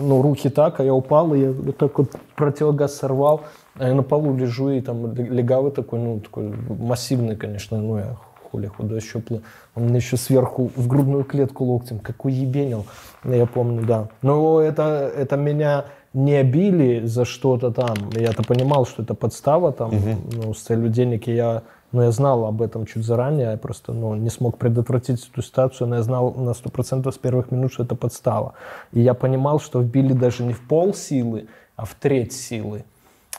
[0.00, 3.42] ну, руки так, а я упал, и я вот так вот противогаз сорвал,
[3.74, 8.16] а я на полу лежу, и там легавый такой, ну, такой массивный, конечно, ну, я
[8.50, 9.42] хули худой, щуплый.
[9.74, 12.86] Он мне еще сверху в грудную клетку локтем, как уебенил,
[13.24, 14.08] я помню, да.
[14.22, 18.10] Но это, это меня не били за что-то там.
[18.16, 19.92] Я-то понимал, что это подстава там,
[20.32, 21.28] ну, с целью денег.
[21.28, 21.62] И я,
[21.92, 25.88] ну, я знал об этом чуть заранее, я просто ну, не смог предотвратить эту ситуацию,
[25.88, 28.54] но я знал на 100% с первых минут, что это подстава.
[28.92, 31.46] И я понимал, что вбили даже не в пол силы,
[31.76, 32.84] а в треть силы.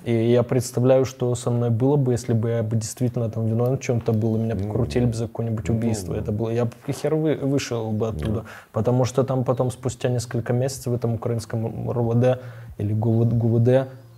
[0.03, 3.78] И я представляю, что со мной было бы, если бы я бы действительно там виновен
[3.78, 6.15] в чем-то был, и меня покрутили бы за какое-нибудь убийство.
[6.15, 8.45] Это было, я бы хер вы- вышел бы оттуда.
[8.72, 12.40] Потому что там потом спустя несколько месяцев в этом украинском РУВД
[12.80, 13.69] или ГУВД, ГУВД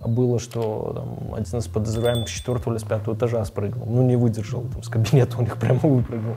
[0.06, 3.86] было, что там, один из подозреваемых с четвертого или с пятого этажа спрыгнул.
[3.86, 6.36] Ну, не выдержал, там, с кабинета у них прямо выпрыгнул.